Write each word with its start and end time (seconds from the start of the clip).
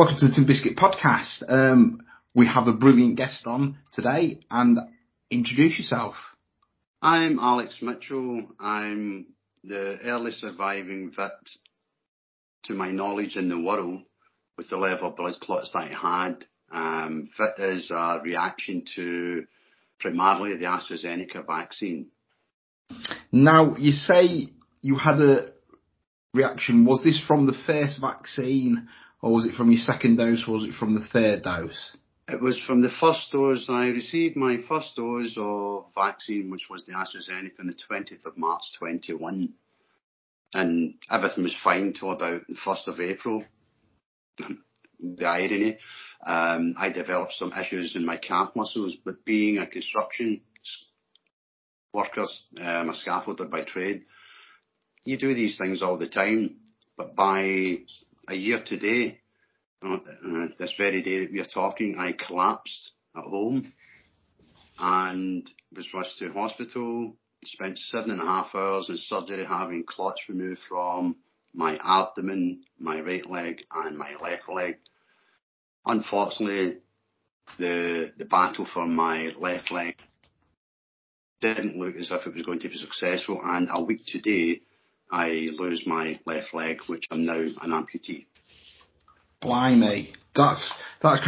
Welcome 0.00 0.16
to 0.20 0.28
the 0.28 0.34
Tin 0.34 0.46
Biscuit 0.46 0.78
podcast. 0.78 1.42
Um, 1.46 2.00
we 2.34 2.46
have 2.46 2.66
a 2.68 2.72
brilliant 2.72 3.16
guest 3.16 3.46
on 3.46 3.76
today, 3.92 4.40
and 4.50 4.78
introduce 5.30 5.78
yourself. 5.78 6.14
I'm 7.02 7.38
Alex 7.38 7.80
Mitchell. 7.82 8.46
I'm 8.58 9.26
the 9.62 9.98
early 10.02 10.30
surviving 10.32 11.12
VIT, 11.14 11.50
to 12.64 12.72
my 12.72 12.90
knowledge, 12.90 13.36
in 13.36 13.50
the 13.50 13.60
world 13.60 14.00
with 14.56 14.70
the 14.70 14.78
level 14.78 15.10
of 15.10 15.16
blood 15.16 15.38
clots 15.38 15.70
that 15.74 15.90
I 15.90 15.92
had. 15.92 16.46
Um, 16.72 17.28
VIT 17.36 17.62
is 17.62 17.90
a 17.90 18.20
reaction 18.24 18.84
to 18.96 19.44
primarily 19.98 20.56
the 20.56 20.64
AstraZeneca 20.64 21.46
vaccine. 21.46 22.06
Now, 23.30 23.76
you 23.76 23.92
say 23.92 24.48
you 24.80 24.96
had 24.96 25.20
a 25.20 25.52
reaction. 26.32 26.86
Was 26.86 27.04
this 27.04 27.22
from 27.28 27.46
the 27.46 27.56
first 27.66 28.00
vaccine, 28.00 28.88
or 29.22 29.32
was 29.32 29.46
it 29.46 29.54
from 29.54 29.70
your 29.70 29.80
second 29.80 30.16
dose, 30.16 30.44
or 30.46 30.54
was 30.54 30.64
it 30.64 30.74
from 30.74 30.94
the 30.94 31.06
third 31.12 31.42
dose? 31.42 31.96
It 32.28 32.40
was 32.40 32.58
from 32.60 32.80
the 32.80 32.90
first 33.00 33.32
dose. 33.32 33.66
I 33.68 33.86
received 33.88 34.36
my 34.36 34.58
first 34.68 34.94
dose 34.96 35.34
of 35.36 35.86
vaccine, 35.94 36.50
which 36.50 36.68
was 36.70 36.84
the 36.84 36.92
AstraZeneca, 36.92 37.58
on 37.58 37.66
the 37.66 37.74
20th 37.74 38.24
of 38.24 38.38
March 38.38 38.62
21. 38.78 39.52
And 40.54 40.94
everything 41.10 41.44
was 41.44 41.54
fine 41.62 41.92
till 41.92 42.12
about 42.12 42.42
the 42.48 42.54
1st 42.54 42.86
of 42.86 43.00
April. 43.00 43.44
the 45.00 45.26
irony. 45.26 45.78
Um, 46.24 46.74
I 46.78 46.90
developed 46.90 47.32
some 47.32 47.52
issues 47.52 47.96
in 47.96 48.04
my 48.04 48.16
calf 48.16 48.50
muscles, 48.54 48.96
but 49.04 49.24
being 49.24 49.58
a 49.58 49.66
construction 49.66 50.42
worker, 51.92 52.26
um, 52.58 52.90
a 52.90 52.94
scaffolder 52.94 53.50
by 53.50 53.62
trade, 53.62 54.04
you 55.04 55.16
do 55.16 55.34
these 55.34 55.58
things 55.58 55.82
all 55.82 55.96
the 55.96 56.08
time. 56.08 56.56
But 56.96 57.16
by 57.16 57.78
a 58.30 58.34
year 58.36 58.62
today, 58.64 59.18
uh, 59.84 59.94
uh, 59.94 60.46
this 60.58 60.72
very 60.78 61.02
day 61.02 61.20
that 61.20 61.32
we 61.32 61.40
are 61.40 61.44
talking, 61.44 61.96
I 61.98 62.12
collapsed 62.12 62.92
at 63.16 63.24
home 63.24 63.72
and 64.78 65.50
was 65.74 65.92
rushed 65.92 66.18
to 66.20 66.32
hospital. 66.32 67.16
Spent 67.44 67.78
seven 67.78 68.10
and 68.12 68.20
a 68.20 68.24
half 68.24 68.54
hours 68.54 68.88
in 68.88 68.98
surgery 68.98 69.44
having 69.44 69.84
clots 69.84 70.22
removed 70.28 70.60
from 70.68 71.16
my 71.52 71.78
abdomen, 71.82 72.62
my 72.78 73.00
right 73.00 73.28
leg 73.28 73.64
and 73.74 73.98
my 73.98 74.14
left 74.22 74.48
leg. 74.48 74.76
Unfortunately, 75.84 76.78
the 77.58 78.12
the 78.16 78.26
battle 78.26 78.66
for 78.72 78.86
my 78.86 79.30
left 79.38 79.72
leg 79.72 79.96
didn't 81.40 81.76
look 81.76 81.96
as 81.96 82.10
if 82.12 82.26
it 82.26 82.34
was 82.34 82.42
going 82.44 82.60
to 82.60 82.68
be 82.68 82.76
successful 82.76 83.40
and 83.42 83.68
a 83.72 83.82
week 83.82 84.02
today 84.06 84.60
I 85.10 85.48
lose 85.56 85.86
my 85.86 86.20
left 86.26 86.54
leg 86.54 86.78
which 86.86 87.06
I'm 87.10 87.24
now 87.24 87.38
an 87.38 87.70
amputee. 87.70 88.26
Blimey. 89.40 90.12
That's, 90.34 90.74
that's. 91.02 91.26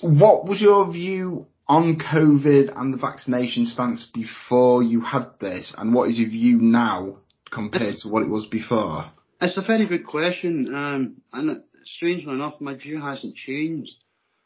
What 0.00 0.46
was 0.46 0.60
your 0.60 0.90
view 0.92 1.46
on 1.68 1.98
COVID 1.98 2.72
and 2.74 2.92
the 2.92 2.98
vaccination 2.98 3.66
stance 3.66 4.10
before 4.12 4.82
you 4.82 5.02
had 5.02 5.26
this 5.40 5.74
and 5.76 5.94
what 5.94 6.08
is 6.08 6.18
your 6.18 6.28
view 6.28 6.58
now 6.60 7.18
compared 7.50 7.96
to 7.98 8.08
what 8.08 8.22
it 8.22 8.28
was 8.28 8.46
before? 8.46 9.10
It's 9.40 9.56
a 9.56 9.62
very 9.62 9.86
good 9.86 10.04
question, 10.04 10.74
um, 10.74 11.22
and 11.32 11.62
strangely 11.84 12.32
enough, 12.32 12.60
my 12.60 12.74
view 12.74 13.00
hasn't 13.00 13.36
changed, 13.36 13.94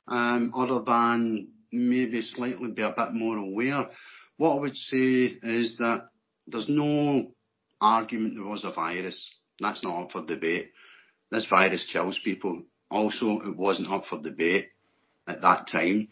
um, 0.07 0.53
other 0.55 0.83
than 0.85 1.49
maybe 1.73 2.21
slightly 2.21 2.71
be 2.71 2.83
a 2.83 2.95
bit 2.95 3.13
more 3.13 3.39
aware. 3.39 3.87
What 4.37 4.57
I 4.57 4.61
would 4.61 4.77
say 4.77 5.39
is 5.43 5.79
that 5.79 6.09
there's 6.47 6.69
no 6.69 7.31
argument 7.83 8.35
there 8.37 8.45
was 8.45 8.65
a 8.65 8.73
virus. 8.73 9.31
That's 9.61 9.83
not 9.83 10.05
up 10.05 10.13
for 10.13 10.25
debate. 10.25 10.71
This 11.31 11.47
virus 11.47 11.85
kills 11.93 12.19
people. 12.23 12.63
Also, 12.91 13.41
it 13.41 13.57
wasn't 13.57 13.91
up 13.91 14.07
for 14.07 14.21
debate 14.21 14.69
at 15.27 15.43
that 15.43 15.69
time. 15.69 16.09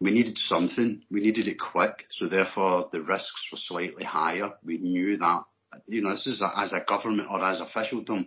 We 0.00 0.10
needed 0.10 0.36
something. 0.36 1.02
We 1.10 1.20
needed 1.20 1.46
it 1.46 1.58
quick. 1.60 2.06
So 2.10 2.26
therefore, 2.26 2.88
the 2.92 3.02
risks 3.02 3.48
were 3.50 3.58
slightly 3.58 4.04
higher. 4.04 4.50
We 4.64 4.78
knew 4.78 5.16
that 5.18 5.44
you 5.86 6.02
know, 6.02 6.10
this 6.10 6.26
is 6.26 6.40
a, 6.40 6.50
as 6.58 6.72
a 6.72 6.84
government 6.86 7.28
or 7.30 7.42
as 7.44 7.60
officialdom 7.60 8.26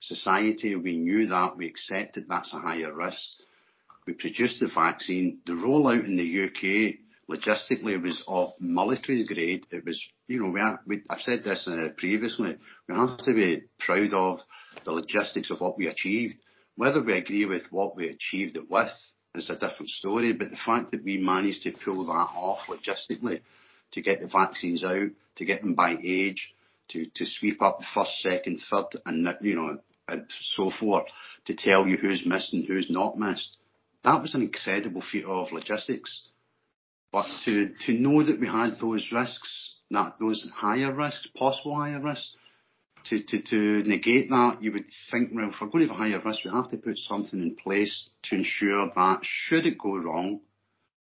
society, 0.00 0.74
we 0.76 0.96
knew 0.96 1.26
that, 1.26 1.56
we 1.56 1.66
accepted 1.66 2.26
that's 2.28 2.52
a 2.54 2.58
higher 2.58 2.92
risk. 2.92 3.20
We 4.06 4.14
produced 4.14 4.60
the 4.60 4.70
vaccine. 4.74 5.38
The 5.46 5.52
rollout 5.52 6.06
in 6.06 6.16
the 6.16 6.44
UK 6.44 6.96
logistically 7.30 7.94
it 7.94 8.02
was 8.02 8.22
of 8.26 8.50
military 8.60 9.24
grade. 9.24 9.66
It 9.70 9.84
was, 9.84 10.02
you 10.26 10.40
know, 10.40 10.78
I've 11.08 11.20
said 11.20 11.44
this 11.44 11.68
uh, 11.68 11.90
previously, 11.96 12.56
we 12.88 12.94
have 12.94 13.18
to 13.18 13.32
be 13.32 13.62
proud 13.78 14.12
of 14.12 14.40
the 14.84 14.92
logistics 14.92 15.50
of 15.50 15.60
what 15.60 15.78
we 15.78 15.86
achieved. 15.86 16.36
Whether 16.76 17.02
we 17.02 17.16
agree 17.16 17.44
with 17.44 17.64
what 17.70 17.96
we 17.96 18.08
achieved 18.08 18.56
it 18.56 18.68
with 18.68 18.90
is 19.34 19.48
a 19.48 19.54
different 19.54 19.90
story, 19.90 20.32
but 20.32 20.50
the 20.50 20.56
fact 20.56 20.90
that 20.90 21.04
we 21.04 21.18
managed 21.18 21.62
to 21.62 21.72
pull 21.72 22.04
that 22.06 22.12
off 22.12 22.66
logistically, 22.68 23.40
to 23.92 24.02
get 24.02 24.20
the 24.20 24.26
vaccines 24.26 24.82
out, 24.84 25.10
to 25.36 25.44
get 25.44 25.62
them 25.62 25.74
by 25.74 25.96
age, 26.02 26.52
to, 26.88 27.06
to 27.14 27.24
sweep 27.24 27.62
up 27.62 27.78
the 27.78 27.86
first, 27.94 28.20
second, 28.20 28.60
third, 28.68 28.86
and 29.06 29.28
you 29.40 29.54
know, 29.54 29.78
and 30.08 30.24
so 30.54 30.70
forth, 30.70 31.04
to 31.46 31.54
tell 31.54 31.86
you 31.86 31.96
who's 31.96 32.26
missed 32.26 32.52
and 32.52 32.66
who's 32.66 32.90
not 32.90 33.18
missed. 33.18 33.56
That 34.02 34.22
was 34.22 34.34
an 34.34 34.42
incredible 34.42 35.02
feat 35.02 35.24
of 35.24 35.52
logistics. 35.52 36.28
But 37.12 37.26
to, 37.44 37.74
know 37.88 38.22
that 38.22 38.38
we 38.38 38.46
had 38.46 38.78
those 38.80 39.10
risks, 39.12 39.76
that 39.90 40.18
those 40.20 40.48
higher 40.54 40.92
risks, 40.92 41.26
possible 41.36 41.74
higher 41.74 42.00
risks, 42.00 42.34
to 43.04 43.82
negate 43.84 44.28
that, 44.28 44.62
you 44.62 44.72
would 44.72 44.84
think, 45.10 45.30
well, 45.32 45.48
if 45.48 45.60
we're 45.60 45.68
going 45.68 45.88
to 45.88 45.92
have 45.92 46.00
a 46.00 46.04
higher 46.04 46.20
risk, 46.24 46.44
we 46.44 46.50
have 46.50 46.70
to 46.70 46.76
put 46.76 46.98
something 46.98 47.40
in 47.40 47.56
place 47.56 48.08
to 48.24 48.36
ensure 48.36 48.90
that 48.94 49.20
should 49.22 49.66
it 49.66 49.78
go 49.78 49.96
wrong, 49.96 50.40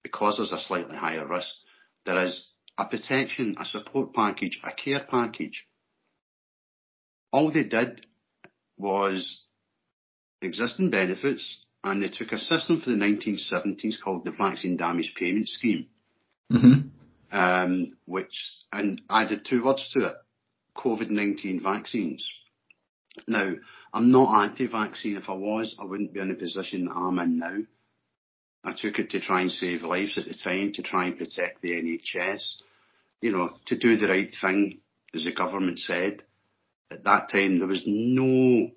because 0.03 0.37
there's 0.37 0.53
a 0.53 0.59
slightly 0.59 0.95
higher 0.95 1.27
risk, 1.27 1.49
there 2.05 2.23
is 2.23 2.47
a 2.77 2.85
protection, 2.85 3.57
a 3.59 3.65
support 3.65 4.13
package, 4.13 4.59
a 4.63 4.71
care 4.71 5.05
package. 5.09 5.65
All 7.31 7.51
they 7.51 7.63
did 7.63 8.05
was 8.77 9.41
existing 10.41 10.89
benefits 10.89 11.65
and 11.83 12.01
they 12.01 12.09
took 12.09 12.31
a 12.31 12.37
system 12.37 12.81
for 12.81 12.89
the 12.89 12.95
1970s 12.95 14.01
called 14.03 14.25
the 14.25 14.31
Vaccine 14.31 14.77
Damage 14.77 15.13
Payment 15.15 15.47
Scheme, 15.47 15.87
mm-hmm. 16.51 17.37
um, 17.37 17.87
which 18.05 18.55
and 18.71 19.01
added 19.09 19.45
two 19.45 19.63
words 19.63 19.89
to 19.93 20.07
it: 20.07 20.15
COVID-19 20.75 21.61
vaccines. 21.61 22.29
Now, 23.27 23.53
I'm 23.93 24.11
not 24.11 24.43
anti-vaccine. 24.43 25.17
If 25.17 25.29
I 25.29 25.33
was, 25.33 25.75
I 25.79 25.85
wouldn't 25.85 26.13
be 26.13 26.19
in 26.19 26.29
the 26.29 26.35
position 26.35 26.85
that 26.85 26.95
I'm 26.95 27.19
in 27.19 27.39
now. 27.39 27.57
I 28.63 28.73
took 28.73 28.99
it 28.99 29.09
to 29.11 29.19
try 29.19 29.41
and 29.41 29.51
save 29.51 29.83
lives 29.83 30.17
at 30.17 30.25
the 30.25 30.33
time, 30.33 30.73
to 30.73 30.83
try 30.83 31.05
and 31.05 31.17
protect 31.17 31.61
the 31.61 31.71
NHS, 31.71 32.55
you 33.21 33.31
know, 33.31 33.51
to 33.67 33.77
do 33.77 33.95
the 33.95 34.07
right 34.07 34.33
thing, 34.41 34.79
as 35.15 35.23
the 35.23 35.33
government 35.33 35.79
said 35.79 36.23
at 36.91 37.03
that 37.03 37.29
time 37.29 37.59
there 37.59 37.67
was 37.67 37.83
no 37.85 38.71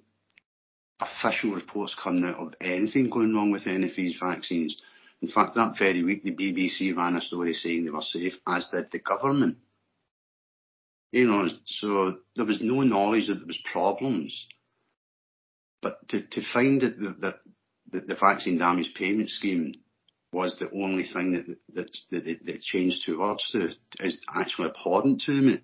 official 1.02 1.52
reports 1.52 1.94
coming 1.94 2.24
out 2.24 2.38
of 2.38 2.54
anything 2.60 3.10
going 3.10 3.34
wrong 3.34 3.50
with 3.50 3.66
any 3.66 3.88
of 3.88 3.96
these 3.96 4.16
vaccines. 4.20 4.76
In 5.20 5.28
fact, 5.28 5.54
that 5.54 5.78
very 5.78 6.02
week 6.02 6.24
the 6.24 6.32
BBC 6.32 6.96
ran 6.96 7.16
a 7.16 7.20
story 7.20 7.54
saying 7.54 7.84
they 7.84 7.90
were 7.90 8.02
safe, 8.02 8.34
as 8.46 8.68
did 8.68 8.90
the 8.90 8.98
government. 8.98 9.58
You 11.12 11.26
know, 11.26 11.48
so 11.66 12.16
there 12.36 12.46
was 12.46 12.62
no 12.62 12.82
knowledge 12.82 13.28
that 13.28 13.34
there 13.34 13.46
was 13.46 13.60
problems. 13.70 14.46
But 15.80 16.08
to, 16.08 16.26
to 16.26 16.42
find 16.52 16.80
that 16.80 16.98
the, 16.98 17.34
the, 17.90 18.00
the 18.00 18.14
vaccine 18.14 18.58
damage 18.58 18.94
payment 18.94 19.28
scheme 19.28 19.74
was 20.32 20.58
the 20.58 20.70
only 20.70 21.04
thing 21.04 21.32
that 21.32 21.58
that, 21.74 22.24
that, 22.24 22.46
that 22.46 22.60
changed 22.62 23.04
two 23.04 23.20
words 23.20 23.48
to 23.52 23.68
is 24.00 24.18
actually 24.34 24.70
abhorrent 24.70 25.20
to 25.26 25.32
me 25.32 25.60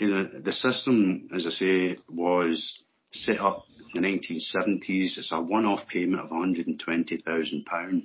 you 0.00 0.08
know, 0.08 0.24
the 0.24 0.52
system, 0.52 1.28
as 1.34 1.46
I 1.46 1.50
say, 1.50 1.98
was 2.08 2.78
set 3.12 3.40
up 3.40 3.64
in 3.94 4.02
the 4.02 4.08
1970s. 4.08 5.18
It's 5.18 5.30
a 5.32 5.40
one-off 5.40 5.86
payment 5.88 6.22
of 6.22 6.30
£120,000. 6.30 8.02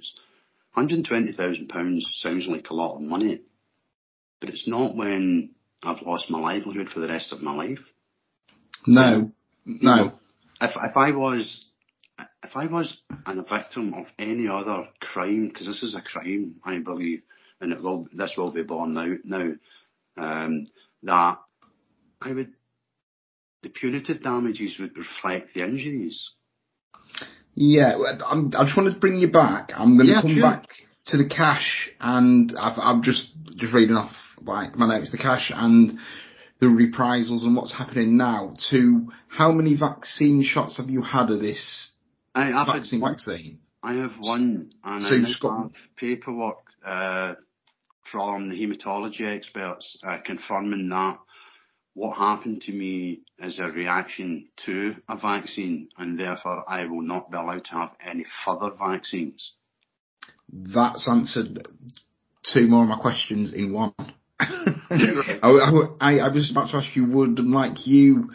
£120,000 0.77 2.01
sounds 2.13 2.47
like 2.47 2.69
a 2.69 2.73
lot 2.73 2.95
of 2.95 3.01
money, 3.01 3.41
but 4.41 4.49
it's 4.49 4.67
not 4.67 4.95
when 4.95 5.51
I've 5.83 6.01
lost 6.05 6.29
my 6.29 6.39
livelihood 6.39 6.89
for 6.89 6.99
the 6.99 7.07
rest 7.07 7.31
of 7.31 7.41
my 7.41 7.55
life. 7.55 7.79
No, 8.87 9.31
no. 9.65 10.19
If 10.61 10.71
if 10.75 10.97
I 10.97 11.11
was 11.11 11.65
if 12.43 12.55
I 12.55 12.65
was 12.67 12.97
a 13.25 13.35
victim 13.43 13.93
of 13.93 14.05
any 14.19 14.47
other 14.47 14.87
crime, 15.01 15.47
because 15.47 15.67
this 15.67 15.83
is 15.83 15.95
a 15.95 16.01
crime, 16.01 16.55
I 16.63 16.79
believe, 16.79 17.23
and 17.59 17.73
it 17.73 17.81
will 17.81 18.07
this 18.13 18.33
will 18.37 18.51
be 18.51 18.63
borne 18.63 18.97
out 18.97 19.17
now, 19.23 19.53
um, 20.17 20.67
that 21.03 21.37
I 22.21 22.31
would, 22.31 22.53
the 23.65 23.69
punitive 23.71 24.21
damages 24.21 24.77
would 24.79 24.95
reflect 24.95 25.55
the 25.55 25.63
injuries. 25.63 26.29
Yeah, 27.55 27.95
I'm, 28.23 28.51
I 28.55 28.63
just 28.63 28.77
want 28.77 28.93
to 28.93 28.99
bring 28.99 29.17
you 29.19 29.31
back. 29.31 29.71
I'm 29.75 29.95
going 29.97 30.05
to 30.07 30.13
yeah, 30.13 30.21
come 30.21 30.33
sure. 30.35 30.41
back 30.43 30.65
to 31.07 31.17
the 31.17 31.27
cash, 31.27 31.89
and 31.99 32.53
I've, 32.59 32.77
I'm 32.77 33.01
just 33.01 33.31
just 33.55 33.73
reading 33.73 33.95
off 33.95 34.11
like 34.41 34.75
my 34.75 34.87
notes, 34.87 35.11
the 35.11 35.17
cash 35.17 35.51
and 35.53 35.97
the 36.59 36.67
reprisals 36.69 37.43
and 37.43 37.55
what's 37.55 37.75
happening 37.75 38.17
now. 38.17 38.53
To 38.69 39.07
how 39.29 39.51
many 39.51 39.75
vaccine 39.75 40.43
shots 40.43 40.77
have 40.77 40.89
you 40.89 41.01
had 41.01 41.31
of 41.31 41.39
this 41.39 41.91
I, 42.35 42.53
I've 42.53 42.67
vaccine 42.67 43.01
one- 43.01 43.13
vaccine? 43.13 43.59
I 43.81 43.93
have 43.95 44.13
one, 44.19 44.71
and 44.83 45.05
So 45.05 45.15
I 45.15 45.39
got- 45.41 45.61
have 45.63 45.71
paperwork 45.97 46.57
uh, 46.85 47.33
from 48.11 48.49
the 48.49 48.55
haematology 48.61 49.21
experts 49.25 49.97
uh, 50.05 50.17
confirming 50.23 50.89
that 50.89 51.17
what 51.95 52.17
happened 52.17 52.61
to 52.63 52.73
me 52.73 53.21
is 53.39 53.57
a 53.57 53.63
reaction 53.63 54.49
to 54.65 54.95
a 55.09 55.17
vaccine, 55.17 55.87
and 55.97 56.19
therefore 56.19 56.63
I 56.67 56.85
will 56.85 57.01
not 57.01 57.31
be 57.31 57.37
allowed 57.37 57.63
to 57.65 57.71
have 57.71 57.91
any 58.05 58.25
further 58.45 58.71
vaccines. 58.77 59.53
That's 60.51 61.07
answered 61.07 61.67
two 62.43 62.67
more 62.67 62.83
of 62.83 62.89
my 62.89 62.99
questions 62.99 63.53
in 63.53 63.71
one. 63.71 63.93
I, 64.39 65.95
I, 66.01 66.17
I 66.17 66.33
was 66.33 66.51
about 66.51 66.69
to 66.71 66.77
ask 66.77 66.93
you, 66.97 67.05
would 67.07 67.39
like 67.39 67.87
you 67.87 68.31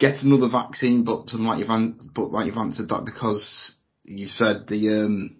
get 0.00 0.24
another 0.24 0.48
vaccine, 0.50 1.04
but 1.04 1.32
like 1.32 1.60
you've 1.60 1.70
an, 1.70 2.10
but 2.12 2.32
like 2.32 2.46
you've 2.46 2.56
answered 2.56 2.88
that 2.88 3.04
because 3.04 3.76
you 4.02 4.26
said 4.26 4.66
the 4.66 5.04
um, 5.04 5.36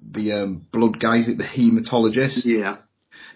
the 0.00 0.32
um, 0.32 0.66
blood 0.72 0.98
guys 0.98 1.28
at 1.28 1.36
the 1.36 1.44
haematologist 1.44 2.46
Yeah. 2.46 2.78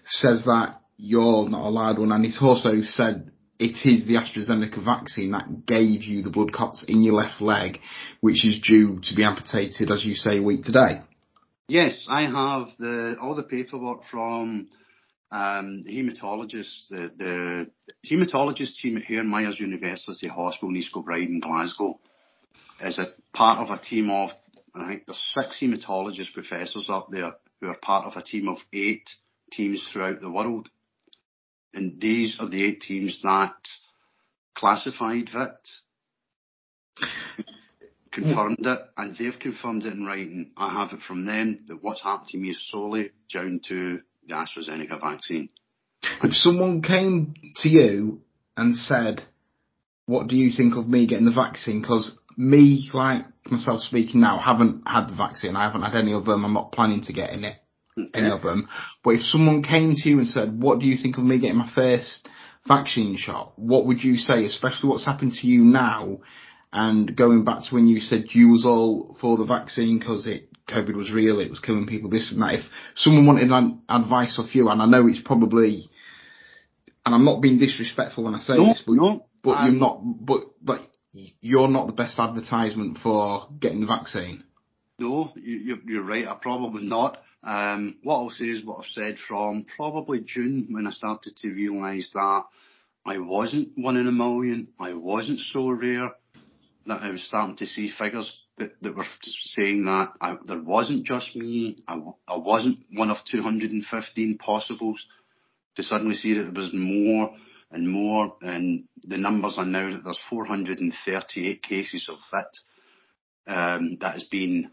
says 0.03 0.43
that 0.45 0.81
you're 0.97 1.47
not 1.47 1.67
allowed 1.67 1.99
one, 1.99 2.11
and 2.11 2.25
he's 2.25 2.41
also 2.41 2.81
said 2.81 3.31
it 3.59 3.85
is 3.85 4.05
the 4.05 4.15
AstraZeneca 4.15 4.83
vaccine 4.83 5.31
that 5.31 5.65
gave 5.65 6.03
you 6.03 6.21
the 6.21 6.29
blood 6.29 6.51
clots 6.51 6.83
in 6.87 7.01
your 7.01 7.13
left 7.15 7.41
leg, 7.41 7.79
which 8.21 8.45
is 8.45 8.59
due 8.61 8.99
to 9.03 9.15
be 9.15 9.23
amputated, 9.23 9.91
as 9.91 10.03
you 10.05 10.13
say, 10.13 10.39
a 10.39 10.43
week 10.43 10.63
today. 10.63 11.01
Yes, 11.67 12.05
I 12.09 12.23
have 12.23 12.67
the 12.77 13.15
all 13.21 13.35
the 13.35 13.43
paperwork 13.43 14.01
from 14.11 14.67
um, 15.31 15.83
the 15.83 15.91
haematologist, 15.91 16.89
the, 16.89 17.11
the 17.17 17.71
haematologist 18.07 18.75
team 18.75 18.97
at 18.97 19.03
Hairmyres 19.03 19.59
University 19.59 20.27
Hospital 20.27 20.69
in 20.69 20.75
East 20.75 20.93
Kilbride 20.93 21.27
in 21.27 21.39
Glasgow 21.39 21.99
is 22.81 22.99
a 22.99 23.07
part 23.33 23.59
of 23.59 23.69
a 23.69 23.81
team 23.81 24.09
of 24.11 24.29
I 24.75 24.87
think 24.87 25.05
there's 25.07 25.33
six 25.33 25.59
haematologist 25.61 26.33
professors 26.33 26.87
up 26.89 27.07
there 27.09 27.33
who 27.61 27.67
are 27.67 27.77
part 27.81 28.05
of 28.05 28.15
a 28.15 28.23
team 28.23 28.47
of 28.47 28.57
eight 28.73 29.09
teams 29.51 29.87
throughout 29.91 30.21
the 30.21 30.29
world. 30.29 30.69
And 31.75 31.99
these 31.99 32.37
are 32.39 32.47
the 32.47 32.63
eight 32.63 32.81
teams 32.81 33.21
that 33.21 33.53
classified 34.55 35.29
VIT, 35.29 35.67
confirmed 38.13 38.65
it, 38.65 38.79
and 38.95 39.17
they've 39.17 39.37
confirmed 39.37 39.85
it 39.85 39.91
in 39.91 40.05
writing. 40.05 40.51
I 40.55 40.71
have 40.71 40.97
it 40.97 41.03
from 41.05 41.25
them 41.25 41.65
that 41.67 41.83
what's 41.83 42.01
happened 42.01 42.29
to 42.29 42.37
me 42.37 42.51
is 42.51 42.69
solely 42.71 43.11
down 43.33 43.59
to 43.67 43.99
the 44.25 44.33
AstraZeneca 44.33 45.01
vaccine. 45.01 45.49
If 46.23 46.33
someone 46.33 46.81
came 46.81 47.33
to 47.57 47.67
you 47.67 48.21
and 48.55 48.77
said, 48.77 49.23
"What 50.05 50.27
do 50.27 50.37
you 50.37 50.51
think 50.51 50.77
of 50.77 50.87
me 50.87 51.07
getting 51.07 51.25
the 51.25 51.31
vaccine?" 51.31 51.81
Because 51.81 52.17
me, 52.37 52.89
like 52.93 53.25
myself 53.51 53.81
speaking 53.81 54.21
now, 54.21 54.37
haven't 54.37 54.87
had 54.87 55.09
the 55.09 55.15
vaccine. 55.15 55.57
I 55.57 55.63
haven't 55.63 55.81
had 55.81 55.95
any 55.95 56.13
of 56.13 56.23
them. 56.23 56.45
I'm 56.45 56.53
not 56.53 56.71
planning 56.71 57.01
to 57.01 57.13
get 57.13 57.31
in 57.31 57.43
it, 57.43 57.57
any 58.13 58.29
of 58.29 58.41
them. 58.41 58.67
But 59.03 59.11
if 59.15 59.21
someone 59.21 59.63
came 59.63 59.93
to 59.95 60.09
you 60.09 60.19
and 60.19 60.27
said, 60.27 60.61
"What 60.61 60.79
do 60.79 60.85
you 60.85 60.97
think 61.01 61.17
of 61.17 61.23
me 61.23 61.39
getting 61.39 61.57
my 61.57 61.69
first 61.73 62.27
vaccine 62.67 63.17
shot?" 63.17 63.53
What 63.57 63.85
would 63.85 64.03
you 64.03 64.17
say? 64.17 64.45
Especially 64.45 64.89
what's 64.89 65.05
happened 65.05 65.33
to 65.33 65.47
you 65.47 65.63
now, 65.63 66.17
and 66.73 67.15
going 67.15 67.43
back 67.45 67.63
to 67.63 67.75
when 67.75 67.87
you 67.87 67.99
said 67.99 68.25
you 68.29 68.49
was 68.49 68.65
all 68.65 69.17
for 69.21 69.37
the 69.37 69.45
vaccine 69.45 69.99
because 69.99 70.27
it 70.27 70.49
COVID 70.67 70.95
was 70.95 71.11
real, 71.11 71.39
it 71.39 71.49
was 71.49 71.59
killing 71.59 71.85
people, 71.85 72.09
this 72.09 72.31
and 72.31 72.41
that. 72.41 72.55
If 72.55 72.65
someone 72.95 73.25
wanted 73.25 73.51
an 73.51 73.81
advice 73.87 74.39
off 74.39 74.55
you, 74.55 74.69
and 74.69 74.81
I 74.81 74.85
know 74.85 75.07
it's 75.07 75.21
probably, 75.23 75.83
and 77.05 77.13
I'm 77.13 77.25
not 77.25 77.41
being 77.41 77.59
disrespectful 77.59 78.23
when 78.23 78.35
I 78.35 78.39
say 78.39 78.55
No, 78.55 78.65
this, 78.65 78.83
but 78.85 78.93
no. 78.95 79.25
but 79.43 79.51
um, 79.51 79.71
you're 79.71 79.79
not, 79.79 80.01
but 80.03 80.41
like 80.65 80.81
you're 81.13 81.67
not 81.67 81.87
the 81.87 81.93
best 81.93 82.19
advertisement 82.19 82.97
for 83.01 83.47
getting 83.59 83.81
the 83.81 83.87
vaccine. 83.87 84.43
No, 84.97 85.31
you, 85.35 85.57
you're, 85.57 85.77
you're 85.85 86.03
right. 86.03 86.27
I 86.27 86.35
probably 86.41 86.83
not. 86.83 87.17
Um, 87.45 87.97
what 88.01 88.15
I'll 88.15 88.29
say 88.31 88.45
is 88.45 88.65
what 88.65 88.79
I've 88.79 88.91
said 88.91 89.17
from 89.27 89.65
probably 89.75 90.21
June 90.21 90.67
when 90.71 90.87
I 90.87 90.91
started 90.91 91.35
to 91.37 91.49
realise 91.49 92.09
that 92.13 92.43
I 93.05 93.19
wasn't 93.19 93.73
one 93.75 93.97
in 93.97 94.07
a 94.07 94.11
million. 94.11 94.69
I 94.79 94.95
wasn't 94.95 95.39
so 95.39 95.69
rare 95.69 96.11
that 96.87 97.01
I 97.03 97.11
was 97.11 97.23
starting 97.23 97.55
to 97.57 97.67
see 97.67 97.91
figures 97.95 98.31
that, 98.57 98.81
that 98.81 98.95
were 98.95 99.05
saying 99.21 99.85
that 99.85 100.13
I, 100.19 100.37
there 100.45 100.61
wasn't 100.61 101.05
just 101.05 101.35
me. 101.35 101.77
I 101.87 102.37
wasn't 102.37 102.79
one 102.91 103.11
of 103.11 103.17
215 103.29 104.37
possibles. 104.39 105.05
To 105.75 105.83
suddenly 105.83 106.15
see 106.15 106.35
that 106.35 106.43
there 106.43 106.63
was 106.63 106.71
more 106.73 107.35
and 107.69 107.89
more, 107.89 108.37
and 108.41 108.85
the 109.03 109.17
numbers 109.17 109.55
are 109.57 109.65
now 109.65 109.91
that 109.91 110.05
there's 110.05 110.19
438 110.29 111.61
cases 111.61 112.09
of 112.09 112.15
VIT 112.31 113.55
um, 113.55 113.97
that 113.99 114.13
has 114.13 114.23
been 114.23 114.71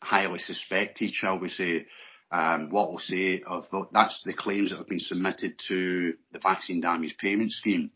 highly 0.00 0.38
suspected, 0.38 1.12
shall 1.12 1.38
we 1.38 1.48
say. 1.48 1.86
Um, 2.34 2.70
what 2.70 2.90
we'll 2.90 2.98
say 2.98 3.42
of 3.46 3.66
the, 3.70 3.86
that's 3.92 4.20
the 4.24 4.32
claims 4.32 4.70
that 4.70 4.78
have 4.78 4.88
been 4.88 4.98
submitted 4.98 5.54
to 5.68 6.14
the 6.32 6.40
Vaccine 6.40 6.80
Damage 6.80 7.16
Payment 7.16 7.52
Scheme. 7.52 7.92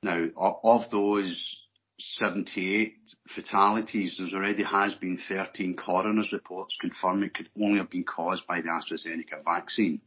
Now, 0.00 0.28
of 0.62 0.88
those 0.92 1.60
78 1.98 2.94
fatalities, 3.34 4.14
there's 4.16 4.32
already 4.32 4.62
has 4.62 4.94
been 4.94 5.18
13 5.28 5.74
coroner's 5.74 6.32
reports 6.32 6.76
confirming 6.80 7.30
it 7.30 7.34
could 7.34 7.48
only 7.60 7.78
have 7.78 7.90
been 7.90 8.04
caused 8.04 8.46
by 8.46 8.60
the 8.60 8.68
AstraZeneca 8.68 9.42
vaccine. 9.44 10.02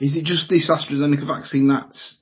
Is 0.00 0.16
it 0.16 0.24
just 0.24 0.48
this 0.48 0.68
AstraZeneca 0.68 1.24
vaccine 1.24 1.68
that's 1.68 2.18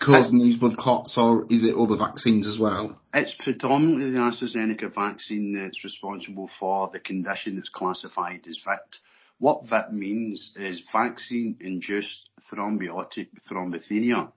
causing 0.00 0.38
these 0.38 0.56
blood 0.56 0.78
clots, 0.78 1.18
or 1.18 1.44
is 1.50 1.64
it 1.64 1.74
other 1.76 1.98
vaccines 1.98 2.46
as 2.46 2.58
well? 2.58 2.98
It's 3.12 3.36
predominantly 3.38 4.10
the 4.10 4.20
AstraZeneca 4.20 4.94
vaccine 4.94 5.60
that's 5.62 5.84
responsible 5.84 6.48
for 6.58 6.88
the 6.90 6.98
condition 6.98 7.56
that's 7.56 7.68
classified 7.68 8.46
as 8.48 8.58
VIT. 8.64 8.96
What 9.40 9.66
VIT 9.66 9.94
means 9.94 10.52
is 10.54 10.82
vaccine-induced 10.92 12.28
thrombotic 12.52 13.28
thrombocytopenia. 13.50 14.32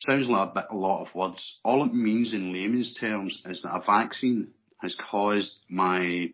Sounds 0.00 0.28
like 0.28 0.50
a, 0.50 0.52
bit, 0.52 0.64
a 0.70 0.76
lot 0.76 1.06
of 1.06 1.14
words. 1.14 1.58
All 1.64 1.84
it 1.84 1.94
means 1.94 2.32
in 2.32 2.52
layman's 2.52 2.92
terms 2.92 3.40
is 3.46 3.62
that 3.62 3.72
a 3.72 3.80
vaccine 3.86 4.48
has 4.78 4.96
caused 4.96 5.54
my 5.68 6.32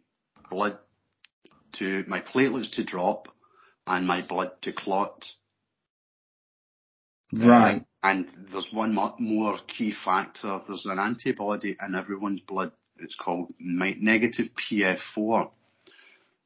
blood 0.50 0.78
to, 1.75 2.02
my 2.09 2.23
platelets 2.23 2.73
to 2.76 2.85
drop 2.85 3.28
and 3.87 4.06
my 4.06 4.23
blood 4.23 4.52
to 4.62 4.73
clot. 4.73 5.26
Right. 7.30 7.83
Uh, 7.83 8.09
and 8.09 8.26
there's 8.50 8.73
one 8.73 8.95
more 8.95 9.59
key 9.76 9.92
factor. 10.02 10.61
There's 10.66 10.87
an 10.87 10.99
antibody 10.99 11.76
in 11.87 11.95
everyone's 11.95 12.40
blood. 12.40 12.73
It's 12.99 13.16
called 13.16 13.52
negative 13.61 14.47
PF4. 14.71 15.50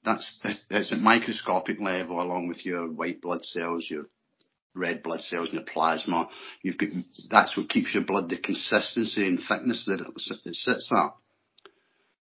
That's 0.05 0.39
it's 0.71 0.93
at 0.93 0.99
microscopic 0.99 1.81
level, 1.81 2.21
along 2.21 2.49
with 2.49 2.65
your 2.65 2.91
white 2.91 3.21
blood 3.21 3.45
cells, 3.45 3.87
your 3.89 4.07
red 4.75 5.03
blood 5.03 5.21
cells, 5.21 5.51
and 5.51 5.61
your 5.61 5.65
plasma. 5.73 6.29
You've 6.63 6.79
got 6.79 6.89
that's 7.29 7.57
what 7.57 7.69
keeps 7.69 7.95
your 7.95 8.05
blood 8.05 8.29
the 8.29 8.39
consistency 8.39 9.27
and 9.27 9.41
thickness 9.47 9.85
that 9.87 10.01
it, 10.01 10.57
sits 10.57 10.91
at. 10.95 11.15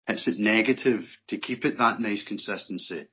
It's 0.09 0.29
at 0.29 0.39
negative 0.39 1.03
to 1.29 1.39
keep 1.39 1.65
it 1.65 1.79
that 1.79 2.01
nice 2.01 2.23
consistency 2.23 3.09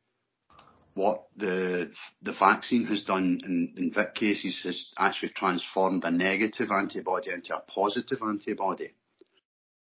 what 0.96 1.24
the 1.36 1.92
the 2.22 2.34
vaccine 2.34 2.86
has 2.86 3.04
done 3.04 3.40
in, 3.46 3.74
in 3.78 3.92
VIT 3.92 4.16
cases 4.16 4.62
has 4.64 4.92
actually 4.98 5.30
transformed 5.30 6.04
a 6.04 6.12
negative 6.12 6.70
antibody 6.72 7.32
into 7.32 7.56
a 7.56 7.62
positive 7.62 8.20
antibody, 8.22 8.92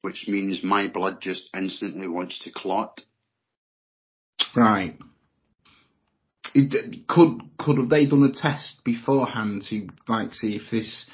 which 0.01 0.25
means 0.27 0.63
my 0.63 0.88
blood 0.88 1.21
just 1.21 1.50
instantly 1.55 2.07
wants 2.07 2.39
to 2.43 2.51
clot. 2.51 3.01
Right. 4.55 4.97
It, 6.53 7.07
could 7.07 7.41
could 7.57 7.77
have 7.77 7.89
they 7.89 8.05
done 8.05 8.23
a 8.23 8.31
test 8.31 8.81
beforehand 8.83 9.63
to 9.69 9.87
like 10.07 10.33
see 10.33 10.55
if 10.55 10.71
this 10.71 11.05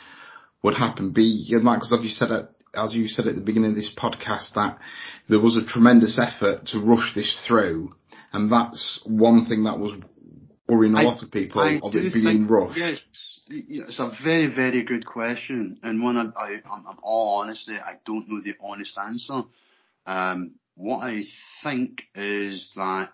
would 0.61 0.75
happen? 0.75 1.11
Be 1.11 1.53
like 1.61 1.79
because 1.79 1.93
as 1.93 2.03
you 2.03 2.09
said 2.09 2.31
at 2.31 2.49
as 2.75 2.93
you 2.95 3.07
said 3.07 3.27
at 3.27 3.35
the 3.35 3.41
beginning 3.41 3.71
of 3.71 3.75
this 3.75 3.93
podcast 3.97 4.53
that 4.55 4.77
there 5.29 5.39
was 5.39 5.57
a 5.57 5.65
tremendous 5.65 6.19
effort 6.19 6.67
to 6.67 6.79
rush 6.79 7.13
this 7.15 7.43
through, 7.47 7.93
and 8.31 8.51
that's 8.51 9.01
one 9.05 9.45
thing 9.47 9.63
that 9.63 9.79
was 9.79 9.93
worrying 10.67 10.93
a 10.95 10.99
I- 10.99 11.03
lot 11.03 11.23
of 11.23 11.31
people 11.31 11.61
I 11.61 11.79
of 11.83 11.93
it 11.95 12.13
being 12.13 12.25
think- 12.25 12.49
rushed. 12.51 12.77
Yes, 12.77 12.99
it's 13.49 13.99
a 13.99 14.11
very 14.23 14.53
very 14.53 14.83
good 14.83 15.05
question, 15.05 15.79
and 15.83 16.01
one 16.01 16.17
I, 16.17 16.39
I 16.39 16.49
I'm, 16.71 16.87
I'm 16.87 16.97
all 17.01 17.41
honesty, 17.41 17.73
I 17.73 17.95
don't 18.05 18.29
know 18.29 18.39
the 18.41 18.53
honest 18.63 18.97
answer. 18.97 19.41
Um, 20.05 20.51
what 20.75 21.03
I 21.03 21.23
think 21.63 22.01
is 22.15 22.71
that 22.75 23.13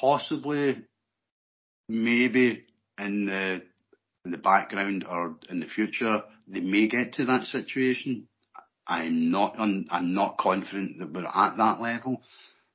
possibly, 0.00 0.82
maybe 1.88 2.64
in 2.98 3.26
the 3.26 3.62
in 4.24 4.32
the 4.32 4.38
background 4.38 5.04
or 5.08 5.36
in 5.48 5.60
the 5.60 5.66
future, 5.66 6.22
they 6.48 6.60
may 6.60 6.88
get 6.88 7.14
to 7.14 7.26
that 7.26 7.44
situation. 7.44 8.28
I'm 8.86 9.30
not 9.30 9.56
I'm 9.58 10.12
not 10.12 10.38
confident 10.38 10.98
that 10.98 11.12
we're 11.12 11.26
at 11.26 11.56
that 11.56 11.80
level. 11.80 12.22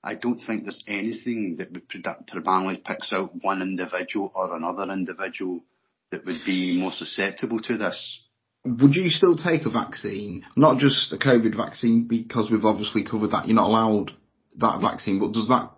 I 0.03 0.15
don't 0.15 0.39
think 0.39 0.63
there's 0.63 0.83
anything 0.87 1.57
that 1.57 1.71
would 1.71 1.87
predominantly 1.87 2.81
picks 2.83 3.13
out 3.13 3.31
one 3.41 3.61
individual 3.61 4.31
or 4.33 4.55
another 4.55 4.91
individual 4.91 5.63
that 6.11 6.25
would 6.25 6.41
be 6.45 6.77
more 6.77 6.91
susceptible 6.91 7.59
to 7.61 7.77
this. 7.77 8.19
Would 8.63 8.95
you 8.95 9.09
still 9.09 9.35
take 9.35 9.65
a 9.65 9.69
vaccine? 9.69 10.45
Not 10.55 10.77
just 10.77 11.11
a 11.13 11.17
COVID 11.17 11.55
vaccine, 11.55 12.07
because 12.07 12.51
we've 12.51 12.65
obviously 12.65 13.03
covered 13.03 13.31
that 13.31 13.47
you're 13.47 13.55
not 13.55 13.69
allowed 13.69 14.11
that 14.57 14.81
vaccine, 14.81 15.19
but 15.19 15.33
does 15.33 15.47
that 15.47 15.71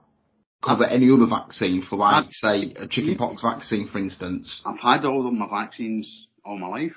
cover 0.63 0.85
any 0.85 1.09
other 1.11 1.27
vaccine 1.27 1.81
for 1.81 1.97
like, 1.97 2.27
say, 2.31 2.73
a 2.75 2.87
chickenpox 2.87 3.41
vaccine, 3.41 3.87
for 3.87 3.99
instance? 3.99 4.61
I've 4.65 4.79
had 4.79 5.05
all 5.05 5.27
of 5.27 5.33
my 5.33 5.47
vaccines 5.49 6.27
all 6.45 6.57
my 6.57 6.67
life. 6.67 6.95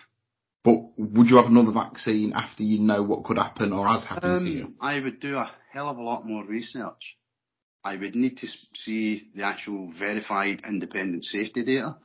But 0.65 0.99
would 0.99 1.29
you 1.29 1.37
have 1.37 1.47
another 1.47 1.73
vaccine 1.73 2.33
after 2.35 2.65
you 2.65 2.81
know 2.81 3.03
what 3.05 3.25
could 3.25 3.39
happen 3.39 3.73
or 3.73 3.87
has 3.87 4.05
happened 4.05 4.33
um, 4.35 4.45
to 4.45 4.51
you? 4.51 4.69
I 4.81 4.99
would 5.01 5.21
do 5.21 5.37
a 5.37 5.51
hell 5.71 5.89
of 5.89 5.99
a 5.99 6.03
lot 6.03 6.27
more 6.27 6.45
research. 6.45 7.17
I 7.85 7.95
would 7.95 8.17
need 8.17 8.39
to 8.39 8.49
see 8.75 9.29
the 9.37 9.45
actual 9.45 9.93
verified 9.97 10.63
independent 10.67 11.25
safety 11.25 11.65
data. 11.65 11.97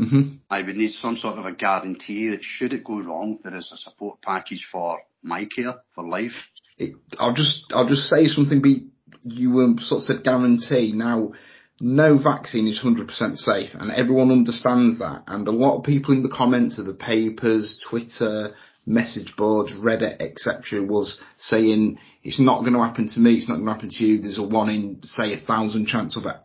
Mm-hmm. 0.00 0.36
I 0.50 0.62
would 0.62 0.76
need 0.76 0.92
some 0.92 1.16
sort 1.16 1.38
of 1.38 1.46
a 1.46 1.52
guarantee 1.52 2.30
that 2.30 2.42
should 2.42 2.72
it 2.72 2.84
go 2.84 3.00
wrong, 3.00 3.38
there 3.42 3.54
is 3.54 3.70
a 3.72 3.76
support 3.76 4.20
package 4.22 4.66
for 4.70 4.98
my 5.22 5.46
care 5.54 5.76
for 5.94 6.06
life. 6.06 6.32
It, 6.76 6.94
I'll 7.18 7.34
just 7.34 7.72
I'll 7.72 7.88
just 7.88 8.08
say 8.08 8.26
something. 8.26 8.60
Be 8.60 8.88
you 9.22 9.60
um, 9.60 9.78
sort 9.80 10.00
of 10.00 10.04
said 10.04 10.24
guarantee. 10.24 10.92
Now, 10.94 11.32
no 11.80 12.18
vaccine 12.18 12.66
is 12.66 12.80
100% 12.84 13.36
safe, 13.36 13.70
and 13.74 13.92
everyone 13.92 14.32
understands 14.32 14.98
that. 14.98 15.22
And 15.28 15.46
a 15.46 15.52
lot 15.52 15.78
of 15.78 15.84
people 15.84 16.12
in 16.12 16.22
the 16.22 16.28
comments 16.28 16.78
of 16.78 16.86
the 16.86 16.94
papers, 16.94 17.82
Twitter, 17.88 18.54
message 18.86 19.34
boards, 19.36 19.72
Reddit, 19.72 20.20
etc., 20.20 20.82
was 20.82 21.18
saying 21.38 21.98
it's 22.24 22.40
not 22.40 22.60
going 22.60 22.74
to 22.74 22.82
happen 22.82 23.08
to 23.08 23.20
me. 23.20 23.34
It's 23.34 23.48
not 23.48 23.56
going 23.56 23.66
to 23.66 23.72
happen 23.72 23.90
to 23.90 24.04
you. 24.04 24.20
There's 24.20 24.38
a 24.38 24.42
one 24.42 24.70
in 24.70 25.00
say 25.04 25.34
a 25.34 25.40
thousand 25.40 25.86
chance 25.86 26.16
of 26.16 26.26
it 26.26 26.36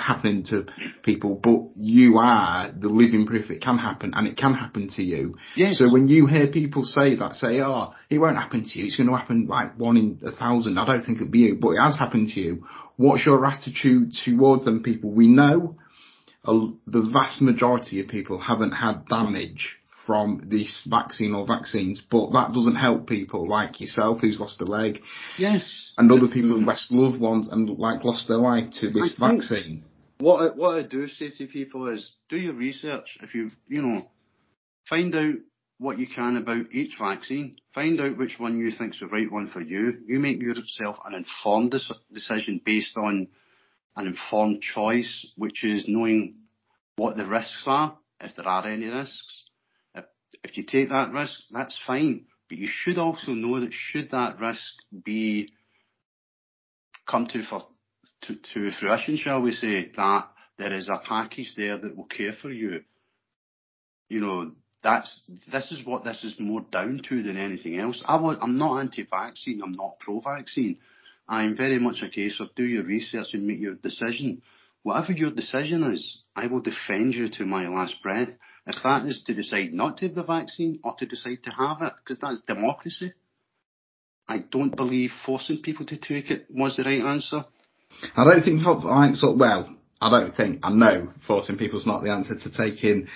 happening 0.00 0.42
to 0.44 0.66
people, 1.02 1.34
but 1.34 1.76
you 1.76 2.18
are 2.18 2.72
the 2.72 2.88
living 2.88 3.26
proof 3.26 3.50
it 3.50 3.62
can 3.62 3.78
happen 3.78 4.12
and 4.14 4.26
it 4.26 4.36
can 4.36 4.54
happen 4.54 4.88
to 4.96 5.02
you. 5.02 5.34
Yes. 5.56 5.78
So 5.78 5.92
when 5.92 6.08
you 6.08 6.26
hear 6.26 6.48
people 6.48 6.84
say 6.84 7.16
that, 7.16 7.36
say, 7.36 7.60
oh, 7.60 7.94
it 8.10 8.18
won't 8.18 8.36
happen 8.36 8.64
to 8.64 8.78
you, 8.78 8.86
it's 8.86 8.96
going 8.96 9.08
to 9.08 9.16
happen 9.16 9.46
like 9.46 9.78
one 9.78 9.96
in 9.96 10.18
a 10.24 10.32
thousand, 10.32 10.78
I 10.78 10.86
don't 10.86 11.02
think 11.02 11.18
it'll 11.18 11.30
be 11.30 11.40
you, 11.40 11.56
but 11.56 11.70
it 11.70 11.80
has 11.80 11.98
happened 11.98 12.28
to 12.28 12.40
you. 12.40 12.66
What's 12.96 13.24
your 13.26 13.44
attitude 13.46 14.12
towards 14.24 14.64
them 14.64 14.82
people? 14.82 15.10
We 15.10 15.28
know 15.28 15.76
a, 16.44 16.52
the 16.86 17.08
vast 17.12 17.42
majority 17.42 18.00
of 18.00 18.08
people 18.08 18.38
haven't 18.40 18.72
had 18.72 19.06
damage 19.06 19.78
from 20.08 20.40
this 20.46 20.88
vaccine 20.90 21.34
or 21.34 21.46
vaccines, 21.46 22.02
but 22.10 22.30
that 22.32 22.54
doesn't 22.54 22.76
help 22.76 23.06
people 23.06 23.46
like 23.46 23.78
yourself 23.78 24.22
who's 24.22 24.40
lost 24.40 24.58
a 24.62 24.64
leg. 24.64 25.00
Yes. 25.36 25.92
And 25.98 26.10
other 26.10 26.28
people 26.28 26.48
who've 26.48 26.66
lost 26.66 26.90
loved 26.90 27.20
ones 27.20 27.46
and 27.52 27.68
like 27.78 28.02
lost 28.04 28.26
their 28.26 28.38
life 28.38 28.70
to 28.80 28.90
this 28.90 29.16
vaccine. 29.20 29.84
What 30.18 30.42
I, 30.42 30.56
what 30.56 30.78
I 30.78 30.82
do 30.82 31.06
say 31.08 31.30
to 31.30 31.46
people 31.46 31.88
is 31.88 32.10
do 32.28 32.36
your 32.36 32.54
research. 32.54 33.18
If 33.22 33.34
you 33.34 33.50
you 33.68 33.82
know, 33.82 34.10
find 34.88 35.14
out 35.14 35.34
what 35.78 35.98
you 35.98 36.08
can 36.08 36.36
about 36.36 36.72
each 36.72 36.96
vaccine. 36.98 37.56
Find 37.72 38.00
out 38.00 38.18
which 38.18 38.38
one 38.38 38.58
you 38.58 38.70
think's 38.72 38.98
the 38.98 39.06
right 39.06 39.30
one 39.30 39.48
for 39.48 39.60
you. 39.60 39.98
You 40.06 40.18
make 40.18 40.40
yourself 40.40 40.96
an 41.06 41.14
informed 41.14 41.74
decision 42.12 42.60
based 42.64 42.96
on 42.96 43.28
an 43.96 44.06
informed 44.08 44.60
choice, 44.60 45.26
which 45.36 45.64
is 45.64 45.84
knowing 45.86 46.34
what 46.96 47.16
the 47.16 47.24
risks 47.24 47.62
are, 47.66 47.96
if 48.20 48.34
there 48.34 48.48
are 48.48 48.66
any 48.66 48.86
risks, 48.86 49.44
if 50.42 50.56
you 50.56 50.64
take 50.64 50.88
that 50.90 51.12
risk, 51.12 51.40
that's 51.50 51.78
fine. 51.86 52.26
But 52.48 52.58
you 52.58 52.68
should 52.70 52.98
also 52.98 53.32
know 53.32 53.60
that 53.60 53.72
should 53.72 54.10
that 54.10 54.40
risk 54.40 54.74
be 55.04 55.52
come 57.06 57.26
to 57.26 57.42
for 57.44 57.66
to, 58.34 58.70
fruition, 58.78 59.16
shall 59.16 59.42
we 59.42 59.52
say, 59.52 59.90
that 59.96 60.28
there 60.58 60.74
is 60.74 60.88
a 60.88 60.98
package 60.98 61.54
there 61.56 61.78
that 61.78 61.96
will 61.96 62.04
care 62.04 62.32
for 62.40 62.50
you. 62.50 62.82
You 64.08 64.20
know, 64.20 64.52
that's 64.82 65.22
this 65.50 65.70
is 65.72 65.84
what 65.84 66.04
this 66.04 66.24
is 66.24 66.34
more 66.38 66.64
down 66.72 67.00
to 67.08 67.22
than 67.22 67.36
anything 67.36 67.78
else. 67.78 68.02
I 68.06 68.16
was, 68.16 68.36
I'm 68.40 68.56
not 68.56 68.80
anti-vaccine. 68.80 69.60
I'm 69.62 69.72
not 69.72 69.98
pro-vaccine. 70.00 70.78
I'm 71.28 71.56
very 71.56 71.78
much 71.78 72.02
a 72.02 72.08
case 72.08 72.40
of 72.40 72.54
do 72.54 72.64
your 72.64 72.84
research 72.84 73.28
and 73.34 73.46
make 73.46 73.60
your 73.60 73.74
decision. 73.74 74.42
Whatever 74.82 75.12
your 75.12 75.30
decision 75.30 75.82
is, 75.92 76.22
I 76.34 76.46
will 76.46 76.60
defend 76.60 77.14
you 77.14 77.28
to 77.28 77.44
my 77.44 77.68
last 77.68 77.96
breath. 78.02 78.30
If 78.66 78.76
that 78.82 79.06
is 79.06 79.22
to 79.26 79.34
decide 79.34 79.72
not 79.72 79.98
to 79.98 80.06
have 80.06 80.14
the 80.14 80.22
vaccine 80.22 80.78
or 80.84 80.94
to 80.98 81.06
decide 81.06 81.42
to 81.44 81.50
have 81.50 81.82
it, 81.82 81.92
because 82.02 82.18
that's 82.20 82.40
democracy. 82.42 83.12
I 84.26 84.38
don't 84.38 84.76
believe 84.76 85.10
forcing 85.24 85.62
people 85.62 85.86
to 85.86 85.96
take 85.96 86.30
it 86.30 86.46
was 86.50 86.76
the 86.76 86.84
right 86.84 87.02
answer. 87.02 87.44
I 88.16 88.24
don't 88.24 88.42
think, 88.42 88.62
sort 89.16 89.38
well, 89.38 89.74
I 90.00 90.10
don't 90.10 90.30
think, 90.32 90.60
I 90.62 90.70
know 90.70 91.12
forcing 91.26 91.58
people 91.58 91.78
is 91.78 91.86
not 91.86 92.02
the 92.02 92.12
answer 92.12 92.34
to 92.38 92.50
taking 92.50 93.08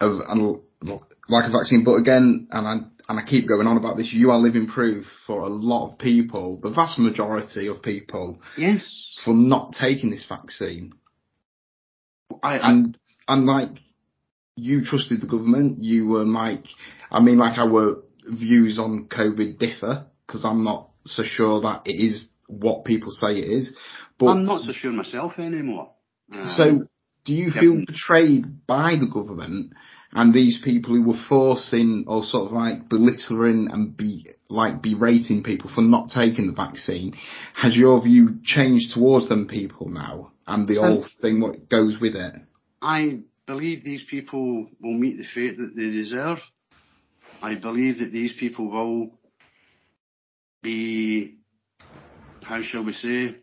a, 0.00 0.06
like 0.06 1.48
a 1.48 1.50
vaccine, 1.50 1.84
but 1.84 1.94
again, 1.94 2.48
and 2.50 2.66
I, 2.66 2.76
and 3.08 3.20
I 3.20 3.24
keep 3.24 3.48
going 3.48 3.66
on 3.66 3.76
about 3.76 3.96
this, 3.96 4.12
you 4.12 4.30
are 4.30 4.38
living 4.38 4.66
proof 4.66 5.06
for 5.26 5.42
a 5.42 5.48
lot 5.48 5.90
of 5.90 5.98
people, 5.98 6.58
the 6.60 6.70
vast 6.70 6.98
majority 6.98 7.68
of 7.68 7.82
people, 7.82 8.40
yes, 8.56 9.16
for 9.24 9.34
not 9.34 9.74
taking 9.78 10.10
this 10.10 10.26
vaccine. 10.28 10.92
I, 12.42 12.58
and, 12.58 12.98
and 13.28 13.48
mm. 13.48 13.70
like, 13.70 13.78
you 14.56 14.84
trusted 14.84 15.20
the 15.20 15.26
government. 15.26 15.82
You 15.82 16.08
were 16.08 16.24
like, 16.24 16.64
I 17.10 17.20
mean, 17.20 17.38
like 17.38 17.58
our 17.58 18.02
views 18.26 18.78
on 18.78 19.06
COVID 19.06 19.58
differ 19.58 20.06
because 20.26 20.44
I'm 20.44 20.64
not 20.64 20.88
so 21.04 21.22
sure 21.22 21.60
that 21.60 21.82
it 21.84 22.02
is 22.02 22.28
what 22.48 22.84
people 22.84 23.10
say 23.10 23.38
it 23.38 23.50
is. 23.50 23.76
But 24.18 24.26
I'm 24.26 24.44
not 24.44 24.62
so 24.62 24.72
sure 24.72 24.92
myself 24.92 25.38
anymore. 25.38 25.92
Um, 26.32 26.46
so, 26.46 26.80
do 27.24 27.32
you 27.32 27.50
feel 27.50 27.84
betrayed 27.86 28.66
by 28.66 28.96
the 28.98 29.08
government 29.12 29.72
and 30.12 30.32
these 30.32 30.60
people 30.64 30.94
who 30.94 31.02
were 31.02 31.24
forcing 31.28 32.04
or 32.06 32.22
sort 32.22 32.46
of 32.46 32.52
like 32.52 32.88
belittling 32.88 33.68
and 33.70 33.96
be 33.96 34.26
like 34.48 34.82
berating 34.82 35.42
people 35.42 35.70
for 35.72 35.82
not 35.82 36.08
taking 36.08 36.46
the 36.46 36.52
vaccine? 36.52 37.14
Has 37.54 37.76
your 37.76 38.02
view 38.02 38.38
changed 38.44 38.94
towards 38.94 39.28
them 39.28 39.46
people 39.46 39.88
now 39.88 40.32
and 40.46 40.66
the 40.66 40.78
um, 40.78 40.84
whole 40.84 41.06
thing 41.20 41.40
what 41.40 41.68
goes 41.68 41.98
with 42.00 42.14
it? 42.16 42.34
I 42.80 43.20
believe 43.46 43.84
these 43.84 44.04
people 44.08 44.68
will 44.80 44.94
meet 44.94 45.18
the 45.18 45.26
fate 45.34 45.58
that 45.58 45.74
they 45.76 45.90
deserve. 45.90 46.38
I 47.42 47.54
believe 47.54 47.98
that 47.98 48.12
these 48.12 48.32
people 48.38 48.70
will 48.70 49.18
be, 50.62 51.36
how 52.46 52.62
shall 52.62 52.84
we 52.84 52.92
say, 52.92 53.36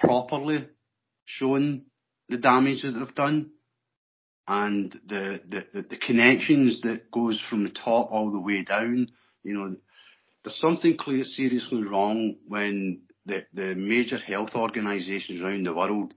properly 0.00 0.68
shown 1.24 1.86
the 2.28 2.36
damage 2.36 2.82
that 2.82 2.92
they've 2.92 3.14
done 3.14 3.50
and 4.48 4.98
the, 5.06 5.40
the, 5.48 5.84
the, 5.88 5.96
connections 5.96 6.80
that 6.82 7.10
goes 7.10 7.40
from 7.48 7.64
the 7.64 7.70
top 7.70 8.10
all 8.10 8.30
the 8.30 8.40
way 8.40 8.62
down. 8.62 9.08
You 9.42 9.54
know, 9.54 9.76
there's 10.44 10.58
something 10.58 10.96
clear, 10.96 11.24
seriously 11.24 11.82
wrong 11.82 12.36
when 12.46 13.02
the, 13.26 13.44
the 13.52 13.74
major 13.74 14.18
health 14.18 14.50
organisations 14.54 15.40
around 15.40 15.64
the 15.64 15.74
world 15.74 16.14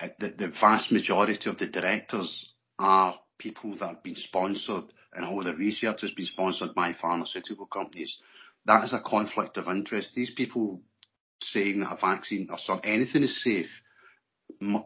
uh, 0.00 0.08
the, 0.18 0.34
the 0.36 0.52
vast 0.60 0.92
majority 0.92 1.48
of 1.48 1.58
the 1.58 1.68
directors 1.68 2.52
are 2.78 3.18
people 3.38 3.76
that 3.78 3.88
have 3.88 4.02
been 4.02 4.16
sponsored 4.16 4.84
and 5.14 5.24
all 5.24 5.42
the 5.42 5.54
research 5.54 6.02
has 6.02 6.10
been 6.12 6.26
sponsored 6.26 6.74
by 6.74 6.94
pharmaceutical 7.00 7.66
companies. 7.66 8.18
That 8.66 8.84
is 8.84 8.92
a 8.92 9.00
conflict 9.00 9.56
of 9.56 9.68
interest. 9.68 10.14
These 10.14 10.32
people 10.32 10.82
saying 11.40 11.80
that 11.80 11.92
a 11.92 11.96
vaccine 12.00 12.48
or 12.50 12.58
some, 12.58 12.80
anything 12.84 13.22
is 13.22 13.42
safe 13.42 13.70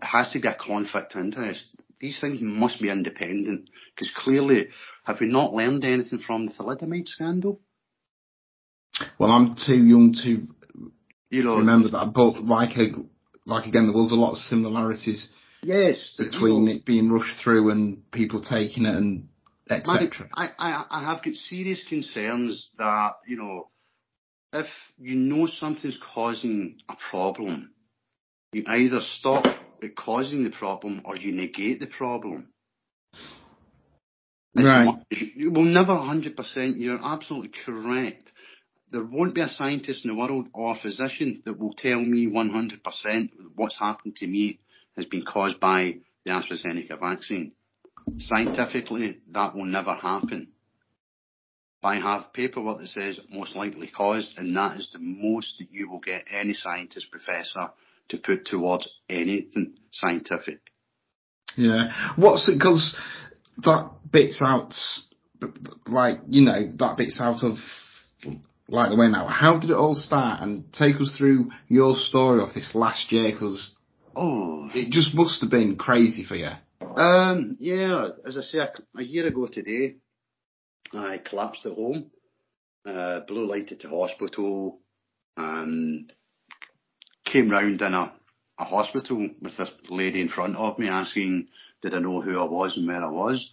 has 0.03 0.33
to 0.33 0.41
be 0.41 0.49
a 0.49 0.55
conflict 0.55 1.15
of 1.15 1.23
interest. 1.23 1.77
These 2.01 2.21
things 2.21 2.41
must 2.41 2.81
be 2.81 2.91
independent 2.91 3.69
because 3.95 4.13
clearly, 4.17 4.69
have 5.05 5.21
we 5.21 5.27
not 5.27 5.53
learned 5.53 5.85
anything 5.85 6.19
from 6.19 6.47
the 6.47 6.53
thalidomide 6.53 7.07
scandal? 7.07 7.61
Well, 9.19 9.31
I'm 9.31 9.55
too 9.55 9.77
young 9.77 10.15
to 10.25 10.47
you 11.31 11.45
know, 11.45 11.59
remember 11.59 11.91
that, 11.91 12.13
but 12.15 12.43
like 12.43 12.71
like 13.47 13.67
again, 13.67 13.87
there 13.87 13.95
was 13.97 14.11
a 14.11 14.15
lot 14.15 14.33
of 14.33 14.39
similarities. 14.39 15.31
Yes, 15.63 16.15
between 16.17 16.67
you 16.67 16.75
know, 16.75 16.77
it 16.77 16.85
being 16.87 17.11
rushed 17.11 17.43
through 17.43 17.71
and 17.71 18.11
people 18.11 18.41
taking 18.41 18.87
it 18.87 18.95
and 18.95 19.29
etc. 19.71 20.29
I, 20.35 20.51
I 20.59 20.85
I 20.91 21.01
have 21.05 21.23
got 21.23 21.35
serious 21.35 21.83
concerns 21.89 22.71
that 22.79 23.13
you 23.27 23.37
know 23.37 23.69
if 24.53 24.67
you 24.99 25.15
know 25.15 25.47
something's 25.47 25.99
causing 26.15 26.79
a 26.89 26.95
problem, 27.11 27.73
you 28.53 28.65
either 28.67 29.01
stop 29.19 29.45
it 29.81 29.97
causing 29.97 30.45
the 30.45 30.51
problem 30.51 31.03
or 31.05 31.17
you 31.17 31.33
negate 31.33 31.81
the 31.81 31.87
problem. 31.87 32.49
Right. 34.57 34.89
You 35.11 35.53
will 35.53 35.65
never 35.65 35.93
100%, 35.93 36.35
you're 36.77 36.99
absolutely 37.01 37.53
correct 37.65 38.33
there 38.91 39.05
won't 39.05 39.35
be 39.35 39.41
a 39.41 39.49
scientist 39.49 40.05
in 40.05 40.11
the 40.11 40.17
world 40.17 40.49
or 40.53 40.73
a 40.73 40.79
physician 40.79 41.43
that 41.45 41.59
will 41.59 41.73
tell 41.75 42.01
me 42.01 42.27
100% 42.27 43.31
what's 43.55 43.79
happened 43.79 44.17
to 44.17 44.27
me 44.27 44.59
has 44.97 45.07
been 45.07 45.25
caused 45.25 45.61
by 45.61 45.97
the 46.25 46.33
AstraZeneca 46.33 46.99
vaccine. 46.99 47.53
Scientifically, 48.19 49.19
that 49.33 49.55
will 49.55 49.65
never 49.65 49.95
happen. 49.95 50.53
I 51.83 51.97
have 51.97 52.33
paperwork 52.33 52.81
that 52.81 52.89
says 52.89 53.19
most 53.31 53.57
likely 53.57 53.87
caused, 53.89 54.37
and 54.37 54.55
that 54.57 54.79
is 54.79 54.91
the 54.93 54.99
most 54.99 55.57
that 55.59 55.69
you 55.71 55.89
will 55.89 56.01
get 56.01 56.27
any 56.31 56.53
scientist 56.53 57.11
professor 57.11 57.71
to 58.11 58.19
put 58.19 58.45
towards 58.45 58.89
anything 59.09 59.75
scientific. 59.91 60.61
Yeah. 61.57 61.91
What's 62.17 62.49
it, 62.49 62.59
because 62.59 62.97
that 63.59 63.93
bits 64.11 64.43
out, 64.45 64.75
like 65.87 66.21
you 66.29 66.43
know, 66.43 66.71
that 66.79 66.97
bits 66.99 67.19
out 67.21 67.43
of 67.43 67.57
like 68.69 68.91
the 68.91 68.97
way 68.97 69.09
now. 69.09 69.27
How 69.27 69.59
did 69.59 69.71
it 69.71 69.77
all 69.77 69.95
start? 69.95 70.43
And 70.43 70.73
take 70.73 70.97
us 70.97 71.15
through 71.17 71.51
your 71.69 71.97
story 71.97 72.43
of 72.43 72.55
this 72.55 72.75
last 72.75 73.11
year, 73.11 73.33
because 73.33 73.75
Oh, 74.15 74.69
it 74.75 74.91
just 74.91 75.15
must 75.15 75.41
have 75.41 75.51
been 75.51 75.77
crazy 75.77 76.25
for 76.25 76.35
you. 76.35 76.51
Um, 76.81 77.57
yeah, 77.61 78.09
as 78.27 78.39
I 78.39 78.43
say, 78.43 78.59
a, 78.59 78.73
a 78.97 79.03
year 79.03 79.27
ago 79.27 79.47
today, 79.47 79.97
I 80.93 81.19
collapsed 81.19 81.67
at 81.67 81.73
home, 81.73 82.11
uh, 82.87 83.21
blue 83.21 83.47
lighted 83.47 83.81
to 83.81 83.89
hospital, 83.89 84.81
and 85.37 86.13
came 87.25 87.51
round 87.51 87.81
in 87.81 87.95
a, 87.95 88.13
a 88.59 88.65
hospital 88.65 89.29
with 89.41 89.57
this 89.57 89.71
lady 89.89 90.21
in 90.21 90.29
front 90.29 90.57
of 90.57 90.79
me 90.79 90.89
asking, 90.89 91.49
did 91.83 91.95
I 91.95 92.01
know 92.01 92.21
who 92.21 92.39
I 92.39 92.45
was 92.45 92.77
and 92.77 92.87
where 92.87 93.03
I 93.03 93.11
was? 93.11 93.51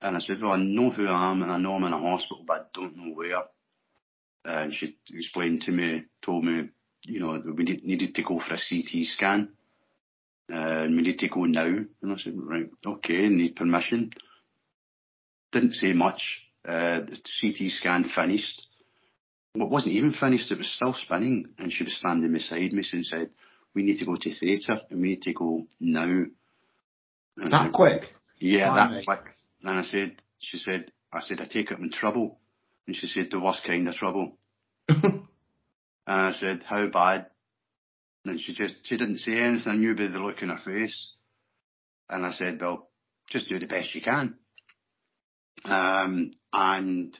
And 0.00 0.16
I 0.16 0.20
said, 0.20 0.40
well, 0.40 0.52
I 0.52 0.56
know 0.56 0.90
who 0.90 1.06
I 1.06 1.30
am 1.30 1.42
and 1.42 1.52
I 1.52 1.58
know 1.58 1.74
I'm 1.74 1.84
in 1.84 1.92
a 1.92 1.98
hospital, 1.98 2.44
but 2.46 2.54
I 2.54 2.64
don't 2.72 2.96
know 2.96 3.14
where. 3.14 3.42
And 4.44 4.72
she 4.72 4.96
explained 5.12 5.62
to 5.62 5.72
me, 5.72 6.04
told 6.22 6.44
me, 6.44 6.70
you 7.04 7.20
know, 7.20 7.42
we 7.54 7.64
needed 7.64 8.14
to 8.14 8.22
go 8.22 8.40
for 8.40 8.54
a 8.54 8.58
CT 8.58 9.04
scan. 9.04 9.50
Uh, 10.52 10.84
and 10.84 10.96
we 10.96 11.02
need 11.02 11.18
to 11.18 11.28
go 11.28 11.44
now. 11.44 11.64
And 11.66 12.12
I 12.12 12.16
said, 12.16 12.34
right, 12.36 12.68
okay, 12.84 13.28
need 13.28 13.56
permission. 13.56 14.10
Didn't 15.52 15.74
say 15.74 15.92
much. 15.92 16.40
Uh, 16.66 17.00
the 17.00 17.18
CT 17.40 17.70
scan 17.72 18.04
finished. 18.14 18.66
Well, 19.54 19.66
it 19.66 19.70
wasn't 19.70 19.94
even 19.94 20.12
finished, 20.12 20.50
it 20.52 20.58
was 20.58 20.70
still 20.72 20.92
spinning. 20.94 21.46
And 21.58 21.72
she 21.72 21.84
was 21.84 21.96
standing 21.96 22.32
beside 22.32 22.72
me 22.72 22.84
and 22.92 23.04
said, 23.06 23.30
we 23.74 23.82
need 23.82 23.98
to 23.98 24.04
go 24.04 24.16
to 24.16 24.34
theatre 24.34 24.80
and 24.90 25.00
we 25.00 25.08
need 25.10 25.22
to 25.22 25.32
go 25.32 25.66
now. 25.80 26.04
And 26.04 27.52
That 27.52 27.64
said, 27.66 27.72
quick. 27.72 28.02
yeah, 28.38 28.72
Blimey. 28.72 28.94
that 28.96 29.04
quick. 29.06 29.34
And 29.62 29.78
I 29.78 29.82
said, 29.82 30.16
she 30.38 30.58
said, 30.58 30.92
I 31.12 31.20
said, 31.20 31.40
I 31.40 31.44
take 31.44 31.70
it 31.70 31.76
I'm 31.78 31.84
in 31.84 31.90
trouble. 31.90 32.38
And 32.86 32.94
she 32.96 33.06
said, 33.06 33.28
the 33.30 33.40
worst 33.40 33.62
kind 33.66 33.88
of 33.88 33.94
trouble. 33.94 34.36
And 36.06 36.20
I 36.22 36.32
said, 36.32 36.64
how 36.64 36.88
bad? 36.88 37.26
And 38.24 38.40
she 38.40 38.54
just, 38.54 38.76
she 38.84 38.96
didn't 38.96 39.18
say 39.18 39.38
anything. 39.38 39.72
I 39.72 39.76
knew 39.76 39.94
by 39.94 40.06
the 40.06 40.18
look 40.18 40.42
in 40.42 40.50
her 40.50 40.58
face. 40.58 41.14
And 42.08 42.26
I 42.26 42.32
said, 42.32 42.60
well, 42.60 42.90
just 43.30 43.48
do 43.48 43.58
the 43.58 43.66
best 43.66 43.94
you 43.94 44.02
can. 44.02 44.34
Um, 45.64 46.32
and 46.52 47.16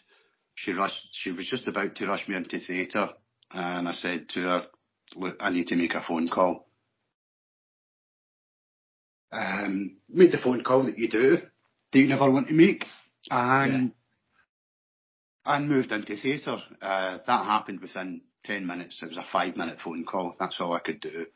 she 0.54 0.72
rushed, 0.72 1.08
she 1.12 1.32
was 1.32 1.48
just 1.48 1.68
about 1.68 1.96
to 1.96 2.06
rush 2.06 2.26
me 2.28 2.36
into 2.36 2.58
theatre. 2.58 3.08
And 3.52 3.88
I 3.88 3.92
said 3.92 4.28
to 4.30 4.40
her, 4.40 4.62
look, 5.16 5.36
I 5.40 5.50
need 5.50 5.68
to 5.68 5.76
make 5.76 5.94
a 5.94 6.02
phone 6.06 6.28
call. 6.28 6.66
Um, 9.32 9.98
made 10.08 10.32
the 10.32 10.38
phone 10.38 10.64
call 10.64 10.84
that 10.84 10.98
you 10.98 11.08
do, 11.08 11.38
that 11.92 11.98
you 11.98 12.08
never 12.08 12.30
want 12.30 12.48
to 12.48 12.54
make. 12.54 12.84
And, 13.30 13.92
and 15.46 15.68
moved 15.68 15.92
into 15.92 16.16
theatre. 16.16 16.58
Uh, 16.82 17.18
that 17.26 17.44
happened 17.44 17.80
within 17.80 18.22
10 18.44 18.66
minutes. 18.66 18.98
It 19.02 19.08
was 19.08 19.18
a 19.18 19.24
five 19.32 19.56
minute 19.56 19.78
phone 19.82 20.04
call. 20.04 20.34
That's 20.38 20.56
all 20.60 20.72
I 20.72 20.80
could 20.80 21.00
do. 21.00 21.26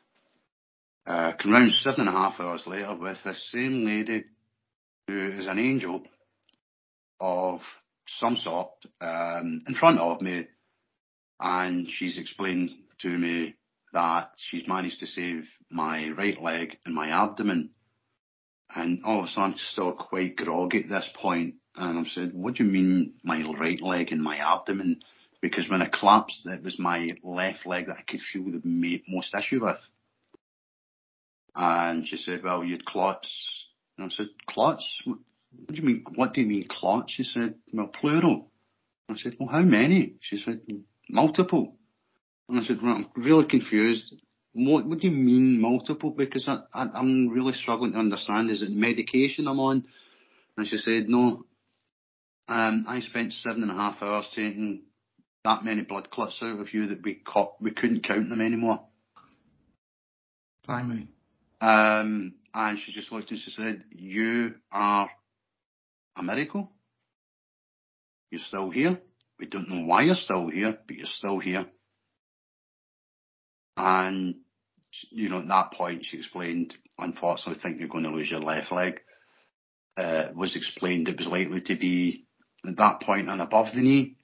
Uh, 1.05 1.33
come 1.41 1.69
seven 1.69 2.07
and 2.07 2.09
a 2.09 2.11
half 2.11 2.39
hours 2.39 2.63
later 2.65 2.95
with 2.95 3.17
the 3.23 3.33
same 3.33 3.85
lady 3.85 4.23
who 5.07 5.27
is 5.37 5.47
an 5.47 5.59
angel 5.59 6.01
of 7.19 7.61
some 8.07 8.35
sort 8.37 8.71
um, 9.01 9.61
in 9.67 9.75
front 9.79 9.99
of 9.99 10.21
me, 10.21 10.47
and 11.39 11.87
she's 11.89 12.17
explained 12.17 12.71
to 13.01 13.09
me 13.09 13.55
that 13.93 14.31
she's 14.37 14.67
managed 14.67 14.99
to 14.99 15.07
save 15.07 15.47
my 15.69 16.09
right 16.09 16.41
leg 16.41 16.77
and 16.85 16.95
my 16.95 17.09
abdomen. 17.09 17.69
And 18.75 19.03
all 19.05 19.19
of 19.19 19.25
a 19.25 19.27
sudden, 19.27 19.51
I'm 19.53 19.57
still 19.57 19.93
quite 19.93 20.35
groggy 20.35 20.83
at 20.83 20.89
this 20.89 21.09
point, 21.15 21.55
and 21.75 21.99
I'm 21.99 22.05
saying, 22.05 22.31
what 22.33 22.55
do 22.55 22.63
you 22.63 22.71
mean 22.71 23.13
my 23.23 23.41
right 23.59 23.81
leg 23.81 24.11
and 24.11 24.23
my 24.23 24.37
abdomen? 24.37 25.01
Because 25.45 25.69
when 25.69 25.83
I 25.83 25.85
collapsed, 25.85 26.41
it 26.47 26.63
was 26.63 26.79
my 26.79 27.11
left 27.21 27.67
leg 27.67 27.85
that 27.85 27.97
I 27.97 28.01
could 28.01 28.19
feel 28.19 28.45
the 28.45 28.61
ma- 28.63 28.97
most 29.07 29.31
issue 29.35 29.63
with. 29.63 29.77
And 31.53 32.07
she 32.07 32.17
said, 32.17 32.41
well, 32.43 32.63
you'd 32.63 32.83
clots. 32.83 33.29
And 33.95 34.07
I 34.07 34.09
said, 34.09 34.29
clots? 34.49 35.03
What 35.05 35.19
do 35.67 35.75
you 35.75 35.83
mean? 35.83 36.03
What 36.15 36.33
do 36.33 36.41
you 36.41 36.47
mean 36.47 36.67
clots? 36.67 37.13
She 37.13 37.23
said, 37.23 37.53
well, 37.71 37.85
plural. 37.85 38.49
I 39.07 39.17
said, 39.17 39.35
well, 39.39 39.47
how 39.47 39.61
many? 39.61 40.15
She 40.19 40.37
said, 40.37 40.61
multiple. 41.09 41.75
And 42.49 42.59
I 42.59 42.63
said, 42.63 42.79
well, 42.81 42.93
I'm 42.93 43.09
really 43.15 43.45
confused. 43.45 44.15
What, 44.53 44.87
what 44.87 44.97
do 44.97 45.07
you 45.07 45.13
mean 45.15 45.61
multiple? 45.61 46.09
Because 46.09 46.47
I, 46.47 46.61
I, 46.73 46.89
I'm 46.91 47.29
really 47.29 47.53
struggling 47.53 47.91
to 47.91 47.99
understand. 47.99 48.49
Is 48.49 48.63
it 48.63 48.71
medication 48.71 49.47
I'm 49.47 49.59
on? 49.59 49.85
And 50.57 50.67
she 50.67 50.77
said, 50.77 51.07
no. 51.07 51.45
Um, 52.47 52.85
I 52.87 52.99
spent 53.01 53.33
seven 53.33 53.61
and 53.61 53.71
a 53.71 53.75
half 53.75 54.01
hours 54.01 54.27
taking 54.35 54.81
that 55.45 55.63
many 55.63 55.83
blood 55.83 56.09
clots 56.09 56.39
out 56.41 56.59
of 56.59 56.73
you 56.73 56.87
that 56.87 57.03
we 57.03 57.13
caught, 57.13 57.53
we 57.61 57.71
couldn't 57.71 58.03
count 58.03 58.29
them 58.29 58.41
anymore. 58.41 58.81
Blimey. 60.67 61.07
Um, 61.61 62.33
and 62.53 62.79
she 62.79 62.91
just 62.91 63.11
looked 63.11 63.29
and 63.29 63.39
she 63.39 63.51
said, 63.51 63.83
you 63.91 64.55
are 64.71 65.09
a 66.17 66.23
miracle. 66.23 66.71
You're 68.31 68.41
still 68.41 68.71
here. 68.71 68.99
We 69.39 69.45
don't 69.45 69.69
know 69.69 69.85
why 69.85 70.01
you're 70.01 70.15
still 70.15 70.47
here, 70.47 70.77
but 70.87 70.95
you're 70.95 71.05
still 71.05 71.39
here. 71.39 71.67
And, 73.77 74.37
you 75.11 75.29
know, 75.29 75.41
at 75.41 75.47
that 75.47 75.73
point 75.73 76.05
she 76.05 76.17
explained, 76.17 76.75
unfortunately, 76.97 77.59
I 77.59 77.63
think 77.63 77.79
you're 77.79 77.89
going 77.89 78.05
to 78.05 78.09
lose 78.09 78.31
your 78.31 78.39
left 78.39 78.71
leg. 78.71 78.99
Uh, 79.95 80.29
was 80.35 80.55
explained 80.55 81.07
it 81.07 81.17
was 81.17 81.27
likely 81.27 81.61
to 81.61 81.75
be 81.75 82.25
at 82.67 82.77
that 82.77 83.01
point 83.01 83.29
and 83.29 83.41
above 83.41 83.67
the 83.75 83.81
knee. 83.81 84.14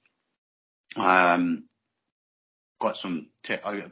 Um, 0.96 1.64
got 2.80 2.96
some 2.96 3.28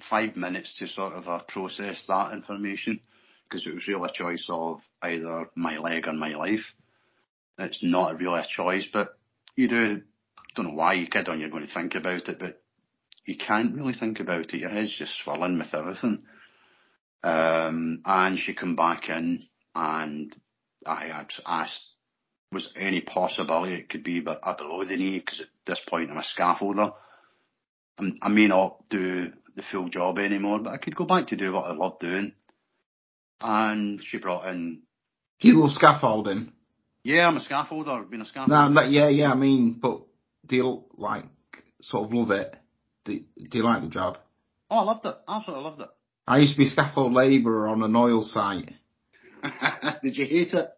five 0.09 0.37
minutes 0.37 0.77
to 0.79 0.87
sort 0.87 1.15
of 1.15 1.29
uh, 1.29 1.43
process 1.49 2.05
that 2.09 2.33
information 2.33 3.01
because 3.49 3.67
it 3.67 3.75
was 3.75 3.87
really 3.87 4.09
a 4.09 4.13
choice 4.13 4.47
of 4.49 4.81
either 5.03 5.49
my 5.55 5.79
leg 5.79 6.07
or 6.07 6.13
my 6.13 6.35
life. 6.35 6.75
It's 7.59 7.83
not 7.83 8.19
really 8.19 8.41
a 8.41 8.47
choice, 8.49 8.87
but 8.93 9.19
you 9.57 9.69
do 9.69 10.03
don't 10.55 10.69
know 10.69 10.75
why 10.75 10.95
you 10.95 11.07
kid 11.07 11.29
on 11.29 11.41
you're 11.41 11.51
going 11.51 11.67
to 11.67 11.73
think 11.73 11.95
about 11.95 12.29
it, 12.29 12.39
but 12.39 12.61
you 13.25 13.37
can't 13.37 13.75
really 13.75 13.95
think 13.95 14.19
about 14.21 14.53
it. 14.53 14.61
Your 14.61 14.71
head's 14.71 14.97
just 14.97 15.17
swirling 15.23 15.59
with 15.59 15.75
everything. 15.75 16.23
Um, 17.23 18.03
and 18.05 18.39
she 18.39 18.55
come 18.55 18.77
back 18.77 19.09
in 19.09 19.45
and 19.75 20.35
I 20.87 21.27
asked, 21.47 21.87
was 22.53 22.73
any 22.77 23.01
possibility 23.01 23.75
it 23.75 23.89
could 23.89 24.03
be 24.03 24.21
but 24.21 24.41
below 24.59 24.85
the 24.85 24.97
knee? 24.97 25.19
Because 25.19 25.41
at 25.41 25.47
this 25.67 25.81
point 25.89 26.11
I'm 26.11 26.17
a 26.19 26.23
scaffolder. 26.23 26.93
I'm, 27.99 28.19
I 28.23 28.29
may 28.29 28.47
not 28.47 28.89
do 28.89 29.33
the 29.57 29.63
full 29.71 29.89
job 29.89 30.19
anymore, 30.19 30.59
but 30.61 30.73
I 30.73 30.79
could 30.79 30.97
go 30.97 31.05
back 31.05 31.29
to 31.29 31.37
do 31.37 31.53
what 31.53 31.67
I 31.67 31.73
love 31.75 31.99
doing. 32.01 32.33
And 33.41 34.01
she 34.05 34.19
brought 34.19 34.47
in, 34.49 34.83
You 35.41 35.61
love 35.63 35.73
scaffolding. 35.73 36.53
yeah, 37.03 37.27
I'm 37.29 37.37
a 37.37 37.41
scaffolder. 37.41 37.89
I've 38.03 38.11
been 38.11 38.21
a 38.21 38.25
scaffolder. 38.25 38.73
No, 38.73 38.83
yeah, 38.83 39.09
yeah. 39.09 39.31
I 39.31 39.35
mean, 39.35 39.79
but 39.81 40.03
do 40.47 40.57
you 40.57 40.85
like 40.97 41.25
sort 41.83 42.05
of 42.07 42.13
love 42.13 42.31
it? 42.33 42.57
Do, 43.05 43.19
do 43.19 43.59
you 43.59 43.65
like 43.65 43.83
the 43.83 43.89
job? 43.89 44.19
Oh, 44.71 44.79
I 44.79 44.83
loved 44.83 45.07
it. 45.07 45.17
Absolutely 45.29 45.65
loved 45.65 45.81
it. 45.83 45.89
I 46.27 46.39
used 46.39 46.53
to 46.55 46.59
be 46.59 46.67
a 46.67 46.71
scaffold 46.71 47.13
labourer 47.13 47.69
on 47.69 47.83
an 47.83 47.97
oil 47.97 48.23
site. 48.23 48.71
Did 50.03 50.17
you 50.17 50.27
hate 50.27 50.53
it? 50.53 50.69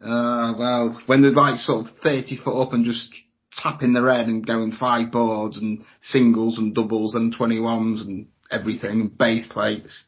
Uh, 0.00 0.54
well, 0.58 1.02
when 1.06 1.22
they're 1.22 1.32
like 1.32 1.58
sort 1.60 1.86
of 1.86 1.96
30 2.02 2.38
foot 2.42 2.60
up 2.60 2.72
and 2.72 2.84
just 2.84 3.12
tapping 3.52 3.92
their 3.92 4.10
head 4.12 4.26
and 4.26 4.46
going 4.46 4.72
five 4.72 5.12
boards 5.12 5.56
and 5.56 5.84
singles 6.00 6.58
and 6.58 6.74
doubles 6.74 7.14
and 7.14 7.34
21s 7.34 8.00
and 8.00 8.26
everything 8.50 9.00
and 9.00 9.18
base 9.18 9.46
plates. 9.48 10.04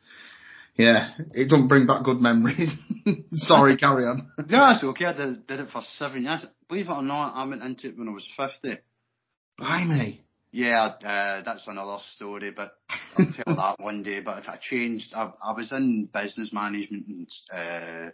Yeah, 0.77 1.11
it 1.33 1.49
doesn't 1.49 1.69
bring 1.69 1.87
back 1.87 2.05
good 2.05 2.21
memories. 2.21 2.69
Sorry, 3.35 3.77
carry 3.79 4.05
on. 4.05 4.31
Yeah, 4.47 4.75
it's 4.75 4.85
okay. 4.85 5.07
I 5.07 5.17
did, 5.17 5.47
did 5.47 5.61
it 5.61 5.71
for 5.71 5.83
seven 5.97 6.25
years. 6.25 6.45
Believe 6.69 6.89
it 6.89 6.93
or 6.93 7.03
not, 7.03 7.35
I 7.35 7.47
went 7.47 7.63
into 7.63 7.89
it 7.89 7.99
when 7.99 8.09
I 8.09 8.13
was 8.13 8.27
50. 8.37 8.79
Blimey. 9.59 10.21
Yeah, 10.53 10.85
uh, 10.85 11.43
that's 11.43 11.67
another 11.67 11.99
story, 12.15 12.51
but 12.51 12.73
I'll 13.17 13.27
tell 13.33 13.57
that 13.57 13.81
one 13.81 14.03
day. 14.03 14.21
But 14.21 14.39
if 14.39 14.49
I 14.49 14.59
changed. 14.61 15.13
I, 15.15 15.33
I 15.43 15.53
was 15.53 15.73
in 15.73 16.09
business 16.13 16.53
management 16.53 17.07
and 17.07 17.29
uh, 17.53 18.11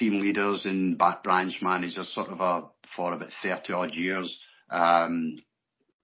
team 0.00 0.20
leaders 0.20 0.64
and 0.64 0.98
back 0.98 1.22
branch 1.22 1.58
managers, 1.62 2.12
sort 2.12 2.28
of 2.28 2.40
a, 2.40 2.66
for 2.96 3.12
about 3.12 3.30
30 3.42 3.72
odd 3.72 3.94
years, 3.94 4.40
um, 4.70 5.38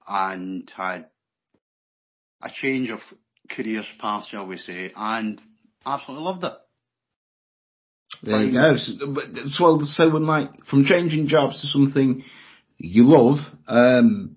and 0.06 0.70
had 0.76 1.06
a 2.42 2.50
change 2.50 2.90
of 2.90 3.00
career 3.50 3.82
path, 3.98 4.26
shall 4.30 4.46
we 4.46 4.58
say, 4.58 4.92
and 4.94 5.40
absolutely 5.84 6.24
loved 6.24 6.44
it. 6.44 6.52
There 8.22 8.44
you 8.44 8.52
go. 8.52 8.76
So, 8.76 8.92
so, 9.48 9.64
well, 9.64 9.80
so 9.80 10.12
when 10.12 10.26
like, 10.26 10.50
from 10.70 10.84
changing 10.84 11.26
jobs 11.26 11.60
to 11.62 11.66
something 11.66 12.22
you 12.78 13.04
love, 13.06 13.38
um, 13.66 14.36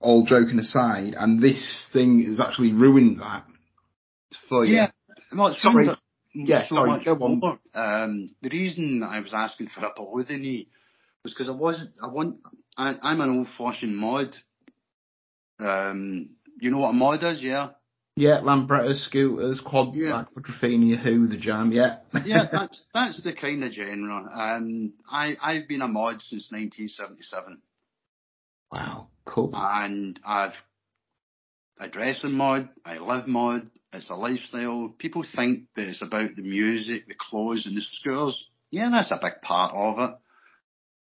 all 0.00 0.26
joking 0.26 0.58
aside, 0.58 1.14
and 1.16 1.40
this 1.40 1.88
thing 1.92 2.24
has 2.26 2.40
actually 2.40 2.72
ruined 2.72 3.20
that 3.20 3.44
for 4.48 4.64
you. 4.64 4.74
Yeah. 4.74 4.90
Well, 5.34 5.56
Sorry. 5.58 5.88
Yeah, 6.34 6.66
so 6.68 6.76
sorry, 6.76 6.90
much 6.90 7.04
go 7.04 7.14
on. 7.14 7.40
more. 7.40 7.58
Um, 7.74 8.30
the 8.42 8.48
reason 8.48 9.00
that 9.00 9.08
I 9.08 9.20
was 9.20 9.32
asking 9.32 9.68
for 9.68 9.84
a 9.84 9.92
below 9.94 10.20
the 10.22 10.36
knee 10.36 10.68
was 11.22 11.32
because 11.32 11.48
I 11.48 11.52
wasn't. 11.52 11.90
I 12.02 12.08
want. 12.08 12.40
I, 12.76 12.94
I'm 13.02 13.20
an 13.20 13.38
old-fashioned 13.38 13.96
mod. 13.96 14.36
Um, 15.60 16.30
you 16.60 16.70
know 16.70 16.78
what 16.78 16.90
a 16.90 16.94
mod 16.94 17.22
is, 17.22 17.40
yeah? 17.40 17.70
Yeah, 18.16 18.40
Lambretta 18.40 18.94
scooters, 18.94 19.60
quad 19.60 19.94
Yeah. 19.94 20.24
Quadrophenia, 20.36 21.00
Who, 21.02 21.26
the 21.26 21.36
Jam, 21.36 21.72
yeah. 21.72 21.98
yeah, 22.24 22.46
that's 22.50 22.84
that's 22.94 23.22
the 23.22 23.32
kind 23.32 23.64
of 23.64 23.72
genre. 23.72 24.28
Um, 24.32 24.92
I 25.10 25.36
I've 25.42 25.66
been 25.68 25.82
a 25.82 25.88
mod 25.88 26.22
since 26.22 26.50
1977, 26.52 27.58
wow, 28.70 29.08
cool. 29.24 29.50
and 29.52 30.18
I've 30.24 30.52
I 31.78 31.88
dress 31.88 32.22
in 32.22 32.32
mod, 32.32 32.68
I 32.84 32.98
live 32.98 33.26
mod. 33.26 33.70
It's 33.92 34.10
a 34.10 34.14
lifestyle. 34.14 34.94
People 34.98 35.24
think 35.34 35.64
that 35.74 35.88
it's 35.88 36.02
about 36.02 36.36
the 36.36 36.42
music, 36.42 37.08
the 37.08 37.14
clothes, 37.18 37.66
and 37.66 37.76
the 37.76 37.82
scooters. 37.82 38.44
Yeah, 38.70 38.90
that's 38.90 39.10
a 39.10 39.18
big 39.20 39.40
part 39.42 39.74
of 39.74 40.10
it, 40.10 40.16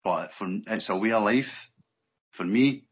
but 0.02 0.30
for 0.38 0.46
it's 0.66 0.88
a 0.88 0.96
way 0.96 1.12
of 1.12 1.24
life. 1.24 1.52
For 2.32 2.44
me, 2.44 2.84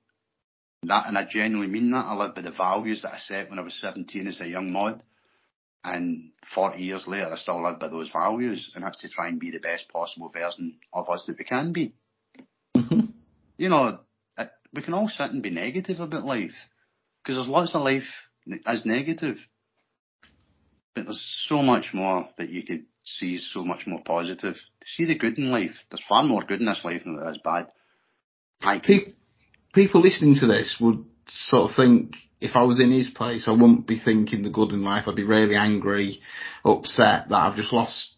that 0.84 1.06
and 1.06 1.18
I 1.18 1.26
genuinely 1.28 1.72
mean 1.72 1.90
that. 1.90 2.04
I 2.06 2.14
live 2.14 2.34
by 2.34 2.42
the 2.42 2.50
values 2.50 3.02
that 3.02 3.14
I 3.14 3.18
set 3.18 3.50
when 3.50 3.58
I 3.58 3.62
was 3.62 3.78
17 3.80 4.26
as 4.26 4.40
a 4.40 4.46
young 4.46 4.72
mod. 4.72 5.02
And 5.82 6.30
40 6.54 6.82
years 6.82 7.06
later, 7.06 7.30
I 7.30 7.36
still 7.36 7.62
live 7.62 7.78
by 7.78 7.88
those 7.88 8.10
values, 8.10 8.72
and 8.74 8.84
that's 8.84 9.00
to 9.02 9.08
try 9.08 9.28
and 9.28 9.38
be 9.38 9.50
the 9.50 9.58
best 9.58 9.88
possible 9.90 10.30
version 10.30 10.78
of 10.92 11.10
us 11.10 11.26
that 11.26 11.38
we 11.38 11.44
can 11.44 11.72
be. 11.72 11.92
Mhm. 12.74 13.12
You 13.58 13.68
know, 13.68 14.00
we 14.72 14.82
can 14.82 14.94
all 14.94 15.08
sit 15.08 15.30
and 15.30 15.42
be 15.42 15.50
negative 15.50 16.00
about 16.00 16.24
life, 16.24 16.68
because 17.24 17.36
there's 17.36 17.48
lots 17.48 17.74
of 17.74 17.82
life 17.82 18.04
as 18.66 18.84
negative. 18.84 19.38
But 20.94 21.04
there's 21.04 21.44
so 21.48 21.62
much 21.62 21.90
more 21.94 22.28
that 22.38 22.50
you 22.50 22.62
could 22.62 22.84
see 23.04 23.38
so 23.38 23.64
much 23.64 23.86
more 23.86 24.00
positive. 24.04 24.56
See 24.84 25.06
the 25.06 25.18
good 25.18 25.38
in 25.38 25.50
life. 25.50 25.74
There's 25.90 26.04
far 26.08 26.22
more 26.22 26.44
good 26.44 26.60
in 26.60 26.66
this 26.66 26.84
life 26.84 27.02
than 27.04 27.16
there 27.16 27.30
is 27.30 27.38
bad. 27.42 27.68
I 28.60 28.78
Pe- 28.78 29.12
people 29.74 30.00
listening 30.02 30.36
to 30.40 30.46
this 30.46 30.76
would 30.80 31.04
sort 31.26 31.70
of 31.70 31.76
think 31.76 32.14
if 32.40 32.54
I 32.54 32.62
was 32.62 32.80
in 32.80 32.92
his 32.92 33.08
place, 33.08 33.48
I 33.48 33.52
wouldn't 33.52 33.86
be 33.86 33.98
thinking 33.98 34.42
the 34.42 34.50
good 34.50 34.70
in 34.70 34.84
life. 34.84 35.04
I'd 35.06 35.16
be 35.16 35.24
really 35.24 35.56
angry, 35.56 36.20
upset 36.64 37.28
that 37.30 37.34
I've 37.34 37.56
just 37.56 37.72
lost 37.72 38.12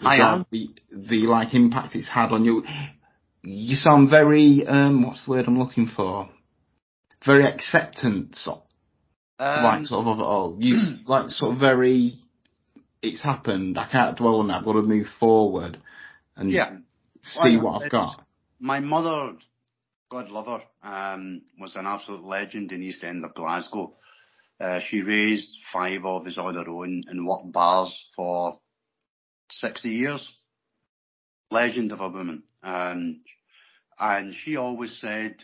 the 0.00 0.08
I 0.08 0.18
job, 0.18 0.38
am. 0.40 0.46
the 0.50 0.68
the 0.90 1.26
like 1.26 1.54
impact 1.54 1.94
it's 1.94 2.08
had 2.08 2.32
on 2.32 2.44
you. 2.44 2.64
You 3.42 3.76
sound 3.76 4.10
very 4.10 4.66
um, 4.66 5.04
what's 5.06 5.24
the 5.24 5.30
word 5.30 5.46
I'm 5.46 5.58
looking 5.58 5.86
for? 5.86 6.28
Very 7.26 7.44
acceptant, 7.44 8.36
sort 8.36 8.60
Um, 9.38 9.64
like 9.64 9.86
sort 9.86 10.06
of 10.06 10.12
of 10.14 10.18
it 10.20 10.22
all. 10.22 10.56
You 10.60 10.76
like 11.06 11.30
sort 11.30 11.54
of 11.54 11.60
very. 11.60 12.12
It's 13.02 13.22
happened. 13.22 13.78
I 13.78 13.88
can't 13.90 14.16
dwell 14.16 14.40
on 14.40 14.48
that. 14.48 14.58
I've 14.60 14.64
got 14.64 14.72
to 14.74 14.82
move 14.82 15.06
forward 15.20 15.78
and 16.36 16.50
yeah. 16.50 16.76
see 17.22 17.56
Well, 17.56 17.72
what 17.72 17.84
I've 17.84 17.90
got. 17.90 18.22
My 18.58 18.80
mother, 18.80 19.34
God 20.10 20.30
love 20.30 20.46
her, 20.46 20.62
um, 20.82 21.42
was 21.60 21.76
an 21.76 21.86
absolute 21.86 22.24
legend 22.24 22.72
in 22.72 22.82
East 22.82 23.04
End 23.04 23.24
of 23.24 23.34
Glasgow. 23.34 23.94
Uh, 24.58 24.80
she 24.88 25.02
raised 25.02 25.50
five 25.72 26.04
of 26.06 26.26
us 26.26 26.38
on 26.38 26.54
her 26.54 26.68
own 26.68 27.02
and 27.08 27.26
worked 27.26 27.52
bars 27.52 28.06
for 28.16 28.58
60 29.50 29.88
years. 29.88 30.28
Legend 31.50 31.92
of 31.92 32.00
a 32.00 32.08
woman. 32.08 32.42
Um, 32.62 33.20
and 33.98 34.34
she 34.34 34.56
always 34.56 34.98
said, 35.00 35.36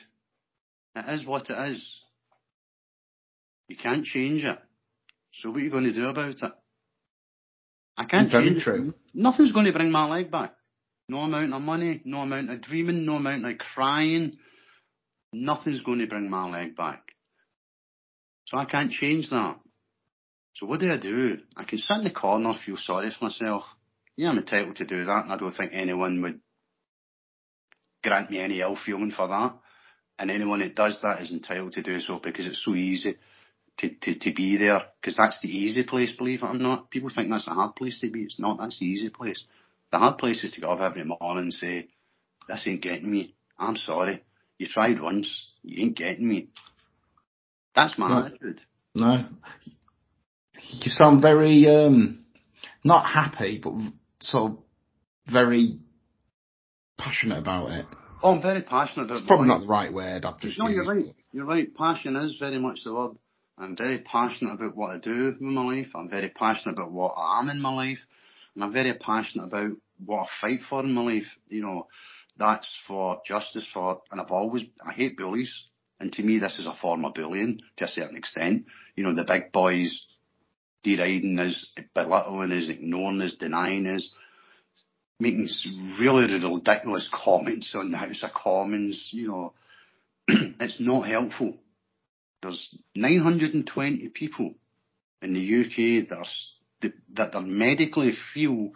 it 0.97 1.21
is 1.21 1.27
what 1.27 1.51
it 1.51 1.71
is. 1.71 2.01
You 3.69 3.77
can't 3.77 4.05
change 4.05 4.45
it. 4.45 4.59
So 5.35 5.51
what 5.51 5.59
are 5.59 5.65
you 5.65 5.71
going 5.71 5.85
to 5.85 5.95
do 5.95 6.07
about 6.07 6.43
it? 6.43 6.53
I 7.97 8.05
can't 8.05 8.31
Very 8.31 8.51
change 8.51 8.63
true. 8.63 8.89
it. 8.91 8.95
Nothing's 9.15 9.53
going 9.53 9.67
to 9.67 9.73
bring 9.73 9.91
my 9.91 10.09
leg 10.09 10.31
back. 10.31 10.55
No 11.09 11.19
amount 11.19 11.53
of 11.53 11.63
money, 11.63 12.01
no 12.05 12.19
amount 12.19 12.51
of 12.51 12.61
dreaming, 12.63 13.05
no 13.05 13.17
amount 13.17 13.47
of 13.47 13.59
crying. 13.59 14.39
Nothing's 15.33 15.83
going 15.83 15.99
to 15.99 16.07
bring 16.07 16.29
my 16.29 16.49
leg 16.51 16.77
back. 16.77 17.03
So 18.47 18.59
I 18.59 18.65
can't 18.67 18.91
change 18.93 19.31
that. 19.31 19.57
So 20.57 20.67
what 20.67 20.81
do 20.81 20.93
I 20.93 20.99
do? 20.99 21.39
I 21.57 21.65
can 21.65 21.79
sit 21.79 21.97
in 21.99 22.05
the 22.05 22.11
corner, 22.11 22.53
feel 22.65 22.77
sorry 22.77 23.11
for 23.11 23.25
myself. 23.25 23.65
Yeah, 24.17 24.29
I'm 24.29 24.39
entitled 24.39 24.77
to 24.77 24.85
do 24.85 25.07
that, 25.07 25.25
and 25.25 25.33
I 25.33 25.39
don't 25.39 25.57
think 25.57 25.73
anyone 25.73 26.21
would 26.23 26.41
grant 28.05 28.31
me 28.31 28.39
any 28.41 28.61
ill 28.61 28.77
feeling 28.85 29.13
for 29.17 29.29
that. 29.29 29.55
And 30.23 30.31
anyone 30.31 30.61
that 30.61 30.77
does 30.77 31.01
that 31.03 31.21
is 31.21 31.33
entitled 31.33 31.73
to 31.73 31.83
do 31.83 31.99
so 31.99 32.21
because 32.23 32.47
it's 32.47 32.65
so 32.65 32.77
easy 32.77 33.17
to, 33.79 33.89
to, 33.89 34.19
to 34.21 34.33
be 34.33 34.57
there. 34.57 34.83
Because 35.01 35.17
that's 35.17 35.41
the 35.41 35.49
easy 35.49 35.83
place, 35.83 36.13
believe 36.13 36.45
it 36.45 36.47
or 36.47 36.55
not. 36.55 36.91
People 36.91 37.11
think 37.13 37.29
that's 37.29 37.49
a 37.49 37.51
hard 37.51 37.75
place 37.75 38.01
to 38.03 38.09
be. 38.09 38.21
It's 38.21 38.39
not. 38.39 38.59
That's 38.61 38.79
the 38.79 38.87
easy 38.87 39.09
place. 39.09 39.45
The 39.91 39.99
hard 39.99 40.19
place 40.19 40.45
is 40.45 40.53
to 40.53 40.61
get 40.61 40.71
up 40.71 40.79
every 40.79 41.03
morning 41.03 41.43
and 41.43 41.53
say, 41.53 41.89
this 42.47 42.63
ain't 42.69 42.85
getting 42.85 43.11
me. 43.11 43.35
I'm 43.59 43.75
sorry. 43.75 44.23
You 44.59 44.69
tried 44.69 45.03
once. 45.03 45.45
You 45.65 45.87
ain't 45.87 45.97
getting 45.97 46.29
me. 46.29 46.51
That's 47.75 47.99
my 47.99 48.09
Yeah. 48.09 48.27
attitude. 48.27 48.61
No. 48.95 49.25
You 50.55 50.91
sound 50.93 51.21
very, 51.21 51.67
um, 51.67 52.25
not 52.85 53.07
happy, 53.07 53.59
but 53.61 53.73
sort 54.21 54.53
of 54.53 54.59
very 55.27 55.81
passionate 56.97 57.39
about 57.39 57.71
it. 57.71 57.87
Oh, 58.23 58.35
I'm 58.35 58.43
very 58.43 58.63
passionate 58.63 59.07
about 59.07 59.19
It's 59.19 59.27
probably 59.27 59.49
not 59.49 59.63
the 59.63 59.67
right 59.67 59.93
word. 59.93 60.25
I've 60.25 60.41
just 60.41 60.59
No, 60.59 60.69
you're 60.69 60.85
right. 60.85 61.15
You're 61.33 61.45
right. 61.45 61.75
Passion 61.75 62.17
is 62.17 62.37
very 62.39 62.59
much 62.59 62.85
the 62.85 62.95
word. 62.95 63.17
I'm 63.59 63.77
very 63.77 63.99
passionate 63.99 64.55
about 64.55 64.77
what 64.77 64.91
I 64.91 64.99
do 64.99 65.27
with 65.27 65.41
my 65.41 65.63
life. 65.63 65.89
I'm 65.95 66.09
very 66.09 66.29
passionate 66.31 66.75
about 66.75 66.93
what 66.93 67.15
I 67.17 67.41
am 67.41 67.49
in 67.51 67.61
my 67.61 67.75
life. 67.75 67.99
And 68.55 68.65
I'm 68.65 68.73
very 68.73 68.95
passionate 68.95 69.45
about 69.45 69.73
what 70.05 70.23
I 70.23 70.27
fight 70.41 70.61
for 70.69 70.83
in 70.83 70.95
my 70.95 71.03
life. 71.03 71.27
You 71.49 71.63
know, 71.63 71.87
that's 72.39 72.69
for 72.87 73.21
justice 73.27 73.67
for, 73.73 74.03
and 74.11 74.21
I've 74.21 74.31
always, 74.31 74.65
I 74.85 74.93
hate 74.93 75.17
bullies. 75.17 75.67
And 76.01 76.13
to 76.15 76.23
me, 76.23 76.39
this 76.39 76.59
is 76.59 76.67
a 76.67 76.75
form 76.81 77.05
of 77.05 77.15
bullying 77.15 77.61
to 77.77 77.85
a 77.85 77.89
certain 77.89 78.17
extent. 78.17 78.67
You 78.97 79.05
know, 79.05 79.15
the 79.15 79.25
big 79.25 79.53
boys 79.53 80.07
deriding 80.83 81.39
us, 81.39 81.67
belittling 81.95 82.53
us, 82.53 82.69
ignoring 82.69 83.21
us, 83.21 83.35
denying 83.35 83.87
us, 83.87 84.11
making 85.23 85.49
really 85.99 86.25
ridiculous 86.25 87.09
comments 87.13 87.75
on 87.75 87.93
the 87.93 87.97
House 87.97 88.23
of 88.23 88.35
Commons, 88.35 89.09
you 89.13 89.29
know, 89.29 89.53
it's 90.29 90.81
not 90.81 91.07
helpful. 91.07 91.55
There's 92.43 92.77
920 92.97 94.09
people 94.09 94.55
in 95.23 95.35
the 95.35 95.61
UK 95.61 96.09
that 96.09 96.19
are, 96.19 97.31
that, 97.33 97.43
medically 97.45 98.13
feel 98.35 98.73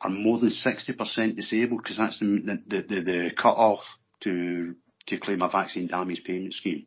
are 0.00 0.10
more 0.10 0.38
than 0.38 0.50
60% 0.50 1.36
disabled 1.36 1.82
because 1.82 1.98
that's 1.98 2.18
the, 2.18 2.58
the, 2.66 2.82
the, 2.82 3.00
the 3.02 3.30
cut 3.36 3.56
off 3.56 3.84
to, 4.22 4.74
to 5.06 5.18
claim 5.18 5.42
a 5.42 5.50
vaccine 5.50 5.88
damage 5.88 6.22
payment 6.24 6.54
scheme. 6.54 6.86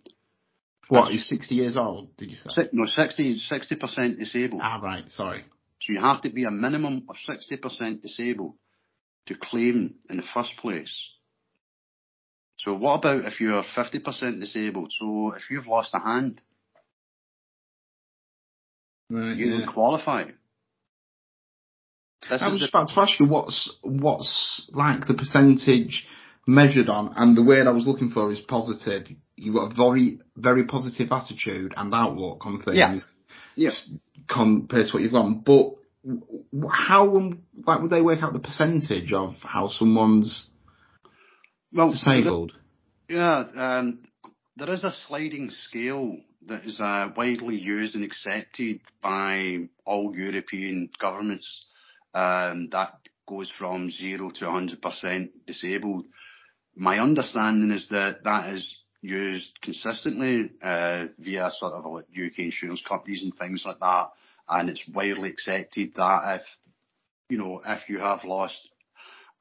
What, 0.88 1.12
he's 1.12 1.28
60 1.28 1.56
years 1.56 1.78
old, 1.78 2.18
did 2.18 2.32
you 2.32 2.36
say? 2.36 2.50
No, 2.74 2.86
60, 2.86 3.42
60% 3.50 4.18
disabled. 4.20 4.62
Ah, 4.64 4.80
right, 4.82 5.08
sorry. 5.10 5.46
So 5.80 5.94
you 5.94 6.00
have 6.00 6.22
to 6.24 6.30
be 6.30 6.44
a 6.44 6.52
minimum 6.52 7.06
of 7.08 7.16
60% 7.28 8.02
disabled 8.02 8.56
to 9.28 9.36
claim 9.36 9.96
in 10.10 10.18
the 10.18 10.24
first 10.34 10.52
place. 10.58 10.94
So 12.58 12.74
what 12.74 13.00
about 13.00 13.26
if 13.26 13.42
you're 13.42 13.64
50% 13.64 14.40
disabled? 14.40 14.94
So 14.98 15.34
if 15.36 15.50
you've 15.50 15.68
lost 15.68 15.94
a 15.94 16.00
hand, 16.00 16.42
Right, 19.10 19.36
you 19.36 19.48
yeah. 19.48 19.66
don't 19.66 19.74
qualify. 19.74 20.26
This 22.30 22.42
I 22.42 22.48
was 22.48 22.60
just 22.60 22.72
about 22.72 22.88
to 22.90 23.00
ask 23.02 23.20
you 23.20 23.26
what's, 23.28 23.70
what's 23.82 24.70
like 24.72 25.08
the 25.08 25.16
percentage 25.16 26.08
measured 26.48 26.88
on, 26.88 27.14
and 27.16 27.36
the 27.36 27.44
word 27.44 27.68
I 27.68 27.72
was 27.72 27.86
looking 27.86 28.10
for 28.10 28.32
is 28.32 28.40
positive. 28.40 29.08
You've 29.36 29.56
got 29.56 29.72
a 29.72 29.76
very, 29.76 30.20
very 30.38 30.66
positive 30.66 31.12
attitude 31.12 31.74
and 31.76 31.94
outlook 31.94 32.46
on 32.46 32.62
things. 32.62 32.78
Yeah. 32.78 32.96
Yeah. 33.56 33.70
compared 34.30 34.88
to 34.88 34.94
what 34.94 35.04
you've 35.04 35.12
got. 35.12 35.44
But 35.44 35.76
how 36.70 37.16
um, 37.18 37.44
like 37.66 37.82
would 37.82 37.92
they 37.92 38.02
work 38.02 38.24
out 38.24 38.34
the 38.34 38.40
percentage 38.40 39.14
of 39.14 39.36
how 39.44 39.68
someone's 39.68 40.48
well, 41.72 41.90
disabled? 41.90 42.54
Yeah, 43.08 43.46
um, 43.56 44.04
there 44.56 44.70
is 44.70 44.84
a 44.84 44.92
sliding 45.08 45.52
scale 45.52 46.18
that 46.48 46.66
is 46.66 46.80
uh, 46.80 47.10
widely 47.16 47.56
used 47.56 47.96
and 47.96 48.04
accepted 48.04 48.82
by 49.02 49.70
all 49.86 50.16
European 50.16 50.90
governments 51.00 51.66
um, 52.14 52.70
that 52.72 52.94
goes 53.28 53.50
from 53.58 53.92
zero 53.92 54.30
to 54.30 54.46
100% 54.46 55.30
disabled. 55.46 56.06
My 56.76 57.00
understanding 57.00 57.72
is 57.72 57.88
that 57.90 58.24
that 58.24 58.54
is 58.54 58.76
used 59.02 59.52
consistently 59.62 60.52
uh, 60.62 61.06
via 61.20 61.50
sort 61.52 61.74
of 61.74 61.86
like 61.92 62.06
UK 62.12 62.40
insurance 62.40 62.84
companies 62.88 63.24
and 63.24 63.36
things 63.36 63.64
like 63.66 63.80
that, 63.80 64.10
and 64.52 64.70
it's 64.70 64.88
widely 64.88 65.30
accepted 65.30 65.96
that 65.96 66.42
if 66.42 66.44
you 67.30 67.38
know 67.38 67.62
if 67.66 67.90
you 67.90 68.00
have 68.00 68.24
lost, 68.24 68.68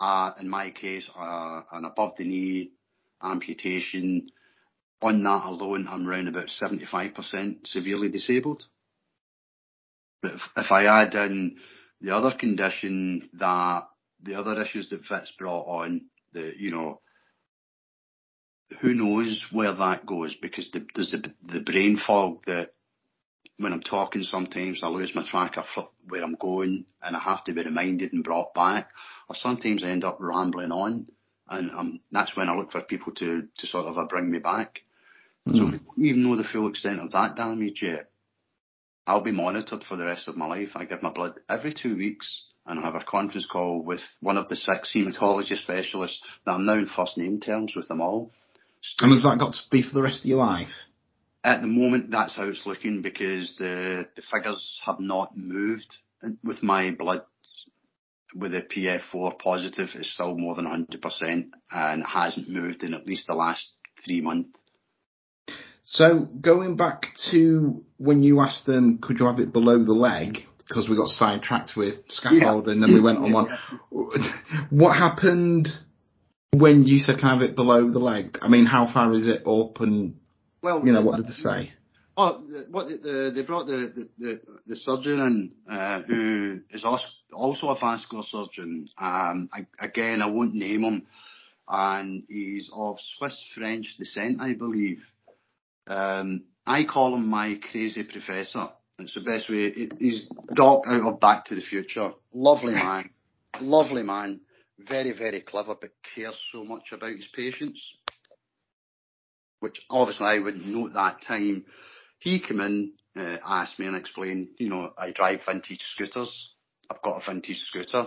uh, 0.01 0.33
in 0.41 0.49
my 0.49 0.71
case, 0.71 1.09
uh, 1.19 1.63
an 1.73 1.85
above 1.85 2.13
the 2.17 2.25
knee 2.25 2.71
amputation. 3.23 4.31
On 5.03 5.23
that 5.23 5.47
alone, 5.47 5.89
I'm 5.89 6.07
around 6.07 6.29
about 6.29 6.49
75% 6.49 7.67
severely 7.67 8.11
disabled. 8.11 8.65
But 10.21 10.33
if, 10.33 10.41
if 10.57 10.71
I 10.71 10.85
add 10.85 11.15
in 11.15 11.57
the 12.03 12.15
other 12.15 12.37
condition 12.37 13.31
that 13.35 13.85
the 14.23 14.35
other 14.35 14.61
issues 14.61 14.91
that 14.91 15.09
VIT's 15.09 15.33
brought 15.39 15.67
on, 15.67 16.03
the 16.33 16.53
you 16.59 16.71
know, 16.71 17.01
who 18.81 18.95
knows 18.95 19.43
where 19.51 19.75
that 19.75 20.07
goes 20.07 20.35
because 20.41 20.71
the, 20.71 20.87
there's 20.95 21.13
the, 21.13 21.33
the 21.43 21.61
brain 21.61 21.99
fog 22.07 22.45
that 22.47 22.73
when 23.61 23.73
I'm 23.73 23.83
talking 23.83 24.23
sometimes 24.23 24.81
I 24.83 24.89
lose 24.89 25.15
my 25.15 25.25
track 25.29 25.59
of 25.59 25.67
where 26.09 26.25
I'm 26.25 26.37
going 26.41 26.87
and 27.03 27.15
I 27.15 27.21
have 27.21 27.45
to 27.45 27.53
be 27.53 27.63
reminded 27.63 28.13
and 28.13 28.25
brought 28.25 28.55
back 28.55 28.89
or 29.29 29.37
sometimes 29.37 29.85
I 29.85 29.89
end 29.89 30.05
up 30.05 30.17
rambling 30.19 30.73
on 30.73 31.07
and 31.49 31.71
um, 31.73 32.01
that's 32.11 32.35
when 32.37 32.49
I 32.49 32.55
look 32.55 32.73
for 32.73 32.81
people 32.81 33.13
to, 33.17 33.43
to 33.59 33.67
sort 33.67 33.87
of 33.87 33.99
uh, 33.99 34.07
bring 34.07 34.31
me 34.31 34.39
back. 34.39 34.79
Mm. 35.49 35.57
So 35.57 35.65
hmm. 35.67 36.05
even 36.05 36.23
know 36.23 36.37
the 36.37 36.45
full 36.45 36.69
extent 36.69 37.01
of 37.01 37.11
that 37.13 37.37
damage 37.37 37.83
yet. 37.83 38.11
I'll 39.07 39.23
be 39.23 39.33
monitored 39.33 39.83
for 39.83 39.97
the 39.97 40.05
rest 40.05 40.29
of 40.29 40.37
my 40.37 40.47
life. 40.47 40.71
I 40.77 40.85
give 40.85 41.03
my 41.03 41.11
blood 41.11 41.35
every 41.49 41.73
two 41.73 41.97
weeks 41.97 42.45
and 42.67 42.79
I 42.79 42.85
have 42.85 42.95
a 42.95 43.05
conference 43.05 43.47
call 43.51 43.83
with 43.83 44.03
one 44.21 44.37
of 44.37 44.49
the 44.49 44.57
six 44.57 44.93
haematology 44.95 45.57
specialists 45.57 46.21
that 46.47 46.53
I'm 46.53 46.67
now 46.67 46.75
in 46.75 46.87
first 46.87 47.19
name 47.19 47.41
terms 47.41 47.75
with 47.75 47.89
them 47.89 48.01
all. 48.01 48.31
And 49.01 49.13
has 49.13 49.23
that 49.23 49.39
got 49.39 49.53
to 49.53 49.61
be 49.71 49.83
for 49.83 49.95
the 49.95 50.03
rest 50.03 50.21
of 50.21 50.27
your 50.27 50.39
life? 50.39 50.69
At 51.43 51.63
the 51.63 51.67
moment, 51.67 52.11
that's 52.11 52.37
how 52.37 52.49
it's 52.49 52.67
looking 52.67 53.01
because 53.03 53.57
the, 53.59 54.07
the 54.15 54.23
figures 54.31 54.81
have 54.85 55.01
not 55.01 55.37
moved 55.37 55.97
with 56.45 56.63
my 56.63 56.91
blood. 56.91 57.23
With 58.33 58.53
the 58.53 58.63
PF4 58.63 59.41
positive, 59.41 59.89
it's 59.95 60.13
still 60.13 60.37
more 60.37 60.55
than 60.55 60.67
100% 60.67 61.51
and 61.73 62.07
hasn't 62.07 62.49
moved 62.49 62.85
in 62.85 62.95
at 62.95 63.07
least 63.07 63.27
the 63.27 63.35
last 63.35 63.73
three 64.05 64.21
months. 64.21 64.57
So 65.83 66.21
going 66.41 66.77
back 66.77 67.07
to 67.33 67.85
when 67.97 68.23
you 68.23 68.41
asked 68.41 68.67
them, 68.67 68.99
could 69.03 69.19
you 69.19 69.27
have 69.27 69.41
it 69.41 69.53
below 69.53 69.85
the 69.85 69.93
leg? 69.93 70.47
Because 70.69 70.89
we 70.89 70.97
got 70.97 71.09
sidetracked 71.09 71.73
with 71.77 71.95
scaffold 72.09 72.67
yeah. 72.67 72.73
and 72.73 72.83
then 72.83 72.95
we 72.95 73.01
went 73.01 73.19
on 73.19 73.33
one. 73.33 73.59
What 74.71 74.97
happened 74.97 75.69
when 76.53 76.85
you 76.85 77.01
said 77.01 77.19
can 77.19 77.29
I 77.29 77.33
have 77.33 77.43
it 77.43 77.57
below 77.57 77.91
the 77.91 77.99
leg? 77.99 78.39
I 78.41 78.49
mean, 78.49 78.67
how 78.67 78.87
far 78.93 79.11
is 79.13 79.27
it 79.27 79.45
up 79.47 79.81
and, 79.81 80.20
well, 80.63 80.83
you 80.85 80.93
know, 80.93 81.03
what 81.03 81.17
did 81.17 81.27
they 81.27 81.33
say? 81.33 81.73
Oh, 82.17 82.43
what 82.71 82.89
the, 82.89 83.33
they 83.35 83.43
brought 83.43 83.67
the, 83.67 84.09
the, 84.19 84.41
the, 84.67 84.77
surgeon 84.77 85.53
in, 85.69 85.75
uh, 85.75 86.03
who 86.03 86.61
is 86.71 86.85
also 87.33 87.69
a 87.69 87.79
vascular 87.79 88.25
surgeon. 88.25 88.87
Um, 88.99 89.49
I, 89.53 89.67
again, 89.79 90.21
I 90.21 90.27
won't 90.27 90.55
name 90.55 90.83
him. 90.83 91.07
And 91.69 92.25
he's 92.29 92.69
of 92.75 92.99
Swiss 93.17 93.43
French 93.55 93.97
descent, 93.97 94.41
I 94.41 94.55
believe. 94.55 95.03
Um, 95.87 96.45
I 96.67 96.85
call 96.85 97.15
him 97.15 97.29
my 97.29 97.59
crazy 97.71 98.03
professor. 98.03 98.69
It's 98.99 99.15
the 99.15 99.21
best 99.21 99.49
way. 99.49 99.89
He's 99.99 100.29
Doc 100.55 100.83
out 100.87 101.15
of 101.15 101.21
Back 101.21 101.47
to 101.47 101.55
the 101.55 101.63
Future. 101.63 102.13
Lovely 102.35 102.75
man. 102.75 103.11
Lovely 103.61 104.03
man. 104.03 104.41
Very, 104.79 105.13
very 105.13 105.41
clever, 105.41 105.75
but 105.81 105.91
cares 106.15 106.39
so 106.53 106.65
much 106.65 106.93
about 106.93 107.17
his 107.17 107.29
patients. 107.35 107.81
Which 109.61 109.81
obviously 109.91 110.27
I 110.27 110.39
wouldn't 110.39 110.67
know 110.67 110.89
at 110.89 110.95
that 110.95 111.23
time. 111.23 111.65
He 112.19 112.41
came 112.41 112.61
in, 112.61 112.93
uh, 113.17 113.39
asked 113.45 113.79
me 113.79 113.87
and 113.87 113.97
explained, 113.97 114.49
you 114.59 114.69
know, 114.69 114.93
I 114.99 115.11
drive 115.13 115.41
vintage 115.47 115.81
scooters. 115.81 116.51
I've 116.91 117.03
got 117.03 117.23
a 117.23 117.31
vintage 117.31 117.61
scooter. 117.61 118.07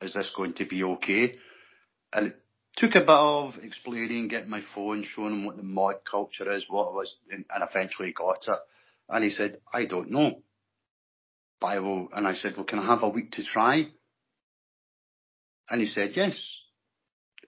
Is 0.00 0.14
this 0.14 0.32
going 0.36 0.54
to 0.54 0.66
be 0.66 0.82
okay? 0.82 1.36
And 2.12 2.28
it 2.28 2.42
took 2.76 2.94
a 2.94 3.00
bit 3.00 3.08
of 3.08 3.54
explaining, 3.62 4.28
getting 4.28 4.50
my 4.50 4.62
phone, 4.74 5.04
showing 5.04 5.32
him 5.32 5.44
what 5.46 5.56
the 5.56 5.62
mod 5.62 5.96
culture 6.08 6.52
is, 6.52 6.66
what 6.68 6.88
it 6.88 6.94
was, 6.94 7.16
and, 7.30 7.44
and 7.52 7.64
eventually 7.68 8.12
got 8.12 8.44
it. 8.46 8.58
And 9.08 9.24
he 9.24 9.30
said, 9.30 9.60
I 9.72 9.86
don't 9.86 10.10
know. 10.10 10.42
But 11.60 11.66
I 11.66 11.78
will, 11.78 12.08
and 12.12 12.28
I 12.28 12.34
said, 12.34 12.54
well, 12.56 12.66
can 12.66 12.78
I 12.78 12.86
have 12.86 13.02
a 13.02 13.08
week 13.08 13.32
to 13.32 13.44
try? 13.44 13.86
And 15.70 15.80
he 15.80 15.86
said, 15.86 16.12
yes. 16.14 16.60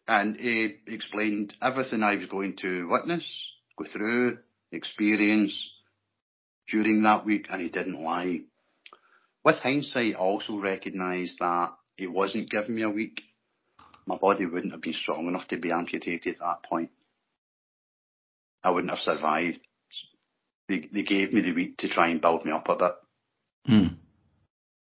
And 0.08 0.36
he 0.40 0.76
explained 0.86 1.54
everything 1.60 2.02
I 2.02 2.16
was 2.16 2.26
going 2.26 2.56
to 2.62 2.88
witness, 2.88 3.52
go 3.76 3.84
through, 3.84 4.38
experience 4.72 5.70
during 6.66 7.02
that 7.02 7.26
week, 7.26 7.46
and 7.50 7.60
he 7.60 7.68
didn't 7.68 8.02
lie. 8.02 8.40
With 9.44 9.56
hindsight, 9.56 10.14
I 10.14 10.18
also 10.18 10.58
recognised 10.58 11.38
that 11.40 11.74
he 11.96 12.06
wasn't 12.06 12.50
giving 12.50 12.74
me 12.74 12.82
a 12.82 12.90
week. 12.90 13.20
My 14.06 14.16
body 14.16 14.46
wouldn't 14.46 14.72
have 14.72 14.80
been 14.80 14.94
strong 14.94 15.28
enough 15.28 15.46
to 15.48 15.58
be 15.58 15.72
amputated 15.72 16.36
at 16.36 16.40
that 16.40 16.62
point. 16.62 16.90
I 18.64 18.70
wouldn't 18.70 18.90
have 18.90 19.00
survived. 19.00 19.60
They, 20.68 20.88
they 20.90 21.02
gave 21.02 21.34
me 21.34 21.42
the 21.42 21.52
week 21.52 21.76
to 21.78 21.88
try 21.88 22.08
and 22.08 22.20
build 22.20 22.46
me 22.46 22.52
up 22.52 22.68
a 22.68 22.76
bit. 22.76 22.92
Mm. 23.68 23.96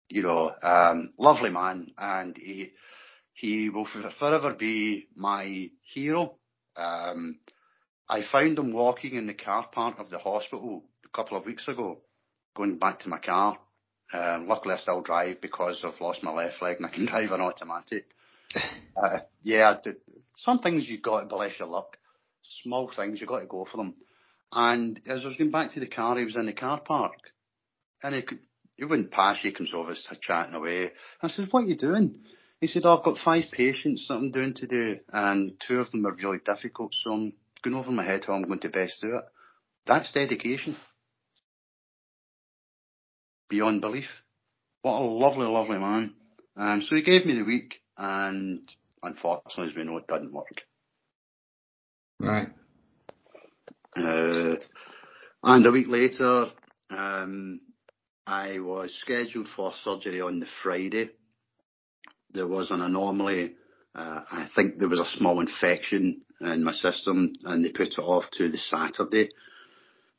You 0.09 0.21
know, 0.21 0.51
um, 0.61 1.13
lovely 1.17 1.49
man, 1.49 1.91
and 1.97 2.37
he 2.37 2.73
he 3.35 3.69
will 3.69 3.87
forever 4.17 4.53
be 4.53 5.07
my 5.15 5.69
hero. 5.93 6.35
Um, 6.77 7.39
I 8.07 8.21
found 8.31 8.57
him 8.57 8.71
walking 8.71 9.15
in 9.15 9.27
the 9.27 9.33
car 9.33 9.67
park 9.71 9.99
of 9.99 10.09
the 10.09 10.19
hospital 10.19 10.83
a 11.03 11.09
couple 11.15 11.37
of 11.37 11.45
weeks 11.45 11.67
ago, 11.67 11.99
going 12.55 12.77
back 12.77 12.99
to 13.01 13.09
my 13.09 13.19
car. 13.19 13.57
Um, 14.13 14.47
luckily, 14.47 14.75
I 14.75 14.77
still 14.77 15.01
drive 15.01 15.41
because 15.41 15.83
I've 15.83 15.99
lost 15.99 16.23
my 16.23 16.31
left 16.31 16.61
leg 16.61 16.77
and 16.77 16.85
I 16.85 16.89
can 16.89 17.05
drive 17.07 17.31
an 17.31 17.41
automatic. 17.41 18.05
uh, 18.55 19.19
yeah, 19.43 19.75
some 20.35 20.59
things 20.59 20.87
you've 20.87 21.01
got 21.01 21.21
to 21.21 21.27
bless 21.27 21.59
your 21.59 21.67
luck. 21.67 21.97
Small 22.63 22.89
things, 22.95 23.19
you've 23.19 23.29
got 23.29 23.41
to 23.41 23.47
go 23.47 23.67
for 23.69 23.77
them. 23.77 23.95
And 24.53 25.01
as 25.09 25.25
I 25.25 25.27
was 25.27 25.37
going 25.37 25.51
back 25.51 25.73
to 25.73 25.81
the 25.81 25.87
car, 25.87 26.17
he 26.17 26.23
was 26.23 26.37
in 26.37 26.45
the 26.45 26.53
car 26.53 26.79
park. 26.79 27.17
And 28.01 28.15
he, 28.15 28.21
could, 28.21 28.39
he 28.77 28.85
wouldn't 28.85 29.11
pass 29.11 29.43
you, 29.43 29.51
comes 29.51 29.73
over, 29.73 29.93
chatting 30.21 30.53
away. 30.53 30.91
I 31.21 31.27
said, 31.27 31.49
what 31.51 31.65
are 31.65 31.67
you 31.67 31.75
doing? 31.75 32.21
He 32.61 32.67
said, 32.67 32.83
oh, 32.85 32.97
I've 32.97 33.03
got 33.03 33.17
five 33.17 33.45
patients 33.51 34.07
that 34.07 34.15
I'm 34.15 34.31
doing 34.31 34.53
today, 34.53 35.01
and 35.11 35.53
two 35.67 35.79
of 35.79 35.91
them 35.91 36.05
are 36.05 36.13
really 36.13 36.39
difficult, 36.43 36.95
so 36.95 37.11
I'm 37.11 37.33
going 37.63 37.75
over 37.75 37.91
my 37.91 38.05
head 38.05 38.23
how 38.25 38.33
I'm 38.33 38.43
going 38.43 38.59
to 38.59 38.69
best 38.69 39.01
do 39.01 39.17
it. 39.17 39.23
That's 39.85 40.11
dedication. 40.13 40.75
Beyond 43.49 43.81
belief. 43.81 44.07
What 44.81 44.99
a 44.99 45.03
lovely, 45.03 45.45
lovely 45.45 45.77
man. 45.77 46.13
Um, 46.57 46.81
so 46.81 46.95
he 46.95 47.01
gave 47.01 47.25
me 47.25 47.35
the 47.35 47.43
week, 47.43 47.75
and 47.97 48.65
unfortunately, 49.03 49.67
as 49.67 49.75
we 49.75 49.83
know, 49.83 49.97
it 49.97 50.07
didn't 50.07 50.33
work. 50.33 50.61
Right. 52.19 52.47
Uh, 53.97 54.55
and 55.43 55.65
a 55.65 55.71
week 55.71 55.87
later, 55.87 56.45
um, 56.89 57.59
I 58.25 58.59
was 58.59 58.97
scheduled 59.01 59.49
for 59.55 59.73
surgery 59.83 60.21
on 60.21 60.39
the 60.39 60.47
Friday 60.63 61.11
there 62.35 62.47
was 62.47 62.69
an 62.69 62.81
anomaly. 62.81 63.55
Uh, 63.95 64.21
I 64.29 64.47
think 64.55 64.77
there 64.77 64.89
was 64.89 64.99
a 64.99 65.17
small 65.17 65.39
infection 65.39 66.21
in 66.41 66.63
my 66.63 66.73
system 66.73 67.33
and 67.45 67.63
they 67.63 67.69
put 67.69 67.87
it 67.87 67.99
off 67.99 68.25
to 68.33 68.49
the 68.49 68.57
Saturday. 68.57 69.29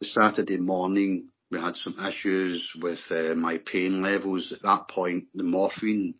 The 0.00 0.06
Saturday 0.06 0.56
morning, 0.56 1.28
we 1.50 1.60
had 1.60 1.76
some 1.76 1.96
issues 2.04 2.72
with 2.80 2.98
uh, 3.10 3.34
my 3.34 3.58
pain 3.58 4.02
levels. 4.02 4.52
At 4.52 4.62
that 4.62 4.88
point, 4.88 5.26
the 5.34 5.44
morphine 5.44 6.14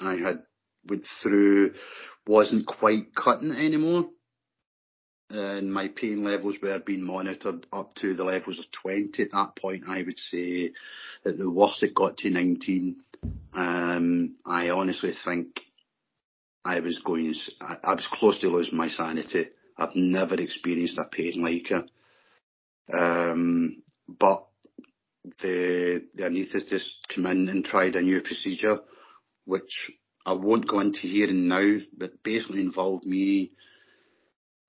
I 0.00 0.16
had 0.16 0.42
went 0.88 1.06
through 1.22 1.74
wasn't 2.26 2.66
quite 2.66 3.14
cutting 3.14 3.52
anymore. 3.52 4.06
And 5.32 5.72
my 5.72 5.88
pain 5.88 6.24
levels 6.24 6.56
were 6.62 6.78
being 6.78 7.02
monitored 7.02 7.66
up 7.72 7.94
to 7.96 8.14
the 8.14 8.24
levels 8.24 8.58
of 8.58 8.70
20. 8.70 9.22
At 9.22 9.32
that 9.32 9.56
point, 9.56 9.84
I 9.88 10.02
would 10.02 10.18
say 10.18 10.72
that 11.24 11.38
the 11.38 11.50
worst 11.50 11.82
it 11.82 11.94
got 11.94 12.18
to 12.18 12.30
19 12.30 12.96
um, 13.54 14.36
I 14.46 14.70
honestly 14.70 15.12
think 15.24 15.60
I 16.64 16.80
was 16.80 17.00
going, 17.04 17.34
I, 17.60 17.76
I 17.84 17.94
was 17.94 18.08
close 18.12 18.40
to 18.40 18.48
losing 18.48 18.76
my 18.76 18.88
sanity. 18.88 19.48
I've 19.76 19.94
never 19.94 20.34
experienced 20.34 20.98
a 20.98 21.04
pain 21.04 21.42
like 21.42 21.70
it. 21.70 21.90
Um, 22.92 23.82
but 24.08 24.46
the, 25.40 26.04
the 26.14 26.22
anaesthetist 26.24 27.08
came 27.08 27.26
in 27.26 27.48
and 27.48 27.64
tried 27.64 27.96
a 27.96 28.02
new 28.02 28.20
procedure, 28.20 28.80
which 29.44 29.90
I 30.24 30.32
won't 30.32 30.68
go 30.68 30.80
into 30.80 31.00
here 31.00 31.26
and 31.26 31.48
now, 31.48 31.78
but 31.96 32.22
basically 32.22 32.60
involved 32.60 33.04
me, 33.04 33.52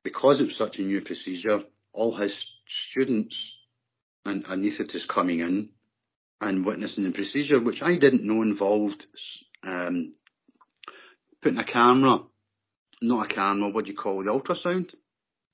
because 0.04 0.40
it 0.40 0.46
was 0.46 0.58
such 0.58 0.78
a 0.80 0.82
new 0.82 1.02
procedure, 1.02 1.62
all 1.94 2.16
his 2.16 2.36
students 2.90 3.56
and 4.26 4.46
anaesthetists 4.46 5.08
coming 5.08 5.40
in 5.40 5.70
and 6.42 6.66
witnessing 6.66 7.06
the 7.06 7.12
procedure, 7.12 7.60
which 7.60 7.82
I 7.82 7.96
didn't 7.98 8.26
know 8.26 8.42
involved 8.42 9.06
um, 9.64 10.14
putting 11.42 11.60
a 11.60 11.66
camera, 11.66 12.20
not 13.02 13.32
a 13.32 13.34
camera, 13.34 13.70
what 13.70 13.86
do 13.86 13.92
you 13.92 13.98
call 13.98 14.24
the 14.24 14.32
ultrasound? 14.32 14.94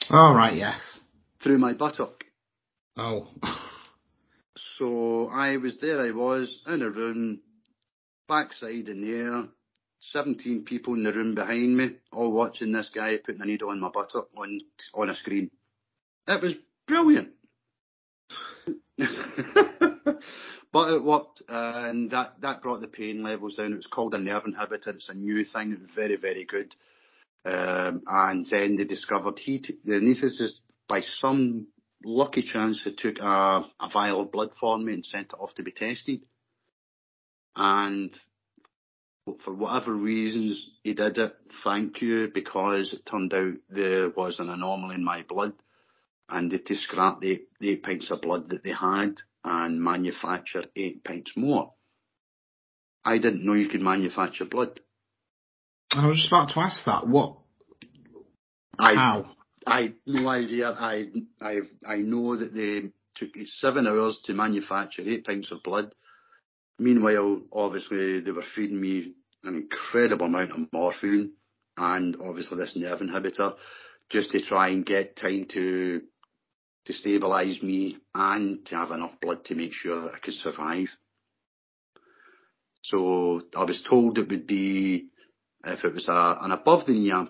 Oh, 0.09 0.33
right, 0.33 0.55
yes. 0.55 0.79
Through 1.43 1.59
my 1.59 1.73
buttock. 1.73 2.23
Oh. 2.97 3.27
so 4.77 5.29
I 5.31 5.57
was 5.57 5.77
there, 5.79 6.01
I 6.01 6.11
was 6.11 6.61
in 6.67 6.81
a 6.81 6.89
room, 6.89 7.41
backside 8.27 8.87
in 8.87 9.01
the 9.01 9.11
air, 9.11 9.43
17 9.99 10.63
people 10.63 10.93
in 10.93 11.03
the 11.03 11.13
room 11.13 11.35
behind 11.35 11.75
me, 11.75 11.91
all 12.11 12.31
watching 12.31 12.71
this 12.71 12.89
guy 12.93 13.17
putting 13.17 13.41
a 13.41 13.45
needle 13.45 13.71
in 13.71 13.79
my 13.79 13.89
buttock 13.89 14.29
on, 14.37 14.61
on 14.93 15.09
a 15.09 15.15
screen. 15.15 15.51
It 16.27 16.41
was 16.41 16.53
brilliant. 16.87 17.29
but 20.71 20.93
it 20.93 21.03
worked, 21.03 21.41
and 21.47 22.11
that 22.11 22.41
that 22.41 22.61
brought 22.61 22.81
the 22.81 22.87
pain 22.87 23.23
levels 23.23 23.55
down. 23.55 23.73
It 23.73 23.77
was 23.77 23.87
called 23.87 24.13
a 24.13 24.19
nerve 24.19 24.43
inhibitor. 24.43 24.89
It's 24.89 25.09
a 25.09 25.13
new 25.13 25.43
thing. 25.45 25.87
Very 25.95 26.17
very 26.17 26.45
good. 26.45 26.75
Um, 27.45 28.03
and 28.05 28.45
then 28.49 28.75
they 28.75 28.83
discovered 28.83 29.39
he 29.39 29.59
t- 29.59 29.79
the 29.83 29.93
anaesthetist 29.93 30.59
by 30.87 31.01
some 31.01 31.67
lucky 32.03 32.41
chance 32.41 32.81
he 32.83 32.93
took 32.93 33.17
a, 33.19 33.65
a 33.79 33.89
vial 33.91 34.21
of 34.21 34.31
blood 34.31 34.51
for 34.59 34.77
me 34.77 34.93
and 34.93 35.05
sent 35.05 35.27
it 35.27 35.39
off 35.39 35.55
to 35.55 35.63
be 35.63 35.71
tested. 35.71 36.21
And 37.55 38.13
for 39.43 39.53
whatever 39.53 39.93
reasons 39.93 40.69
he 40.83 40.93
did 40.93 41.17
it, 41.17 41.35
thank 41.63 42.01
you, 42.01 42.29
because 42.33 42.93
it 42.93 43.05
turned 43.05 43.33
out 43.33 43.53
there 43.69 44.09
was 44.09 44.39
an 44.39 44.49
anomaly 44.49 44.95
in 44.95 45.03
my 45.03 45.23
blood 45.27 45.53
and 46.29 46.51
they 46.51 46.57
to 46.57 46.75
scrap 46.75 47.21
the, 47.21 47.41
the 47.59 47.71
eight 47.71 47.83
pints 47.83 48.11
of 48.11 48.21
blood 48.21 48.49
that 48.49 48.63
they 48.63 48.71
had 48.71 49.15
and 49.43 49.81
manufacture 49.81 50.65
eight 50.75 51.03
pints 51.03 51.33
more. 51.35 51.73
I 53.03 53.17
didn't 53.17 53.45
know 53.45 53.53
you 53.53 53.69
could 53.69 53.81
manufacture 53.81 54.45
blood. 54.45 54.79
I 55.91 56.07
was 56.07 56.17
just 56.17 56.27
about 56.27 56.49
to 56.53 56.59
ask 56.59 56.85
that. 56.85 57.07
What? 57.07 57.37
I, 58.77 58.93
How? 58.93 59.35
I 59.65 59.93
no 60.05 60.27
idea. 60.29 60.69
I 60.69 61.05
I 61.41 61.59
I 61.85 61.97
know 61.97 62.37
that 62.37 62.53
they 62.53 62.91
took 63.15 63.31
seven 63.47 63.87
hours 63.87 64.19
to 64.25 64.33
manufacture 64.33 65.01
eight 65.01 65.25
pints 65.25 65.51
of 65.51 65.63
blood. 65.63 65.93
Meanwhile, 66.77 67.41
obviously 67.51 68.21
they 68.21 68.31
were 68.31 68.43
feeding 68.55 68.79
me 68.79 69.13
an 69.43 69.55
incredible 69.55 70.25
amount 70.25 70.51
of 70.51 70.73
morphine 70.73 71.31
and 71.77 72.17
obviously 72.21 72.57
this 72.57 72.75
nerve 72.75 72.99
inhibitor 72.99 73.55
just 74.09 74.31
to 74.31 74.41
try 74.41 74.69
and 74.69 74.85
get 74.85 75.15
time 75.15 75.45
to 75.53 76.01
to 76.85 76.93
stabilise 76.93 77.61
me 77.61 77.97
and 78.15 78.65
to 78.65 78.75
have 78.75 78.91
enough 78.91 79.19
blood 79.21 79.45
to 79.45 79.55
make 79.55 79.73
sure 79.73 80.01
that 80.01 80.13
I 80.15 80.19
could 80.19 80.33
survive. 80.33 80.87
So 82.81 83.41
I 83.55 83.63
was 83.63 83.85
told 83.87 84.17
it 84.17 84.29
would 84.29 84.47
be 84.47 85.09
if 85.65 85.83
it 85.83 85.93
was 85.93 86.07
a, 86.07 86.37
an 86.41 86.51
above 86.51 86.85
the 86.85 86.93
knee 86.93 87.11
uh, 87.11 87.25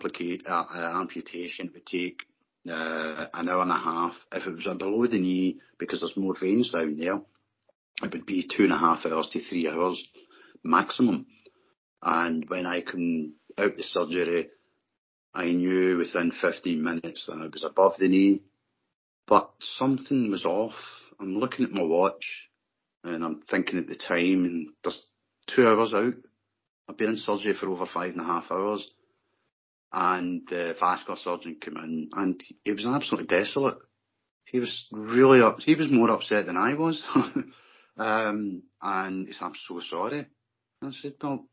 uh, 0.52 1.02
amputation, 1.02 1.68
it 1.68 1.74
would 1.74 1.86
take 1.86 2.20
uh, 2.70 3.26
an 3.34 3.50
hour 3.50 3.64
and 3.64 3.72
a 3.72 3.78
half. 3.78 4.14
If 4.32 4.46
it 4.46 4.56
was 4.56 4.68
a 4.68 4.76
below 4.76 5.08
the 5.08 5.20
knee, 5.20 5.58
because 5.80 6.02
there's 6.02 6.16
more 6.16 6.36
veins 6.40 6.72
down 6.72 6.98
there, 6.98 7.22
it 8.04 8.14
would 8.14 8.26
be 8.26 8.48
two 8.48 8.64
and 8.64 8.74
a 8.74 8.78
half 8.78 9.06
hours 9.06 9.30
to 9.34 9.40
three 9.40 9.68
hours 9.68 10.02
maximum. 10.64 11.26
And 12.02 12.50
when 12.50 12.66
I 12.66 12.82
came 12.82 13.34
out 13.58 13.76
the 13.76 13.84
surgery, 13.84 14.50
I 15.34 15.46
knew 15.46 15.98
within 15.98 16.32
15 16.32 16.82
minutes 16.82 17.26
that 17.28 17.38
I 17.38 17.48
was 17.48 17.64
above 17.64 17.94
the 17.98 18.08
knee, 18.08 18.42
but 19.28 19.52
something 19.60 20.32
was 20.32 20.46
off. 20.46 20.74
I'm 21.20 21.38
looking 21.38 21.66
at 21.66 21.72
my 21.72 21.84
watch 21.84 22.50
and 23.04 23.24
I'm 23.24 23.42
thinking 23.50 23.80
at 23.80 23.88
the 23.88 23.96
time 23.96 24.46
and 24.46 24.70
there's 24.84 25.02
two 25.48 25.68
hours 25.68 25.94
out. 25.94 26.14
I've 26.88 26.98
been 26.98 27.10
in 27.10 27.18
surgery 27.18 27.54
for 27.54 27.70
over 27.70 27.86
five 27.86 28.14
and 28.14 28.22
a 28.22 28.24
half 28.24 28.52
hours 28.52 28.90
and 29.92 30.42
the 30.50 30.76
vascular 30.80 31.20
surgeon 31.22 31.58
came 31.62 31.78
in 31.78 32.10
and 32.14 32.44
he 32.64 32.72
was 32.72 32.86
absolutely 32.86 33.28
desolate. 33.28 33.78
He 34.46 34.60
was 34.60 34.88
really 34.92 35.42
up, 35.42 35.60
he 35.60 35.76
was 35.76 35.92
more 35.92 36.10
upset 36.10 36.46
than 36.46 36.58
I 36.58 36.74
was. 36.74 37.02
um, 37.98 38.64
and 38.82 39.28
he 39.28 39.34
said, 39.34 39.46
I'm 39.46 39.54
so 39.68 39.80
sorry. 39.80 40.28
I 40.82 40.92
said, 41.02 41.14
well, 41.22 41.46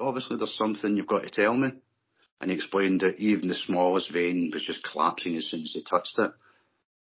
obviously 0.00 0.36
there's 0.36 0.56
something 0.56 0.96
you've 0.96 1.06
got 1.06 1.22
to 1.22 1.30
tell 1.30 1.54
me. 1.54 1.72
And 2.40 2.50
he 2.50 2.56
explained 2.56 3.00
that 3.00 3.18
even 3.18 3.48
the 3.48 3.54
smallest 3.54 4.12
vein 4.12 4.50
was 4.52 4.64
just 4.64 4.84
collapsing 4.84 5.36
as 5.36 5.46
soon 5.46 5.62
as 5.62 5.72
they 5.74 5.82
touched 5.82 6.18
it. 6.18 6.32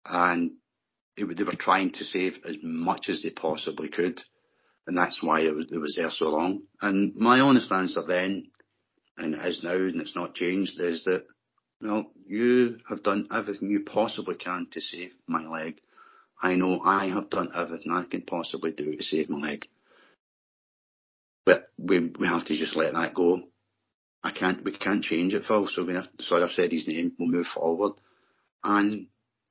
And 0.05 0.53
it, 1.17 1.37
they 1.37 1.45
were 1.45 1.55
trying 1.55 1.93
to 1.93 2.05
save 2.05 2.39
as 2.47 2.57
much 2.63 3.09
as 3.09 3.23
they 3.23 3.31
possibly 3.31 3.89
could. 3.89 4.21
And 4.87 4.97
that's 4.97 5.23
why 5.23 5.41
it 5.41 5.55
was, 5.55 5.67
it 5.73 5.79
was 5.79 5.95
there 5.97 6.11
so 6.11 6.27
long. 6.27 6.63
And 6.83 7.15
my 7.17 7.41
honest 7.41 7.73
answer 7.73 8.03
then, 8.07 8.49
and 9.17 9.35
it 9.35 9.47
is 9.47 9.63
now, 9.63 9.77
and 9.77 10.01
it's 10.01 10.17
not 10.17 10.35
changed, 10.35 10.79
is 10.79 11.05
that, 11.05 11.25
well, 11.81 12.11
you 12.27 12.79
have 12.89 13.03
done 13.03 13.29
everything 13.33 13.71
you 13.71 13.85
possibly 13.85 14.35
can 14.35 14.67
to 14.73 14.81
save 14.81 15.13
my 15.27 15.47
leg. 15.47 15.81
I 16.43 16.57
know 16.57 16.81
I 16.85 17.09
have 17.09 17.31
done 17.31 17.51
everything 17.55 17.93
I 17.93 18.05
can 18.05 18.23
possibly 18.23 18.73
do 18.73 18.97
to 18.97 19.03
save 19.03 19.31
my 19.31 19.39
leg. 19.39 19.69
But 21.47 21.69
we 21.79 22.13
we 22.19 22.27
have 22.27 22.45
to 22.47 22.57
just 22.57 22.77
let 22.77 22.95
that 22.95 23.15
go. 23.15 23.41
I 24.23 24.31
can't 24.31 24.65
we 24.65 24.73
can't 24.73 25.05
change 25.05 25.35
it, 25.35 25.45
Phil. 25.47 25.69
So 25.69 25.85
we 25.85 25.95
have 25.95 26.09
sorry 26.21 26.43
I've 26.43 26.51
said 26.51 26.73
his 26.73 26.89
name. 26.89 27.13
We'll 27.19 27.29
move 27.29 27.47
forward. 27.47 27.93
And 28.63 29.09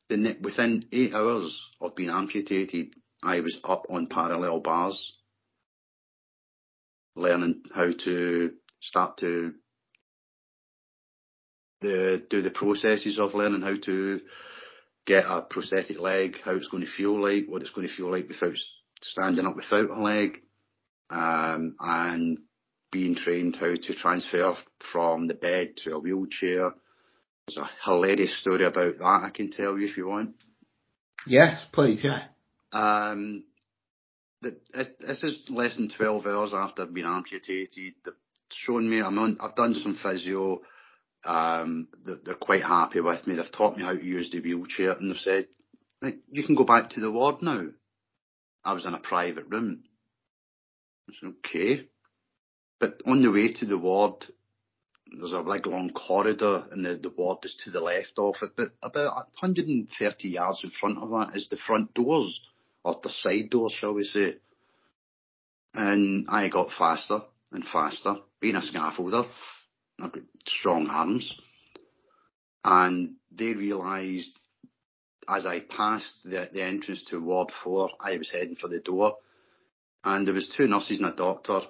the 0.10 0.38
within 0.42 0.86
eight 0.92 1.14
hours 1.14 1.56
of 1.80 1.96
being 1.96 2.10
amputated, 2.10 2.96
I 3.22 3.40
was 3.42 3.60
up 3.64 3.84
on 3.90 4.08
parallel 4.08 4.60
bars, 4.60 5.14
learning 7.16 7.64
how 7.74 7.92
to 8.06 8.52
start 8.82 9.18
to 9.20 9.54
the 11.82 12.24
do 12.30 12.42
the 12.42 12.50
processes 12.50 13.20
of 13.20 13.36
learning 13.36 13.62
how 13.62 13.76
to 13.86 14.20
get 15.06 15.26
a 15.28 15.42
prosthetic 15.42 16.00
leg, 16.00 16.38
how 16.44 16.56
it's 16.56 16.70
going 16.70 16.84
to 16.84 16.92
feel 16.92 17.22
like, 17.22 17.46
what 17.48 17.62
it's 17.62 17.72
going 17.72 17.88
to 17.88 17.94
feel 17.94 18.10
like 18.10 18.28
without 18.28 18.56
standing 19.02 19.46
up 19.46 19.56
without 19.56 19.90
a 19.90 20.02
leg, 20.02 20.40
um, 21.10 21.76
and 21.80 22.40
being 22.92 23.16
trained 23.16 23.56
how 23.56 23.74
to 23.74 23.96
transfer 23.96 24.54
from 24.92 25.28
the 25.28 25.34
bed 25.34 25.76
to 25.78 25.96
a 25.96 26.00
wheelchair. 26.00 26.74
There's 27.48 27.58
a 27.58 27.70
hilarious 27.84 28.40
story 28.40 28.66
about 28.66 28.98
that 29.00 29.22
I 29.26 29.30
can 29.34 29.52
tell 29.52 29.78
you 29.78 29.88
if 29.88 29.98
you 29.98 30.08
want. 30.08 30.36
Yes, 31.26 31.66
please, 31.74 32.04
yeah. 32.04 32.26
Um, 32.72 33.44
this 34.42 35.24
is 35.24 35.40
less 35.50 35.76
than 35.76 35.90
12 35.90 36.26
hours 36.26 36.54
after 36.54 36.86
being 36.86 37.06
amputated. 37.06 37.94
They've 38.04 38.14
shown 38.52 38.90
me, 38.90 39.02
I'm 39.02 39.18
on, 39.18 39.38
I've 39.42 39.56
done 39.56 39.76
some 39.76 39.98
physio. 40.02 40.62
Um, 41.26 41.88
they're 42.06 42.36
quite 42.36 42.64
happy 42.64 43.00
with 43.00 43.26
me. 43.26 43.36
They've 43.36 43.52
taught 43.52 43.78
me 43.78 43.84
how 43.84 43.94
to 43.94 44.04
use 44.04 44.30
the 44.32 44.42
wheelchair 44.42 44.92
and 44.92 45.12
they've 45.12 45.22
said, 45.22 45.48
you 46.32 46.44
can 46.44 46.56
go 46.56 46.66
back 46.66 46.90
to 46.92 47.00
the 47.00 47.12
ward 47.12 47.42
now. 47.42 47.68
I 48.66 48.74
was 48.74 48.86
in 48.86 48.94
a 48.94 49.00
private 49.00 49.46
room. 49.50 49.84
I 51.10 51.14
said, 51.20 51.34
okay. 51.40 51.88
But 52.80 53.02
on 53.06 53.22
the 53.22 53.32
way 53.32 53.54
to 53.54 53.66
the 53.66 53.78
ward, 53.78 54.26
there's 55.08 55.34
a 55.34 55.44
big 55.44 55.68
long 55.68 55.92
corridor 55.92 56.66
and 56.72 56.86
the, 56.86 56.96
the 56.96 57.10
ward 57.10 57.40
is 57.44 57.56
to 57.64 57.72
the 57.72 57.80
left 57.80 58.14
of 58.18 58.36
it. 58.42 58.52
But 58.56 58.70
about 58.82 59.16
130 59.40 60.28
yards 60.28 60.64
in 60.64 60.72
front 60.72 60.98
of 60.98 61.10
that 61.10 61.36
is 61.36 61.48
the 61.50 61.58
front 61.58 61.94
doors, 61.94 62.40
or 62.84 63.00
the 63.02 63.10
side 63.10 63.50
doors, 63.50 63.74
shall 63.74 63.94
we 63.94 64.04
say. 64.04 64.38
And 65.74 66.28
I 66.30 66.50
got 66.50 66.72
faster 66.78 67.22
and 67.52 67.64
faster, 67.66 68.18
being 68.40 68.56
a 68.56 68.62
scaffolder. 68.62 69.28
I've 70.00 70.12
got 70.12 70.24
strong 70.48 70.88
arms. 70.88 71.34
And 72.66 73.16
they 73.32 73.54
realised 73.54 74.40
as 75.28 75.46
I 75.46 75.60
passed 75.60 76.16
the, 76.24 76.50
the 76.52 76.64
entrance 76.64 77.04
to 77.10 77.22
Ward 77.22 77.52
4, 77.64 77.92
I 78.00 78.18
was 78.18 78.30
heading 78.32 78.56
for 78.56 78.68
the 78.68 78.80
door 78.80 79.18
and 80.04 80.28
there 80.28 80.34
was 80.34 80.54
two 80.56 80.68
nurses 80.68 81.00
and 81.00 81.08
a 81.08 81.16
doctor 81.16 81.62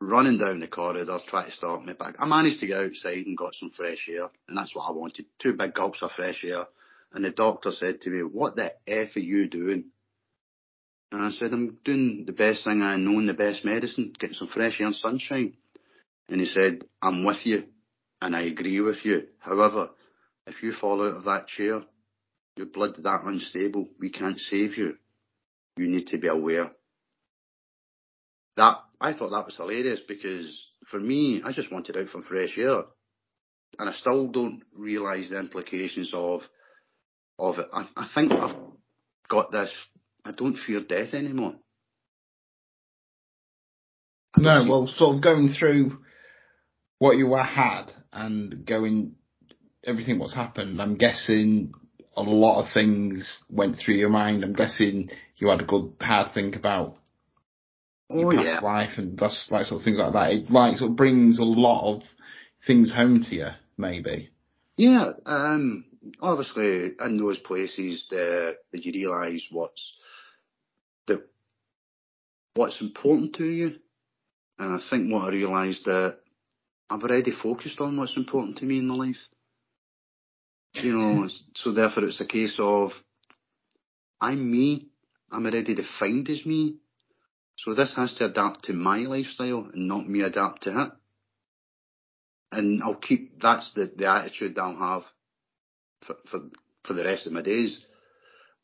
running 0.00 0.38
down 0.38 0.60
the 0.60 0.66
corridor 0.66 1.18
trying 1.28 1.48
to 1.48 1.56
stop 1.56 1.82
me 1.82 1.92
back. 1.92 2.16
I 2.18 2.26
managed 2.26 2.60
to 2.60 2.66
get 2.66 2.78
outside 2.78 3.26
and 3.26 3.38
got 3.38 3.54
some 3.54 3.70
fresh 3.70 4.08
air, 4.08 4.28
and 4.48 4.56
that's 4.56 4.74
what 4.74 4.88
I 4.88 4.92
wanted. 4.92 5.26
Two 5.38 5.52
big 5.52 5.74
gulps 5.74 6.02
of 6.02 6.10
fresh 6.12 6.44
air. 6.44 6.66
And 7.12 7.24
the 7.24 7.30
doctor 7.30 7.70
said 7.70 8.00
to 8.00 8.10
me, 8.10 8.22
what 8.22 8.56
the 8.56 8.72
F 8.86 9.16
are 9.16 9.20
you 9.20 9.48
doing? 9.48 9.84
And 11.12 11.22
I 11.22 11.30
said, 11.30 11.52
I'm 11.52 11.78
doing 11.84 12.24
the 12.26 12.32
best 12.32 12.64
thing 12.64 12.82
I 12.82 12.96
know 12.96 13.18
and 13.18 13.28
the 13.28 13.34
best 13.34 13.64
medicine, 13.64 14.14
getting 14.18 14.34
some 14.34 14.48
fresh 14.48 14.80
air 14.80 14.86
and 14.86 14.96
sunshine. 14.96 15.54
And 16.28 16.40
he 16.40 16.46
said, 16.46 16.84
I'm 17.02 17.24
with 17.24 17.44
you, 17.44 17.64
and 18.20 18.34
I 18.34 18.42
agree 18.42 18.80
with 18.80 19.04
you. 19.04 19.24
However, 19.38 19.90
if 20.46 20.62
you 20.62 20.72
fall 20.72 21.02
out 21.02 21.18
of 21.18 21.24
that 21.24 21.48
chair, 21.48 21.82
your 22.56 22.66
blood 22.66 22.96
that 22.96 23.20
unstable, 23.24 23.88
we 24.00 24.10
can't 24.10 24.38
save 24.38 24.76
you. 24.76 24.96
You 25.76 25.86
need 25.88 26.06
to 26.08 26.18
be 26.18 26.28
aware 26.28 26.72
that 28.56 28.78
I 29.00 29.12
thought 29.12 29.30
that 29.30 29.46
was 29.46 29.56
hilarious 29.56 30.00
because 30.06 30.66
for 30.90 31.00
me, 31.00 31.42
I 31.44 31.52
just 31.52 31.72
wanted 31.72 31.96
out 31.96 32.08
from 32.08 32.22
fresh 32.22 32.56
air, 32.58 32.82
and 33.78 33.88
I 33.88 33.92
still 33.94 34.28
don't 34.28 34.62
realise 34.74 35.30
the 35.30 35.38
implications 35.38 36.12
of 36.14 36.42
of 37.38 37.58
it. 37.58 37.66
I, 37.72 37.88
I 37.96 38.08
think 38.14 38.32
I've 38.32 38.56
got 39.28 39.50
this. 39.50 39.72
I 40.24 40.32
don't 40.32 40.56
fear 40.56 40.82
death 40.82 41.14
anymore. 41.14 41.54
No, 44.36 44.66
well, 44.68 44.86
sort 44.86 45.16
of 45.16 45.22
going 45.22 45.48
through 45.48 45.98
what 46.98 47.16
you 47.16 47.34
had 47.34 47.92
and 48.12 48.64
going 48.66 49.16
everything 49.84 50.18
what's 50.18 50.34
happened. 50.34 50.80
I'm 50.80 50.96
guessing 50.96 51.72
a 52.16 52.22
lot 52.22 52.62
of 52.62 52.72
things 52.72 53.42
went 53.50 53.76
through 53.76 53.94
your 53.94 54.10
mind. 54.10 54.44
I'm 54.44 54.52
guessing 54.52 55.08
you 55.36 55.48
had 55.48 55.62
a 55.62 55.66
good 55.66 55.94
hard 56.00 56.32
think 56.34 56.56
about 56.56 56.96
oh, 58.12 58.32
past 58.32 58.46
yeah. 58.46 58.60
life 58.60 58.98
and 58.98 59.18
that's 59.18 59.48
like 59.50 59.66
sort 59.66 59.80
of 59.80 59.84
things 59.84 59.98
like 59.98 60.12
that. 60.12 60.32
It 60.32 60.50
like 60.50 60.76
sort 60.78 60.90
of 60.90 60.96
brings 60.96 61.38
a 61.38 61.44
lot 61.44 61.96
of 61.96 62.02
things 62.66 62.92
home 62.92 63.22
to 63.28 63.34
you, 63.34 63.48
maybe. 63.76 64.30
Yeah, 64.76 65.12
um, 65.26 65.84
obviously 66.20 66.92
in 66.98 67.18
those 67.18 67.38
places 67.38 68.06
that 68.10 68.56
that 68.72 68.84
you 68.84 68.92
realise 68.92 69.46
what's 69.50 69.92
the 71.06 71.24
what's 72.54 72.80
important 72.80 73.34
to 73.36 73.44
you. 73.44 73.76
And 74.58 74.74
I 74.74 74.80
think 74.90 75.12
what 75.12 75.24
I 75.24 75.28
realised 75.28 75.84
that 75.86 76.18
I've 76.88 77.02
already 77.02 77.32
focused 77.32 77.80
on 77.80 77.96
what's 77.96 78.16
important 78.16 78.58
to 78.58 78.64
me 78.64 78.78
in 78.78 78.86
my 78.86 78.94
life. 78.94 79.16
You 80.74 80.96
know, 80.96 81.28
so 81.54 81.72
therefore 81.72 82.04
it's 82.04 82.20
a 82.20 82.26
case 82.26 82.56
of 82.58 82.92
I'm 84.20 84.50
me. 84.50 84.88
I'm 85.30 85.44
already 85.46 85.74
defined 85.74 86.28
as 86.30 86.46
me. 86.46 86.76
So 87.64 87.74
this 87.74 87.94
has 87.94 88.12
to 88.14 88.24
adapt 88.24 88.64
to 88.64 88.72
my 88.72 88.98
lifestyle 88.98 89.68
and 89.72 89.86
not 89.86 90.08
me 90.08 90.22
adapt 90.22 90.64
to 90.64 90.82
it. 90.82 90.92
And 92.50 92.82
I'll 92.82 92.96
keep, 92.96 93.40
that's 93.40 93.72
the, 93.74 93.90
the 93.96 94.08
attitude 94.08 94.58
I'll 94.58 94.76
have 94.76 95.02
for, 96.04 96.16
for, 96.28 96.40
for 96.84 96.92
the 96.94 97.04
rest 97.04 97.26
of 97.26 97.32
my 97.32 97.42
days. 97.42 97.78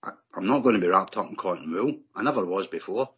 I, 0.03 0.11
I'm 0.35 0.49
not 0.49 0.65
going 0.65 0.75
to 0.75 0.81
be 0.81 0.89
wrapped 0.89 1.17
up 1.17 1.29
in 1.31 1.37
cotton 1.37 1.73
wool. 1.73 1.95
I 2.17 2.25
never 2.25 2.45
was 2.45 2.67
before. 2.67 3.11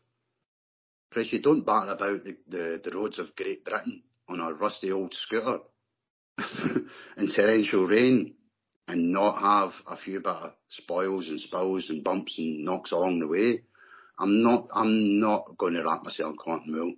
Chris, 1.11 1.33
you 1.33 1.41
don't 1.41 1.65
batter 1.65 1.93
about 1.93 2.25
the, 2.25 2.37
the, 2.47 2.81
the 2.85 2.91
roads 2.91 3.19
of 3.19 3.35
Great 3.35 3.65
Britain 3.65 4.03
on 4.29 4.41
a 4.41 4.53
rusty 4.53 4.93
old 4.93 5.15
scooter 5.15 5.61
in 7.17 7.33
torrential 7.35 7.87
rain 7.87 8.35
and 8.87 9.13
not 9.13 9.41
have 9.41 9.73
a 9.89 9.97
few 9.97 10.21
bit 10.21 10.27
of 10.29 10.53
spoils 10.69 11.27
and 11.27 11.41
spills 11.41 11.89
and 11.89 12.05
bumps 12.05 12.39
and 12.39 12.67
knocks 12.67 12.93
along 12.93 13.19
the 13.19 13.27
way. 13.27 13.63
I'm 14.21 14.43
not, 14.43 14.69
I'm 14.73 15.19
not 15.19 15.57
going 15.59 15.75
to 15.75 15.83
wrap 15.83 16.05
myself 16.05 16.33
in 16.33 16.37
cotton 16.37 16.75
wool. 16.75 16.95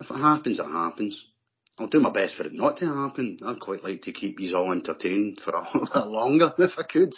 If 0.00 0.10
it 0.10 0.20
happens, 0.20 0.58
it 0.58 0.64
happens. 0.64 1.24
I'll 1.78 1.86
do 1.88 2.00
my 2.00 2.10
best 2.10 2.36
for 2.36 2.44
it 2.44 2.52
not 2.52 2.76
to 2.78 2.86
happen. 2.86 3.38
I'd 3.44 3.60
quite 3.60 3.82
like 3.82 4.02
to 4.02 4.12
keep 4.12 4.38
you 4.38 4.56
all 4.56 4.72
entertained 4.72 5.40
for 5.44 5.54
a 5.54 5.64
bit 5.72 6.06
longer 6.06 6.52
if 6.58 6.72
I 6.78 6.82
could. 6.82 7.14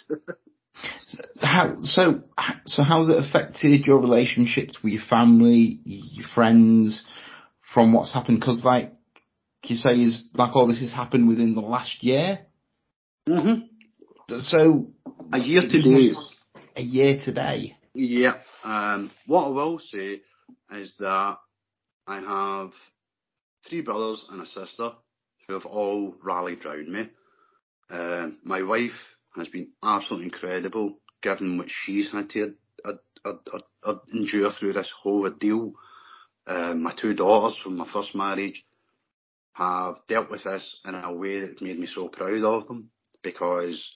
how 1.39 1.75
so? 1.81 2.21
So 2.65 2.83
how's 2.83 3.09
it 3.09 3.17
affected 3.17 3.85
your 3.85 3.99
relationships 3.99 4.79
with 4.83 4.93
your 4.93 5.03
family, 5.07 5.79
your 5.83 6.27
friends, 6.33 7.05
from 7.73 7.93
what's 7.93 8.13
happened? 8.13 8.39
Because 8.39 8.63
like 8.65 8.93
you 9.65 9.75
say, 9.75 10.01
is 10.01 10.29
like 10.33 10.55
all 10.55 10.67
this 10.67 10.79
has 10.79 10.93
happened 10.93 11.27
within 11.27 11.53
the 11.53 11.61
last 11.61 12.03
year. 12.03 12.39
hmm 13.27 13.65
So 14.27 14.87
a 15.31 15.39
year 15.39 15.61
today. 15.69 16.13
A 16.75 16.81
year 16.81 17.19
today. 17.23 17.76
Yeah. 17.99 18.35
Um, 18.63 19.09
what 19.25 19.45
I 19.45 19.49
will 19.49 19.79
say 19.79 20.21
is 20.71 20.93
that 20.99 21.37
I 22.05 22.19
have 22.19 22.71
three 23.67 23.81
brothers 23.81 24.23
and 24.29 24.39
a 24.39 24.45
sister 24.45 24.91
who 25.47 25.55
have 25.55 25.65
all 25.65 26.13
rallied 26.23 26.63
round 26.63 26.89
me. 26.89 27.09
Uh, 27.89 28.27
my 28.43 28.61
wife 28.61 28.91
has 29.35 29.47
been 29.47 29.69
absolutely 29.83 30.27
incredible, 30.27 30.99
given 31.23 31.57
what 31.57 31.69
she's 31.71 32.11
had 32.11 32.29
to 32.31 32.53
endure 34.13 34.51
through 34.51 34.73
this 34.73 34.91
whole 35.01 35.23
ordeal. 35.23 35.73
my 36.45 36.93
two 37.01 37.15
daughters 37.15 37.57
from 37.63 37.77
my 37.77 37.87
first 37.91 38.13
marriage 38.13 38.63
have 39.53 39.95
dealt 40.07 40.29
with 40.29 40.43
this 40.43 40.77
in 40.85 40.93
a 40.93 41.11
way 41.11 41.39
that's 41.39 41.63
made 41.63 41.79
me 41.79 41.87
so 41.87 42.09
proud 42.09 42.43
of 42.43 42.67
them 42.67 42.91
because 43.23 43.91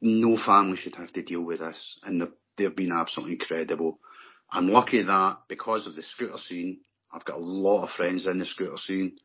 no 0.00 0.36
family 0.44 0.76
should 0.76 0.96
have 0.96 1.12
to 1.12 1.22
deal 1.22 1.42
with 1.42 1.60
this, 1.60 1.98
and 2.02 2.22
they've 2.56 2.76
been 2.76 2.92
absolutely 2.92 3.34
incredible. 3.34 3.98
I'm 4.50 4.68
lucky 4.68 5.02
that 5.02 5.38
because 5.48 5.86
of 5.86 5.96
the 5.96 6.02
scooter 6.02 6.38
scene, 6.38 6.80
I've 7.12 7.24
got 7.24 7.36
a 7.36 7.44
lot 7.44 7.84
of 7.84 7.90
friends 7.90 8.26
in 8.26 8.38
the 8.38 8.44
scooter 8.44 8.76
scene, 8.76 9.18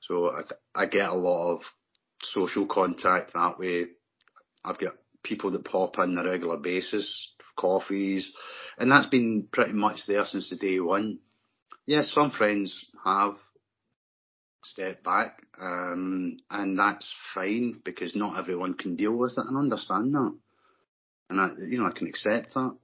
so 0.00 0.30
I, 0.30 0.82
I 0.82 0.86
get 0.86 1.08
a 1.08 1.14
lot 1.14 1.56
of 1.56 1.62
social 2.22 2.66
contact 2.66 3.32
that 3.34 3.58
way. 3.58 3.86
I've 4.64 4.78
got 4.78 4.94
people 5.22 5.50
that 5.52 5.64
pop 5.64 5.98
in 5.98 6.18
on 6.18 6.26
a 6.26 6.30
regular 6.30 6.56
basis, 6.56 7.28
coffees, 7.58 8.30
and 8.78 8.90
that's 8.90 9.08
been 9.08 9.48
pretty 9.52 9.72
much 9.72 10.00
there 10.06 10.24
since 10.24 10.50
the 10.50 10.56
day 10.56 10.80
one. 10.80 11.18
Yes, 11.86 12.06
yeah, 12.08 12.14
some 12.14 12.30
friends 12.30 12.84
have 13.04 13.34
stepped 14.62 15.04
back, 15.04 15.42
um, 15.60 16.38
and 16.50 16.78
that's 16.78 17.10
fine 17.34 17.80
because 17.84 18.14
not 18.14 18.38
everyone 18.38 18.74
can 18.74 18.96
deal 18.96 19.16
with 19.16 19.32
it 19.32 19.44
and 19.46 19.56
understand 19.56 20.14
that, 20.14 20.34
and 21.30 21.40
I, 21.40 21.50
you 21.58 21.78
know, 21.78 21.86
I 21.86 21.96
can 21.96 22.08
accept 22.08 22.54
that. 22.54 22.76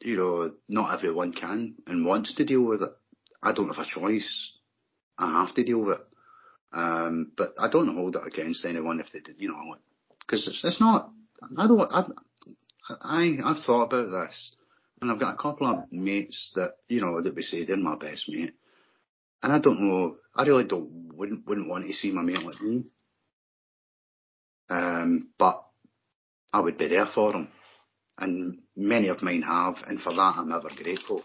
You 0.00 0.16
know, 0.16 0.52
not 0.68 0.92
everyone 0.92 1.32
can 1.32 1.76
and 1.86 2.04
wants 2.04 2.34
to 2.34 2.44
deal 2.44 2.62
with 2.62 2.82
it. 2.82 2.90
I 3.42 3.52
don't 3.52 3.74
have 3.74 3.86
a 3.86 3.88
choice. 3.88 4.52
I 5.16 5.44
have 5.44 5.54
to 5.54 5.64
deal 5.64 5.78
with 5.78 5.98
it. 6.00 6.06
Um, 6.74 7.32
but 7.36 7.54
I 7.58 7.70
don't 7.70 7.94
hold 7.94 8.16
it 8.16 8.26
against 8.26 8.64
anyone 8.64 9.00
if 9.00 9.12
they 9.12 9.20
did, 9.20 9.36
you 9.38 9.48
know, 9.48 9.76
because 10.20 10.46
it's, 10.48 10.60
it's 10.64 10.80
not, 10.80 11.10
I 11.56 11.68
don't, 11.68 11.80
I, 11.80 12.04
I, 13.00 13.38
I've 13.44 13.64
thought 13.64 13.84
about 13.84 14.10
this 14.10 14.52
and 15.00 15.10
I've 15.10 15.20
got 15.20 15.34
a 15.34 15.40
couple 15.40 15.68
of 15.68 15.92
mates 15.92 16.50
that, 16.56 16.72
you 16.88 17.00
know, 17.00 17.22
that 17.22 17.34
we 17.34 17.42
say 17.42 17.64
they're 17.64 17.76
my 17.76 17.96
best 17.96 18.28
mate. 18.28 18.54
And 19.44 19.52
I 19.52 19.58
don't 19.58 19.82
know, 19.82 20.16
I 20.34 20.44
really 20.44 20.64
don't, 20.64 20.88
wouldn't, 21.12 21.46
wouldn't 21.46 21.68
want 21.68 21.86
to 21.86 21.92
see 21.92 22.10
my 22.10 22.22
mate 22.22 22.42
like 22.42 22.62
me. 22.62 22.84
Um, 24.70 25.32
but 25.38 25.62
I 26.50 26.60
would 26.60 26.78
be 26.78 26.88
there 26.88 27.08
for 27.14 27.32
them. 27.32 27.48
And 28.16 28.60
many 28.74 29.08
of 29.08 29.22
mine 29.22 29.42
have, 29.42 29.74
and 29.86 30.00
for 30.00 30.14
that 30.14 30.36
I'm 30.38 30.50
ever 30.50 30.70
grateful. 30.74 31.22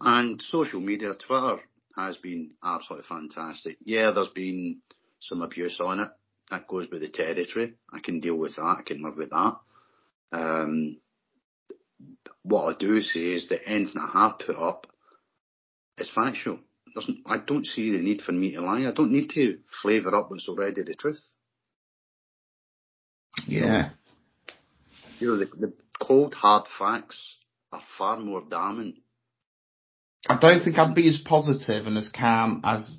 And 0.00 0.40
social 0.40 0.78
media, 0.80 1.14
Twitter 1.14 1.58
has 1.96 2.16
been 2.18 2.52
absolutely 2.62 3.08
fantastic. 3.08 3.78
Yeah, 3.84 4.12
there's 4.12 4.28
been 4.28 4.82
some 5.18 5.42
abuse 5.42 5.80
on 5.80 5.98
it. 5.98 6.10
That 6.52 6.68
goes 6.68 6.86
with 6.92 7.00
the 7.00 7.08
territory. 7.08 7.74
I 7.92 7.98
can 7.98 8.20
deal 8.20 8.36
with 8.36 8.54
that. 8.54 8.76
I 8.78 8.82
can 8.86 9.02
live 9.02 9.16
with 9.16 9.30
that. 9.30 9.56
Um, 10.30 10.98
what 12.44 12.72
I 12.72 12.78
do 12.78 13.00
say 13.00 13.32
is 13.34 13.48
that 13.48 13.68
anything 13.68 14.00
I 14.00 14.12
have 14.12 14.38
put 14.38 14.56
up 14.56 14.86
is 15.98 16.08
factual. 16.08 16.60
Doesn't, 16.98 17.18
I 17.26 17.36
don't 17.46 17.66
see 17.66 17.90
the 17.92 17.98
need 17.98 18.22
for 18.22 18.32
me 18.32 18.52
to 18.52 18.60
lie. 18.60 18.86
I 18.88 18.92
don't 18.92 19.12
need 19.12 19.30
to 19.30 19.58
flavour 19.82 20.14
up 20.14 20.30
what's 20.30 20.48
already 20.48 20.82
the 20.82 20.94
truth. 20.94 21.20
Yeah. 23.46 23.90
You 25.20 25.28
know, 25.28 25.38
the, 25.38 25.66
the 25.66 25.72
cold 26.00 26.34
hard 26.34 26.66
facts 26.78 27.36
are 27.72 27.82
far 27.96 28.18
more 28.18 28.42
damning 28.48 28.94
I 30.26 30.38
don't 30.40 30.64
think 30.64 30.78
I'd 30.78 30.94
be 30.94 31.08
as 31.08 31.18
positive 31.24 31.86
and 31.86 31.96
as 31.96 32.08
calm 32.08 32.62
as 32.64 32.98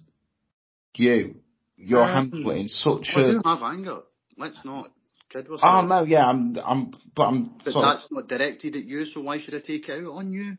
you. 0.96 1.36
You're 1.76 2.04
um, 2.04 2.32
handling 2.32 2.68
such 2.68 3.12
well, 3.16 3.26
a. 3.26 3.30
I 3.30 3.32
do 3.34 3.42
have 3.46 3.64
anger. 3.64 4.00
Let's 4.38 4.58
not 4.64 4.92
kid 5.32 5.50
ourselves. 5.50 5.64
Oh 5.64 5.82
no, 5.82 6.04
yeah, 6.04 6.26
I'm, 6.26 6.58
I'm, 6.64 6.92
but 7.16 7.24
I'm. 7.24 7.44
But 7.64 7.82
that's 7.82 8.06
of... 8.06 8.12
not 8.12 8.28
directed 8.28 8.76
at 8.76 8.86
you, 8.86 9.06
so 9.06 9.22
why 9.22 9.40
should 9.40 9.56
I 9.56 9.60
take 9.60 9.90
it 9.90 10.06
out 10.06 10.12
on 10.12 10.32
you? 10.32 10.58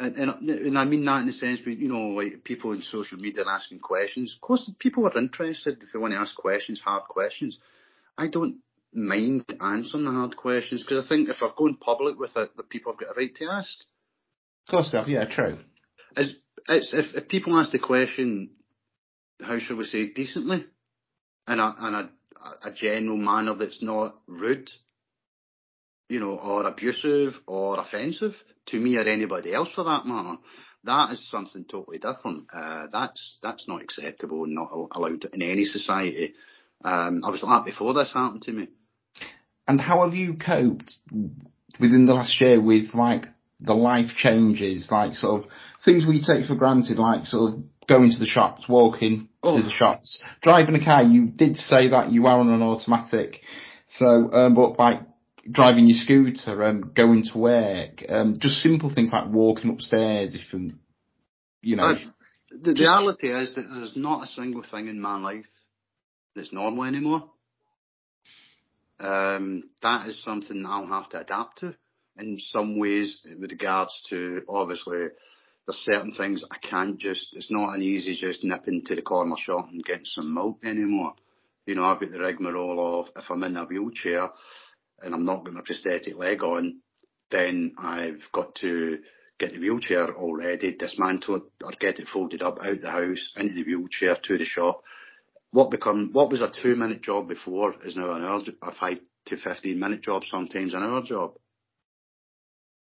And, 0.00 0.16
and, 0.16 0.50
and 0.50 0.78
I 0.78 0.84
mean 0.86 1.04
that 1.04 1.20
in 1.20 1.26
the 1.26 1.32
sense, 1.34 1.60
you 1.66 1.88
know, 1.88 2.08
like 2.08 2.42
people 2.42 2.72
in 2.72 2.80
social 2.80 3.18
media 3.18 3.44
asking 3.46 3.80
questions. 3.80 4.34
Of 4.34 4.40
course, 4.40 4.70
people 4.78 5.06
are 5.06 5.18
interested 5.18 5.76
if 5.82 5.92
they 5.92 5.98
want 5.98 6.14
to 6.14 6.18
ask 6.18 6.34
questions, 6.34 6.80
hard 6.80 7.02
questions. 7.04 7.58
I 8.16 8.28
don't 8.28 8.56
mind 8.94 9.44
answering 9.60 10.04
the 10.04 10.10
hard 10.10 10.38
questions 10.38 10.82
because 10.82 11.04
I 11.04 11.08
think 11.08 11.28
if 11.28 11.42
I've 11.42 11.54
gone 11.54 11.76
public 11.76 12.18
with 12.18 12.34
it, 12.36 12.56
the 12.56 12.62
people 12.62 12.92
have 12.92 13.00
got 13.00 13.14
a 13.14 13.20
right 13.20 13.34
to 13.36 13.44
ask. 13.50 13.68
Of 14.66 14.70
course, 14.70 14.92
they 14.92 14.98
have. 14.98 15.08
Yeah, 15.08 15.26
true. 15.26 15.58
It's, 16.16 16.34
it's, 16.66 16.92
if, 16.94 17.14
if 17.14 17.28
people 17.28 17.58
ask 17.58 17.70
the 17.70 17.78
question, 17.78 18.50
how 19.42 19.58
shall 19.58 19.76
we 19.76 19.84
say, 19.84 20.08
decently, 20.08 20.64
in 21.46 21.60
a, 21.60 21.74
in 21.86 21.94
a, 21.94 22.10
a 22.62 22.72
general 22.72 23.18
manner 23.18 23.54
that's 23.54 23.82
not 23.82 24.16
rude, 24.26 24.70
you 26.10 26.18
know, 26.18 26.36
or 26.36 26.66
abusive 26.66 27.34
or 27.46 27.78
offensive 27.78 28.34
to 28.66 28.78
me 28.78 28.96
or 28.96 29.02
anybody 29.02 29.54
else 29.54 29.68
for 29.74 29.84
that 29.84 30.06
matter, 30.06 30.38
that 30.84 31.12
is 31.12 31.30
something 31.30 31.64
totally 31.64 31.98
different. 31.98 32.46
Uh, 32.52 32.86
that's 32.92 33.38
that's 33.42 33.68
not 33.68 33.82
acceptable 33.82 34.44
and 34.44 34.54
not 34.54 34.70
allowed 34.92 35.24
in 35.32 35.42
any 35.42 35.64
society. 35.64 36.34
Um, 36.84 37.22
I 37.24 37.30
was 37.30 37.42
like 37.42 37.64
that 37.64 37.70
before 37.70 37.94
this 37.94 38.12
happened 38.12 38.42
to 38.42 38.52
me. 38.52 38.68
And 39.68 39.80
how 39.80 40.04
have 40.04 40.14
you 40.14 40.34
coped 40.34 40.92
within 41.78 42.06
the 42.06 42.14
last 42.14 42.40
year 42.40 42.60
with 42.60 42.92
like 42.94 43.26
the 43.60 43.74
life 43.74 44.16
changes, 44.16 44.88
like 44.90 45.14
sort 45.14 45.44
of 45.44 45.50
things 45.84 46.06
we 46.06 46.24
take 46.24 46.46
for 46.46 46.56
granted, 46.56 46.98
like 46.98 47.26
sort 47.26 47.52
of 47.52 47.60
going 47.86 48.10
to 48.10 48.18
the 48.18 48.26
shops, 48.26 48.68
walking 48.68 49.28
oh. 49.42 49.58
to 49.58 49.62
the 49.62 49.70
shops, 49.70 50.20
driving 50.42 50.74
a 50.74 50.84
car. 50.84 51.04
You 51.04 51.26
did 51.26 51.56
say 51.56 51.90
that 51.90 52.10
you 52.10 52.26
are 52.26 52.40
on 52.40 52.48
an 52.48 52.62
automatic, 52.62 53.42
so 53.86 54.32
um, 54.32 54.54
but 54.54 54.78
like 54.78 55.02
driving 55.50 55.86
your 55.86 55.98
scooter 55.98 56.62
and 56.62 56.84
um, 56.84 56.92
going 56.94 57.22
to 57.24 57.38
work, 57.38 58.04
um, 58.08 58.36
just 58.38 58.62
simple 58.62 58.92
things 58.92 59.10
like 59.12 59.28
walking 59.28 59.70
upstairs. 59.70 60.34
If 60.34 60.52
you, 60.52 60.72
you 61.62 61.76
know, 61.76 61.94
the 62.50 62.74
just, 62.74 62.80
reality 62.80 63.28
is 63.28 63.54
that 63.54 63.66
there's 63.72 63.96
not 63.96 64.24
a 64.24 64.26
single 64.32 64.64
thing 64.68 64.88
in 64.88 65.00
my 65.00 65.18
life 65.18 65.46
that's 66.34 66.52
normal 66.52 66.84
anymore. 66.84 67.30
Um, 68.98 69.70
that 69.82 70.08
is 70.08 70.22
something 70.22 70.64
I'll 70.66 70.86
have 70.86 71.08
to 71.10 71.20
adapt 71.20 71.58
to 71.58 71.74
in 72.18 72.38
some 72.38 72.78
ways 72.78 73.20
with 73.38 73.50
regards 73.50 73.92
to 74.10 74.42
obviously 74.48 75.06
there's 75.66 75.78
certain 75.78 76.12
things 76.12 76.44
I 76.50 76.56
can't 76.58 76.98
just, 76.98 77.28
it's 77.32 77.50
not 77.50 77.74
an 77.74 77.82
easy 77.82 78.14
just 78.14 78.44
nipping 78.44 78.82
to 78.86 78.94
the 78.94 79.02
corner 79.02 79.36
shop 79.38 79.68
and 79.70 79.84
getting 79.84 80.04
some 80.04 80.34
milk 80.34 80.58
anymore. 80.64 81.14
You 81.66 81.76
know, 81.76 81.84
I've 81.84 82.00
got 82.00 82.10
the 82.10 82.18
rigmarole 82.18 83.00
of 83.00 83.06
if 83.16 83.30
I'm 83.30 83.44
in 83.44 83.56
a 83.56 83.64
wheelchair 83.64 84.30
and 85.02 85.14
I'm 85.14 85.24
not 85.24 85.44
got 85.44 85.54
my 85.54 85.62
prosthetic 85.64 86.16
leg 86.16 86.42
on, 86.42 86.80
then 87.30 87.74
I've 87.78 88.22
got 88.32 88.54
to 88.56 88.98
get 89.38 89.52
the 89.52 89.58
wheelchair 89.58 90.14
all 90.14 90.36
ready, 90.36 90.76
dismantle 90.76 91.36
it, 91.36 91.42
or 91.64 91.72
get 91.80 91.98
it 91.98 92.08
folded 92.08 92.42
up 92.42 92.58
out 92.62 92.80
the 92.80 92.90
house, 92.90 93.32
into 93.36 93.54
the 93.54 93.64
wheelchair, 93.64 94.16
to 94.22 94.38
the 94.38 94.44
shop. 94.44 94.82
What 95.52 95.70
become 95.70 96.10
what 96.12 96.30
was 96.30 96.42
a 96.42 96.50
two 96.50 96.76
minute 96.76 97.02
job 97.02 97.28
before 97.28 97.74
is 97.84 97.96
now 97.96 98.12
an 98.12 98.24
hour, 98.24 98.40
a 98.62 98.72
five 98.72 98.98
to 99.26 99.36
fifteen 99.36 99.80
minute 99.80 100.02
job, 100.02 100.22
sometimes 100.24 100.74
an 100.74 100.82
hour 100.82 101.02
job. 101.02 101.32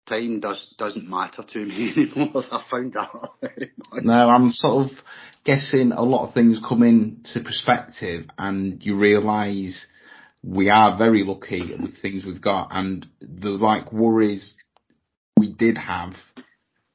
Time 0.07 0.39
does 0.39 0.73
doesn't 0.77 1.07
matter 1.07 1.43
to 1.43 1.59
me 1.59 1.91
anymore. 2.15 2.43
I 2.49 2.63
found 2.71 2.93
that 2.93 3.69
No, 4.03 4.29
I'm 4.29 4.51
sort 4.51 4.85
of 4.85 4.97
guessing 5.43 5.91
a 5.91 6.03
lot 6.03 6.27
of 6.27 6.33
things 6.33 6.61
come 6.67 6.81
into 6.81 7.41
perspective, 7.41 8.25
and 8.37 8.83
you 8.83 8.97
realise 8.97 9.85
we 10.47 10.69
are 10.69 10.97
very 10.97 11.23
lucky 11.23 11.73
with 11.77 12.01
things 12.01 12.25
we've 12.25 12.41
got, 12.41 12.69
and 12.71 13.05
the 13.19 13.49
like 13.49 13.91
worries 13.91 14.53
we 15.37 15.51
did 15.51 15.77
have, 15.77 16.13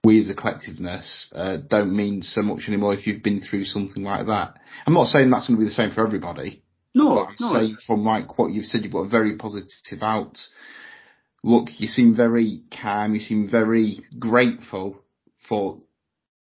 we 0.03 0.21
as 0.21 0.31
a 0.31 0.35
collectiveness, 0.35 1.27
uh, 1.33 1.59
don't 1.69 1.95
mean 1.95 2.23
so 2.23 2.41
much 2.41 2.63
anymore 2.67 2.95
if 2.95 3.07
you've 3.07 3.23
been 3.23 3.41
through 3.41 3.65
something 3.65 4.03
like 4.03 4.27
that. 4.27 4.59
I'm 4.87 4.95
not 4.95 5.09
saying 5.09 5.31
that's 5.31 5.49
going 5.49 5.59
to 5.59 5.65
be 5.65 5.69
the 5.69 5.75
same 5.75 5.91
for 5.91 6.05
everybody. 6.05 6.63
No, 6.95 7.27
I'm 7.27 7.37
no. 7.39 7.53
saying 7.53 7.77
from 7.87 8.05
like 8.05 8.39
what 8.39 8.53
you've 8.53 8.65
said, 8.65 8.83
you've 8.83 8.93
got 8.93 9.01
a 9.01 9.09
very 9.09 9.37
positive 9.37 10.03
out. 10.03 10.39
Look, 11.45 11.69
you 11.79 11.89
seem 11.89 12.17
very 12.17 12.63
calm. 12.71 13.15
You 13.15 13.21
seem 13.21 13.51
very 13.51 13.99
grateful 14.19 15.03
for. 15.49 15.79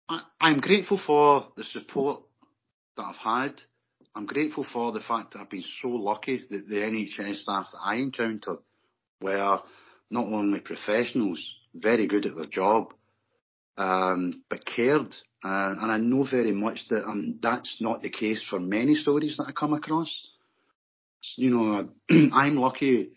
I, 0.07 0.21
I'm 0.39 0.59
grateful 0.59 0.99
for 1.05 1.47
the 1.57 1.63
support 1.63 2.21
that 2.95 3.03
I've 3.03 3.15
had. 3.15 3.61
I'm 4.15 4.25
grateful 4.27 4.65
for 4.71 4.91
the 4.91 4.99
fact 4.99 5.33
that 5.33 5.39
I've 5.39 5.49
been 5.49 5.63
so 5.81 5.89
lucky 5.89 6.43
that 6.49 6.69
the 6.69 6.75
NHS 6.75 7.41
staff 7.41 7.67
that 7.71 7.79
I 7.83 7.95
encountered 7.95 8.59
were 9.21 9.59
not 10.11 10.25
only 10.25 10.59
professionals, 10.59 11.43
very 11.73 12.05
good 12.07 12.27
at 12.27 12.35
their 12.35 12.45
job, 12.45 12.93
um, 13.77 14.43
but 14.49 14.65
cared. 14.65 15.15
Uh, 15.43 15.75
and 15.81 15.91
I 15.91 15.97
know 15.97 16.27
very 16.29 16.51
much 16.51 16.87
that 16.89 17.05
um, 17.05 17.39
that's 17.41 17.81
not 17.81 18.03
the 18.03 18.09
case 18.09 18.43
for 18.47 18.59
many 18.59 18.95
stories 18.95 19.37
that 19.37 19.47
I 19.47 19.51
come 19.51 19.73
across. 19.73 20.27
You 21.35 21.49
know, 21.49 21.89
I'm 22.33 22.57
lucky 22.57 23.09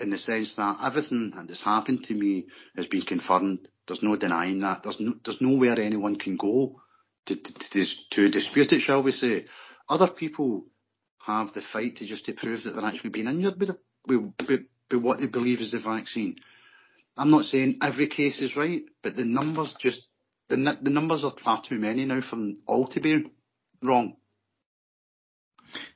in 0.00 0.10
the 0.10 0.18
sense 0.18 0.54
that 0.56 0.78
everything 0.82 1.32
that 1.36 1.48
has 1.48 1.60
happened 1.62 2.04
to 2.04 2.14
me 2.14 2.46
has 2.76 2.86
been 2.86 3.02
confirmed. 3.02 3.68
There's 3.86 4.02
no 4.02 4.16
denying 4.16 4.60
that. 4.60 4.82
There's 4.82 4.98
no, 4.98 5.14
there's 5.24 5.40
nowhere 5.40 5.78
anyone 5.78 6.16
can 6.16 6.36
go 6.36 6.80
to, 7.26 7.36
to, 7.36 7.52
to, 7.72 7.84
to 8.12 8.28
dispute 8.30 8.72
it, 8.72 8.80
shall 8.80 9.02
we 9.02 9.12
say. 9.12 9.46
Other 9.90 10.08
people 10.08 10.64
have 11.26 11.52
the 11.52 11.62
fight 11.72 11.96
to 11.96 12.06
just 12.06 12.24
to 12.26 12.32
prove 12.32 12.64
that 12.64 12.74
they're 12.74 12.84
actually 12.84 13.10
being 13.10 13.26
injured 13.26 13.60
with, 13.60 13.70
with, 14.06 14.32
with, 14.48 14.60
with 14.90 15.02
what 15.02 15.20
they 15.20 15.26
believe 15.26 15.60
is 15.60 15.72
the 15.72 15.80
vaccine. 15.80 16.36
I'm 17.16 17.30
not 17.30 17.44
saying 17.44 17.80
every 17.82 18.08
case 18.08 18.40
is 18.40 18.56
right, 18.56 18.82
but 19.02 19.16
the 19.16 19.24
numbers 19.24 19.74
just 19.78 20.00
the 20.48 20.56
the 20.82 20.90
numbers 20.90 21.24
are 21.24 21.32
far 21.44 21.62
too 21.66 21.78
many 21.78 22.04
now 22.04 22.20
for 22.22 22.38
all 22.66 22.88
to 22.88 23.00
be 23.00 23.24
wrong. 23.82 24.16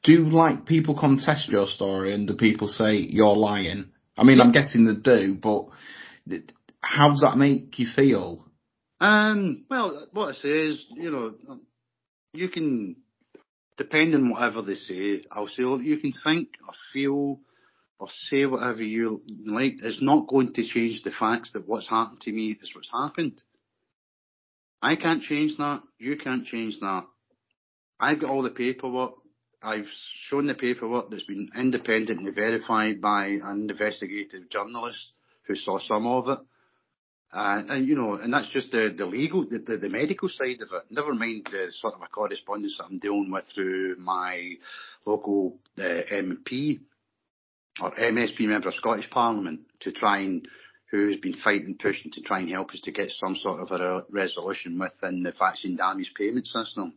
Do 0.02 0.28
like 0.28 0.66
people 0.66 0.98
contest 0.98 1.48
your 1.48 1.66
story 1.66 2.14
and 2.14 2.28
do 2.28 2.34
people 2.34 2.68
say 2.68 2.96
you're 2.96 3.36
lying? 3.36 3.86
I 4.16 4.24
mean, 4.24 4.38
yeah. 4.38 4.44
I'm 4.44 4.52
guessing 4.52 4.86
they 4.86 4.94
do, 4.94 5.34
but 5.34 5.66
how 6.80 7.10
does 7.10 7.22
that 7.22 7.36
make 7.36 7.78
you 7.78 7.86
feel? 7.94 8.44
Um, 9.00 9.64
well, 9.68 10.06
what 10.12 10.28
I 10.28 10.32
say 10.34 10.48
is, 10.48 10.86
you 10.90 11.10
know, 11.10 11.58
you 12.32 12.48
can, 12.48 12.96
depending 13.76 14.30
whatever 14.30 14.62
they 14.62 14.74
say, 14.74 15.22
I'll 15.30 15.48
say, 15.48 15.62
you 15.62 15.98
can 15.98 16.12
think 16.12 16.48
or 16.66 16.74
feel 16.92 17.40
or 17.98 18.08
say 18.28 18.46
whatever 18.46 18.82
you 18.82 19.22
like. 19.46 19.74
It's 19.82 20.02
not 20.02 20.28
going 20.28 20.52
to 20.54 20.66
change 20.66 21.02
the 21.02 21.10
facts 21.10 21.52
that 21.52 21.68
what's 21.68 21.88
happened 21.88 22.20
to 22.22 22.32
me 22.32 22.56
is 22.60 22.74
what's 22.74 22.90
happened. 22.90 23.42
I 24.82 24.96
can't 24.96 25.22
change 25.22 25.56
that. 25.58 25.82
You 25.98 26.16
can't 26.16 26.46
change 26.46 26.78
that. 26.80 27.06
I've 27.98 28.20
got 28.20 28.30
all 28.30 28.42
the 28.42 28.50
paperwork. 28.50 29.12
I've 29.62 29.88
shown 30.28 30.46
the 30.46 30.54
paperwork 30.54 31.10
that's 31.10 31.24
been 31.24 31.48
independently 31.56 32.30
verified 32.32 33.00
by 33.00 33.38
an 33.42 33.66
investigative 33.70 34.50
journalist 34.50 35.12
who 35.46 35.56
saw 35.56 35.78
some 35.78 36.06
of 36.06 36.28
it. 36.28 36.38
Uh, 37.34 37.64
and 37.68 37.88
you 37.88 37.96
know, 37.96 38.14
and 38.14 38.32
that's 38.32 38.48
just 38.50 38.70
the, 38.70 38.94
the 38.96 39.04
legal, 39.04 39.44
the, 39.44 39.58
the, 39.58 39.76
the, 39.76 39.88
medical 39.88 40.28
side 40.28 40.62
of 40.62 40.68
it. 40.72 40.84
Never 40.88 41.12
mind 41.14 41.48
the 41.50 41.66
sort 41.72 41.94
of 41.94 42.02
a 42.02 42.06
correspondence 42.06 42.76
that 42.78 42.84
I'm 42.84 43.00
dealing 43.00 43.28
with 43.28 43.44
through 43.52 43.96
my 43.98 44.52
local 45.04 45.58
uh, 45.76 45.82
MP 45.82 46.78
or 47.82 47.90
MSP 47.90 48.42
member 48.42 48.68
of 48.68 48.74
Scottish 48.74 49.10
Parliament 49.10 49.62
to 49.80 49.90
try 49.90 50.18
and 50.20 50.46
who's 50.92 51.16
been 51.16 51.34
fighting, 51.34 51.76
pushing 51.76 52.12
to 52.12 52.22
try 52.22 52.38
and 52.38 52.48
help 52.48 52.70
us 52.70 52.80
to 52.82 52.92
get 52.92 53.10
some 53.10 53.34
sort 53.34 53.60
of 53.60 53.72
a 53.72 54.04
resolution 54.10 54.78
within 54.78 55.24
the 55.24 55.32
vaccine 55.36 55.74
damage 55.74 56.12
payment 56.16 56.46
system. 56.46 56.94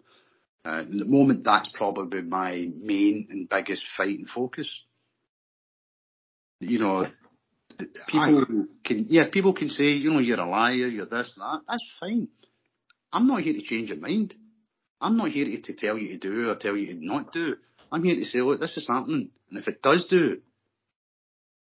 Uh, 0.64 0.82
at 0.82 0.92
the 0.92 1.06
moment, 1.06 1.44
that's 1.46 1.70
probably 1.74 2.22
my 2.22 2.70
main 2.78 3.28
and 3.32 3.50
biggest 3.50 3.84
fight 3.98 4.20
and 4.20 4.30
focus. 4.30 4.84
You 6.60 6.78
know, 6.78 7.08
people 8.08 8.46
can, 8.84 9.06
yeah, 9.10 9.30
people 9.32 9.54
can 9.54 9.70
say, 9.70 9.86
you 9.86 10.12
know, 10.12 10.20
you're 10.20 10.40
a 10.40 10.50
liar, 10.50 10.88
you're 10.88 11.06
this, 11.06 11.34
that. 11.38 11.62
That's 11.68 11.92
fine. 12.00 12.28
I'm 13.12 13.28
not 13.28 13.42
here 13.42 13.54
to 13.54 13.62
change 13.62 13.90
your 13.90 14.00
mind. 14.00 14.36
I'm 15.00 15.18
not 15.18 15.30
here 15.30 15.46
to, 15.46 15.62
to 15.62 15.74
tell 15.74 15.98
you 15.98 16.10
to 16.10 16.18
do 16.18 16.50
or 16.50 16.56
tell 16.56 16.76
you 16.76 16.88
to 16.88 17.06
not 17.06 17.32
do. 17.32 17.56
I'm 17.92 18.04
here 18.04 18.16
to 18.16 18.26
say, 18.26 18.40
look, 18.40 18.60
this 18.60 18.76
is 18.78 18.88
happening. 18.88 19.30
And 19.50 19.60
if 19.60 19.68
it 19.68 19.82
does 19.82 20.08
do, 20.10 20.40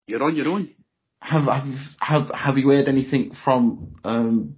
you're 0.07 0.23
on 0.23 0.37
your 0.37 0.49
own. 0.49 0.75
Have 1.21 1.45
have 1.45 1.75
have 2.01 2.31
have 2.35 2.59
you 2.59 2.69
heard 2.69 2.89
anything 2.89 3.33
from 3.45 3.95
um, 4.03 4.57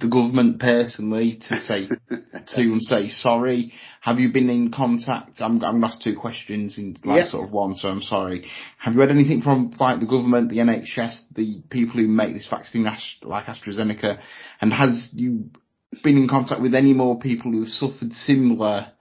the 0.00 0.08
government 0.08 0.58
personally 0.58 1.38
to 1.48 1.56
say 1.56 1.86
to 2.08 2.60
and 2.60 2.82
say 2.82 3.08
sorry? 3.08 3.72
Have 4.00 4.18
you 4.18 4.32
been 4.32 4.48
in 4.48 4.72
contact? 4.72 5.40
I'm 5.40 5.62
I'm 5.62 5.84
asked 5.84 6.02
two 6.02 6.16
questions 6.16 6.78
in 6.78 6.96
like 7.04 7.26
sort 7.26 7.46
of 7.46 7.52
one, 7.52 7.74
so 7.74 7.88
I'm 7.88 8.02
sorry. 8.02 8.46
Have 8.78 8.94
you 8.94 9.00
had 9.00 9.10
anything 9.10 9.42
from 9.42 9.72
like 9.78 10.00
the 10.00 10.06
government, 10.06 10.50
the 10.50 10.58
NHS, 10.58 11.20
the 11.34 11.62
people 11.68 12.00
who 12.00 12.08
make 12.08 12.32
this 12.32 12.48
vaccine 12.48 12.84
like 12.84 13.44
AstraZeneca, 13.44 14.18
and 14.60 14.72
has 14.72 15.10
you 15.12 15.50
been 16.02 16.16
in 16.16 16.28
contact 16.28 16.62
with 16.62 16.74
any 16.74 16.94
more 16.94 17.18
people 17.18 17.52
who've 17.52 17.68
suffered 17.68 18.12
similar? 18.12 18.92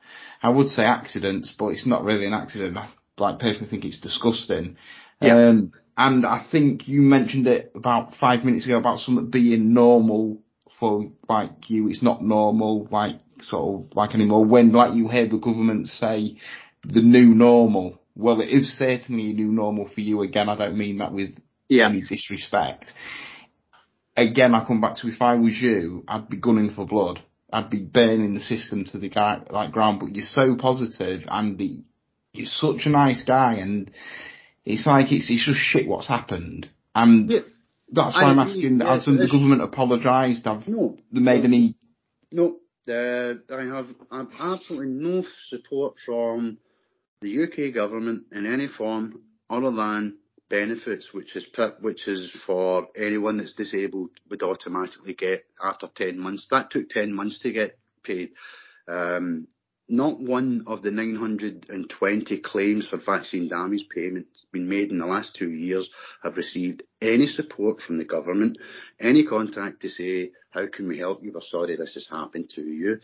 I 0.42 0.50
would 0.50 0.68
say 0.68 0.84
accidents, 0.84 1.54
but 1.58 1.68
it's 1.70 1.86
not 1.86 2.04
really 2.04 2.26
an 2.26 2.34
accident. 2.34 2.78
I 2.78 2.90
like 3.18 3.40
personally 3.40 3.70
think 3.70 3.86
it's 3.86 4.00
disgusting. 4.00 4.78
Um, 5.22 5.74
and 5.98 6.26
I 6.26 6.46
think 6.50 6.88
you 6.88 7.02
mentioned 7.02 7.46
it 7.46 7.74
about 7.76 8.16
five 8.16 8.46
minutes 8.46 8.66
ago 8.66 8.78
about 8.78 9.00
something 9.00 9.30
being 9.30 9.74
normal 9.74 10.42
for 10.80 11.04
like 11.28 11.70
you. 11.70 11.90
It's 11.90 12.04
not 12.04 12.24
normal, 12.24 12.88
like 12.92 13.18
sort 13.42 13.86
of 13.86 13.96
like 13.96 14.14
anymore. 14.14 14.46
When 14.46 14.72
like 14.72 14.96
you 14.96 15.08
hear 15.08 15.28
the 15.28 15.38
government 15.38 15.88
say 15.88 16.38
the 16.84 17.02
new 17.02 17.34
normal, 17.34 18.00
well, 18.16 18.42
it 18.42 18.50
is 18.50 18.78
certainly 18.78 19.32
a 19.32 19.34
new 19.34 19.52
normal 19.52 19.88
for 19.88 20.02
you. 20.02 20.22
Again, 20.22 20.50
I 20.50 20.56
don't 20.56 20.78
mean 20.78 20.98
that 21.00 21.14
with 21.14 21.32
yeah. 21.68 21.88
any 21.88 22.02
disrespect. 22.02 22.92
Again, 24.16 24.54
I 24.54 24.66
come 24.66 24.82
back 24.82 24.98
to 24.98 25.08
if 25.08 25.22
I 25.22 25.36
was 25.36 25.58
you, 25.62 26.04
I'd 26.08 26.30
be 26.30 26.38
gunning 26.38 26.72
for 26.72 26.86
blood. 26.86 27.22
I'd 27.52 27.70
be 27.70 27.80
burning 27.80 28.34
the 28.34 28.42
system 28.42 28.86
to 28.86 29.00
the 29.00 29.10
guy, 29.10 29.42
like 29.50 29.72
ground. 29.72 30.00
But 30.02 30.16
you're 30.16 30.26
so 30.26 30.56
positive 30.56 31.22
and 31.28 31.84
you're 32.34 32.46
such 32.46 32.86
a 32.86 32.90
nice 32.90 33.24
guy 33.24 33.54
and 33.54 33.90
it's 34.66 34.86
like 34.86 35.12
it's, 35.12 35.30
it's 35.30 35.46
just 35.46 35.60
shit 35.60 35.88
what's 35.88 36.08
happened, 36.08 36.70
and 36.94 37.30
yeah. 37.32 37.40
That's 37.92 38.16
why 38.16 38.24
I 38.24 38.32
am 38.32 38.40
asking. 38.40 38.80
Yes, 38.80 39.06
has 39.06 39.18
the 39.18 39.28
government 39.28 39.62
apologised? 39.62 40.46
Have 40.46 40.68
no, 40.68 40.98
they 41.12 41.20
made 41.20 41.44
no, 41.44 41.48
any? 41.48 41.76
No, 42.32 42.58
uh, 42.88 43.56
I 43.56 43.64
have, 43.76 43.88
I 44.12 44.18
have 44.18 44.30
absolutely 44.40 44.88
no 44.88 45.24
support 45.48 45.96
from 46.06 46.58
the 47.22 47.44
UK 47.44 47.74
government 47.74 48.26
in 48.32 48.52
any 48.52 48.68
form 48.68 49.22
other 49.50 49.72
than 49.72 50.18
benefits, 50.50 51.14
which 51.14 51.36
is 51.36 51.46
which 51.82 52.08
is 52.08 52.32
for 52.46 52.88
anyone 52.98 53.38
that's 53.38 53.54
disabled 53.54 54.12
would 54.30 54.44
automatically 54.44 55.14
get 55.14 55.46
after 55.64 55.88
ten 55.96 56.20
months. 56.20 56.48
That 56.52 56.72
took 56.72 56.90
ten 56.90 57.14
months 57.14 57.40
to 57.40 57.52
get 57.52 57.78
paid. 58.04 58.32
Um, 58.88 59.48
not 59.90 60.20
one 60.20 60.64
of 60.68 60.84
the 60.84 60.92
920 60.92 62.38
claims 62.38 62.88
for 62.88 62.98
vaccine 62.98 63.50
damage 63.50 63.88
payments 63.94 64.46
been 64.52 64.70
made 64.70 64.92
in 64.92 65.00
the 65.00 65.06
last 65.06 65.36
two 65.36 65.50
years 65.50 65.90
have 66.24 66.38
received 66.38 66.84
any 67.02 67.26
support 67.26 67.82
from 67.82 67.98
the 67.98 68.06
government, 68.06 68.58
any 69.02 69.26
contact 69.26 69.82
to 69.82 69.90
say, 69.90 70.32
how 70.52 70.68
can 70.68 70.88
we 70.88 71.00
help 71.00 71.24
you? 71.24 71.32
We're 71.34 71.42
sorry 71.42 71.76
this 71.76 71.96
has 71.96 72.08
happened 72.08 72.52
to 72.56 72.62
you. 72.62 73.00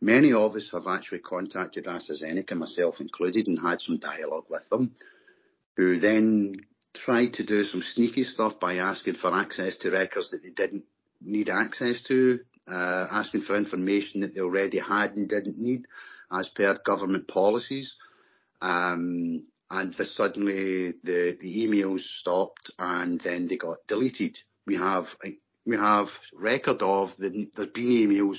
Many 0.00 0.32
of 0.32 0.56
us 0.56 0.70
have 0.72 0.86
actually 0.86 1.18
contacted 1.18 1.84
AstraZeneca, 1.84 2.56
myself 2.56 3.00
included, 3.00 3.46
and 3.46 3.58
had 3.58 3.82
some 3.82 3.98
dialogue 3.98 4.46
with 4.48 4.66
them, 4.70 4.94
who 5.76 6.00
then 6.00 6.56
tried 6.94 7.34
to 7.34 7.44
do 7.44 7.64
some 7.64 7.82
sneaky 7.94 8.24
stuff 8.24 8.58
by 8.58 8.76
asking 8.76 9.14
for 9.14 9.34
access 9.34 9.76
to 9.78 9.90
records 9.90 10.30
that 10.30 10.42
they 10.42 10.50
didn't 10.50 10.84
need 11.20 11.50
access 11.50 12.02
to, 12.04 12.40
uh, 12.70 13.06
asking 13.10 13.42
for 13.42 13.54
information 13.54 14.22
that 14.22 14.34
they 14.34 14.40
already 14.40 14.78
had 14.78 15.14
and 15.16 15.28
didn't 15.28 15.58
need 15.58 15.86
as 16.32 16.48
per 16.48 16.76
government 16.84 17.28
policies. 17.28 17.94
Um, 18.60 19.46
and 19.70 19.94
for 19.94 20.04
suddenly 20.04 20.92
the, 21.02 21.36
the 21.40 21.66
emails 21.66 22.02
stopped 22.20 22.70
and 22.78 23.20
then 23.20 23.48
they 23.48 23.56
got 23.56 23.78
deleted. 23.88 24.38
We 24.66 24.76
have 24.76 25.06
we 25.66 25.76
have 25.76 26.08
record 26.34 26.82
of 26.82 27.10
the, 27.18 27.50
there's 27.56 27.70
been 27.70 27.86
emails 27.86 28.38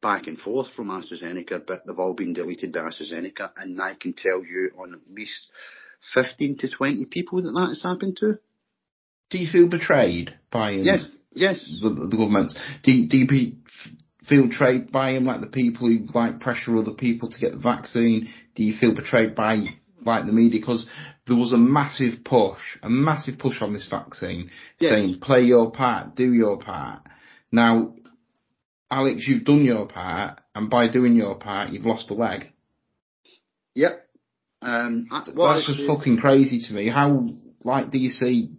back 0.00 0.26
and 0.26 0.38
forth 0.38 0.68
from 0.74 0.88
AstraZeneca, 0.88 1.66
but 1.66 1.80
they've 1.86 1.98
all 1.98 2.14
been 2.14 2.32
deleted 2.32 2.72
by 2.72 2.80
AstraZeneca, 2.80 3.50
and 3.56 3.80
I 3.80 3.94
can 3.94 4.14
tell 4.14 4.42
you 4.44 4.70
on 4.78 4.94
at 4.94 5.14
least 5.14 5.48
15 6.14 6.58
to 6.58 6.70
20 6.70 7.06
people 7.10 7.42
that 7.42 7.52
that 7.52 7.68
has 7.68 7.82
happened 7.82 8.16
to. 8.20 8.38
Do 9.30 9.38
you 9.38 9.50
feel 9.50 9.68
betrayed 9.68 10.34
by 10.50 10.74
um, 10.74 10.82
Yes, 10.82 11.06
yes. 11.32 11.58
the, 11.82 11.90
the 11.90 12.16
government? 12.16 12.52
Do 12.82 13.06
do 13.06 13.16
you 13.18 13.52
feel 14.28 14.46
betrayed 14.48 14.92
by 14.92 15.12
him, 15.12 15.24
like 15.24 15.40
the 15.40 15.46
people 15.46 15.88
who 15.88 16.06
like 16.14 16.40
pressure 16.40 16.76
other 16.76 16.92
people 16.94 17.30
to 17.30 17.38
get 17.38 17.52
the 17.52 17.58
vaccine? 17.58 18.28
Do 18.54 18.62
you 18.64 18.76
feel 18.78 18.94
betrayed 18.94 19.34
by 19.34 19.64
like 20.04 20.26
the 20.26 20.32
media? 20.32 20.60
Because 20.60 20.88
there 21.26 21.36
was 21.36 21.52
a 21.52 21.58
massive 21.58 22.24
push, 22.24 22.60
a 22.82 22.90
massive 22.90 23.38
push 23.38 23.62
on 23.62 23.72
this 23.72 23.88
vaccine, 23.88 24.50
Yes. 24.78 24.90
saying 24.92 25.20
play 25.20 25.42
your 25.42 25.70
part, 25.70 26.14
do 26.16 26.32
your 26.32 26.58
part. 26.58 27.02
Now, 27.52 27.94
Alex, 28.90 29.26
you've 29.28 29.44
done 29.44 29.64
your 29.64 29.86
part, 29.86 30.40
and 30.54 30.68
by 30.68 30.88
doing 30.90 31.14
your 31.14 31.36
part, 31.36 31.70
you've 31.70 31.86
lost 31.86 32.10
a 32.10 32.14
leg. 32.14 32.52
Yep. 33.74 34.06
Um, 34.62 35.06
I- 35.10 35.30
what 35.30 35.54
That's 35.54 35.66
just 35.66 35.86
fucking 35.86 36.18
crazy 36.18 36.60
to 36.62 36.72
me. 36.74 36.88
How, 36.88 37.28
like, 37.64 37.90
do 37.90 37.98
you 37.98 38.10
see? 38.10 38.50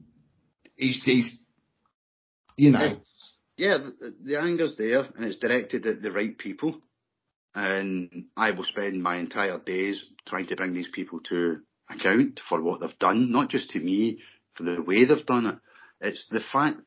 He's, 0.76 1.04
he's, 1.04 1.38
you 2.58 2.72
know, 2.72 2.98
yeah, 3.62 3.78
the, 3.78 4.16
the 4.24 4.40
anger's 4.40 4.76
there 4.76 5.02
and 5.02 5.24
it's 5.24 5.38
directed 5.38 5.86
at 5.86 6.02
the 6.02 6.12
right 6.12 6.36
people. 6.36 6.82
And 7.54 8.26
I 8.36 8.50
will 8.52 8.64
spend 8.64 9.04
my 9.04 9.18
entire 9.18 9.60
days 9.60 10.04
trying 10.28 10.48
to 10.48 10.56
bring 10.56 10.74
these 10.74 10.90
people 10.92 11.20
to 11.30 11.60
account 11.88 12.40
for 12.50 12.60
what 12.60 12.82
they've 12.82 12.98
done, 12.98 13.32
not 13.32 13.50
just 13.50 13.70
to 13.72 13.80
me, 13.80 14.20
for 14.56 14.64
the 14.64 14.82
way 14.82 15.06
they've 15.06 15.26
done 15.28 15.46
it. 15.46 15.56
It's 16.00 16.26
the 16.32 16.40
fact, 16.52 16.78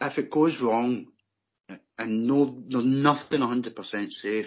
if 0.00 0.18
it 0.18 0.30
goes 0.30 0.60
wrong, 0.62 1.06
and 1.98 2.28
no, 2.28 2.62
there's 2.68 2.84
nothing 2.84 3.40
100% 3.40 4.10
safe, 4.12 4.46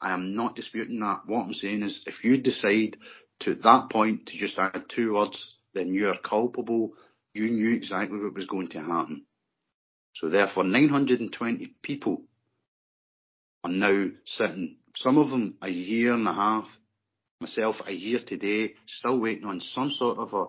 I 0.00 0.14
am 0.14 0.34
not 0.34 0.56
disputing 0.56 1.00
that. 1.00 1.20
What 1.26 1.42
I'm 1.42 1.52
saying 1.52 1.82
is, 1.82 2.00
if 2.06 2.24
you 2.24 2.38
decide 2.38 2.96
to 3.40 3.50
at 3.50 3.62
that 3.62 3.90
point 3.92 4.24
to 4.28 4.38
just 4.38 4.58
add 4.58 4.84
two 4.88 5.12
words, 5.12 5.56
then 5.74 5.92
you 5.92 6.08
are 6.08 6.18
culpable. 6.18 6.92
You 7.34 7.50
knew 7.50 7.74
exactly 7.74 8.18
what 8.18 8.34
was 8.34 8.46
going 8.46 8.68
to 8.68 8.78
happen. 8.78 9.26
So 10.14 10.28
therefore, 10.28 10.64
920 10.64 11.74
people 11.82 12.22
are 13.64 13.70
now 13.70 14.06
sitting, 14.24 14.76
some 14.96 15.18
of 15.18 15.30
them 15.30 15.54
a 15.62 15.68
year 15.68 16.12
and 16.12 16.26
a 16.26 16.32
half, 16.32 16.66
myself 17.40 17.76
a 17.86 17.92
year 17.92 18.18
today, 18.26 18.74
still 18.86 19.18
waiting 19.18 19.44
on 19.44 19.60
some 19.60 19.90
sort 19.90 20.18
of 20.18 20.34
a 20.34 20.46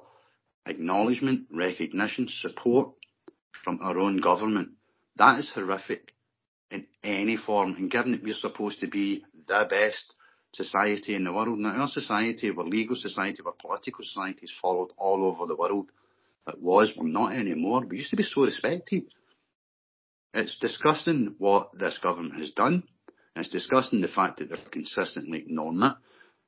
acknowledgement, 0.70 1.48
recognition, 1.52 2.28
support 2.28 2.92
from 3.64 3.80
our 3.82 3.98
own 3.98 4.18
government. 4.18 4.70
That 5.18 5.40
is 5.40 5.50
horrific 5.50 6.14
in 6.70 6.86
any 7.04 7.38
form. 7.38 7.76
And 7.76 7.92
given 7.92 8.12
that 8.12 8.24
we're 8.24 8.34
supposed 8.34 8.80
to 8.82 8.88
be 8.88 9.24
the 9.48 9.68
best 9.70 10.14
society 10.54 11.16
in 11.16 11.24
the 11.24 11.34
world, 11.34 11.60
now 11.60 11.82
our 11.82 11.88
society, 11.88 12.52
we're 12.52 12.64
legal 12.64 12.96
society, 12.96 13.42
we're 13.44 13.52
political 13.54 14.04
society 14.04 14.46
is 14.46 14.54
followed 14.62 14.90
all 14.98 15.24
over 15.26 15.46
the 15.46 15.56
world. 15.56 15.88
It 16.48 16.62
was, 16.62 16.92
we're 16.98 17.08
not 17.08 17.34
anymore. 17.34 17.86
We 17.86 17.98
used 17.98 18.10
to 18.12 18.16
be 18.16 18.24
so 18.24 18.44
respected. 18.44 19.04
It's 20.34 20.58
disgusting 20.60 21.36
what 21.38 21.78
this 21.78 21.98
government 21.98 22.40
has 22.40 22.52
done. 22.52 22.84
It's 23.36 23.50
disgusting 23.50 24.02
the 24.02 24.08
fact 24.08 24.40
that 24.40 24.50
they're 24.50 24.58
consistently 24.72 25.40
ignoring 25.40 25.82
it. 25.82 25.94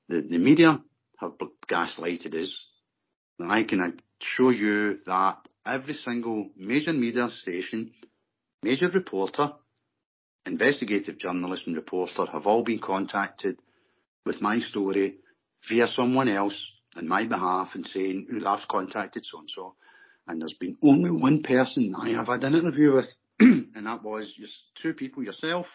The, 0.09 0.21
the 0.21 0.37
media 0.37 0.81
have 1.19 1.33
gaslighted 1.69 2.33
us. 2.35 2.65
And 3.39 3.51
I 3.51 3.63
can 3.63 4.01
show 4.21 4.49
you 4.49 4.99
that 5.05 5.37
every 5.65 5.93
single 5.93 6.49
major 6.55 6.93
media 6.93 7.29
station, 7.29 7.91
major 8.61 8.89
reporter, 8.89 9.53
investigative 10.45 11.17
journalist 11.17 11.67
and 11.67 11.75
reporter 11.75 12.25
have 12.31 12.45
all 12.45 12.63
been 12.63 12.79
contacted 12.79 13.57
with 14.25 14.41
my 14.41 14.59
story 14.59 15.15
via 15.69 15.87
someone 15.87 16.27
else 16.27 16.55
on 16.95 17.07
my 17.07 17.25
behalf 17.25 17.69
and 17.73 17.87
saying, 17.87 18.27
who 18.29 18.45
I've 18.45 18.67
contacted 18.67 19.25
so 19.25 19.39
and 19.39 19.49
so. 19.49 19.75
And 20.27 20.41
there's 20.41 20.53
been 20.53 20.77
only 20.83 21.11
one 21.11 21.43
person 21.43 21.95
I 21.95 22.09
have 22.09 22.27
had 22.27 22.43
an 22.43 22.55
interview 22.55 22.93
with, 22.93 23.07
and 23.75 23.85
that 23.85 24.03
was 24.03 24.33
just 24.37 24.53
two 24.81 24.93
people, 24.93 25.23
yourself 25.23 25.67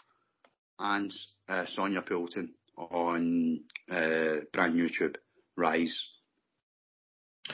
and 0.79 1.13
uh, 1.49 1.65
Sonia 1.75 2.03
Poulton 2.03 2.55
on 2.77 3.61
uh, 3.91 4.37
brand 4.53 4.75
YouTube, 4.75 5.17
Rise. 5.57 6.01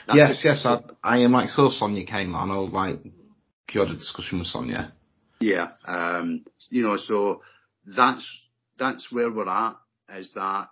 That's 0.07 0.17
yes, 0.17 0.41
yes, 0.43 0.65
I, 0.65 0.81
I 1.03 1.17
am 1.19 1.31
like 1.31 1.49
saw 1.49 1.69
Sonia 1.69 2.05
came 2.05 2.35
on. 2.35 2.51
I 2.51 2.57
was 2.57 2.71
like, 2.71 2.99
you 3.71 3.79
had 3.79 3.89
a 3.89 3.95
discussion 3.95 4.39
with 4.39 4.47
Sonia. 4.47 4.93
Yeah, 5.39 5.69
um, 5.85 6.45
you 6.69 6.83
know, 6.83 6.97
so 6.97 7.41
that's 7.85 8.25
that's 8.77 9.11
where 9.11 9.31
we're 9.31 9.47
at. 9.47 9.75
Is 10.17 10.31
that 10.35 10.67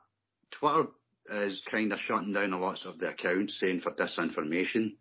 Twitter 0.51 0.87
is 1.31 1.61
kind 1.71 1.91
of 1.91 1.99
shutting 1.99 2.33
down 2.33 2.53
a 2.53 2.59
lot 2.59 2.79
of 2.85 2.99
the 2.99 3.09
accounts, 3.09 3.59
saying 3.59 3.81
for 3.81 3.93
disinformation, 3.93 4.93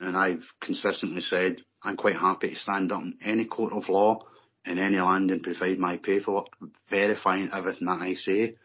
and 0.00 0.16
I've 0.16 0.44
consistently 0.62 1.20
said 1.20 1.62
I'm 1.86 1.96
quite 1.96 2.16
happy 2.16 2.50
to 2.50 2.56
stand 2.56 2.90
up 2.90 3.00
in 3.00 3.16
any 3.24 3.44
court 3.44 3.72
of 3.72 3.88
law 3.88 4.24
in 4.66 4.78
any 4.78 4.98
land 4.98 5.30
and 5.30 5.42
provide 5.42 5.78
my 5.78 5.96
paperwork 5.96 6.48
verifying 6.90 7.50
everything 7.54 7.86
that 7.86 8.00
I 8.00 8.14
say. 8.14 8.56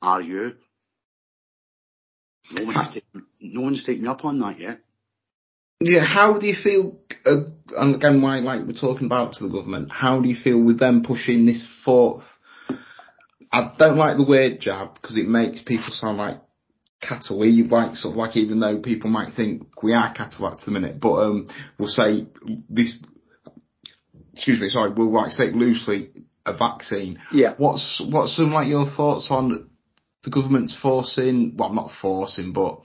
Are 0.00 0.22
you? 0.22 0.54
No 2.50 2.64
one's, 2.64 2.88
taken, 2.94 3.26
no 3.40 3.60
one's 3.60 3.84
taken 3.84 4.02
me 4.02 4.08
up 4.08 4.24
on 4.24 4.40
that 4.40 4.58
yet. 4.58 4.80
Yeah, 5.80 6.04
how 6.04 6.38
do 6.38 6.46
you 6.46 6.56
feel? 6.60 6.96
Uh, 7.26 7.50
and 7.76 7.96
again, 7.96 8.22
why 8.22 8.38
like 8.38 8.66
we're 8.66 8.72
talking 8.72 9.06
about 9.06 9.34
to 9.34 9.46
the 9.46 9.52
government? 9.52 9.90
How 9.92 10.20
do 10.20 10.28
you 10.28 10.36
feel 10.42 10.62
with 10.62 10.78
them 10.78 11.02
pushing 11.02 11.44
this 11.44 11.66
forth? 11.84 12.24
I 13.52 13.74
don't 13.78 13.98
like 13.98 14.16
the 14.16 14.24
word 14.26 14.60
jab 14.60 14.94
because 14.94 15.18
it 15.18 15.28
makes 15.28 15.60
people 15.60 15.90
sound 15.90 16.16
like 16.16 16.40
cattle. 17.02 17.38
We 17.40 17.62
like 17.64 17.96
sort 17.96 18.12
of 18.12 18.16
like 18.16 18.36
even 18.36 18.60
though 18.60 18.80
people 18.80 19.10
might 19.10 19.34
think 19.34 19.82
we 19.82 19.92
are 19.92 20.14
cattle 20.14 20.48
at 20.48 20.60
the 20.64 20.70
minute, 20.70 21.00
but 21.00 21.14
um, 21.14 21.48
we'll 21.78 21.88
say 21.88 22.26
this. 22.70 23.04
Excuse 24.32 24.60
me, 24.60 24.70
sorry. 24.70 24.92
We'll 24.92 25.12
like 25.12 25.32
say 25.32 25.50
loosely 25.50 26.10
a 26.46 26.56
vaccine. 26.56 27.18
Yeah. 27.32 27.54
What's 27.58 28.00
what's 28.08 28.36
some 28.36 28.52
like 28.52 28.68
your 28.68 28.90
thoughts 28.90 29.28
on 29.30 29.68
the 30.24 30.30
government's 30.30 30.76
forcing? 30.80 31.54
Well, 31.56 31.74
not 31.74 31.90
forcing, 32.00 32.52
but 32.52 32.80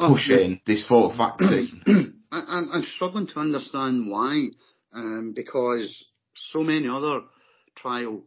Oh, 0.00 0.14
pushing 0.14 0.60
this 0.66 0.86
fourth 0.86 1.16
vaccine. 1.18 1.82
I, 2.32 2.42
I'm, 2.48 2.70
I'm 2.72 2.84
struggling 2.84 3.26
to 3.28 3.38
understand 3.38 4.10
why, 4.10 4.48
um, 4.94 5.34
because 5.36 6.06
so 6.52 6.62
many 6.62 6.88
other 6.88 7.20
trial 7.76 8.22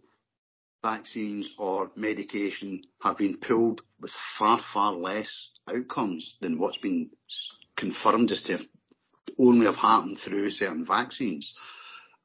vaccines 0.83 1.49
or 1.57 1.89
medication 1.95 2.83
have 3.01 3.17
been 3.17 3.37
pulled 3.37 3.81
with 3.99 4.11
far, 4.37 4.61
far 4.73 4.93
less 4.93 5.49
outcomes 5.67 6.35
than 6.41 6.59
what's 6.59 6.77
been 6.77 7.09
confirmed 7.75 8.31
as 8.31 8.43
to 8.43 8.59
only 9.39 9.65
have 9.65 9.75
happened 9.75 10.19
through 10.23 10.51
certain 10.51 10.85
vaccines. 10.85 11.51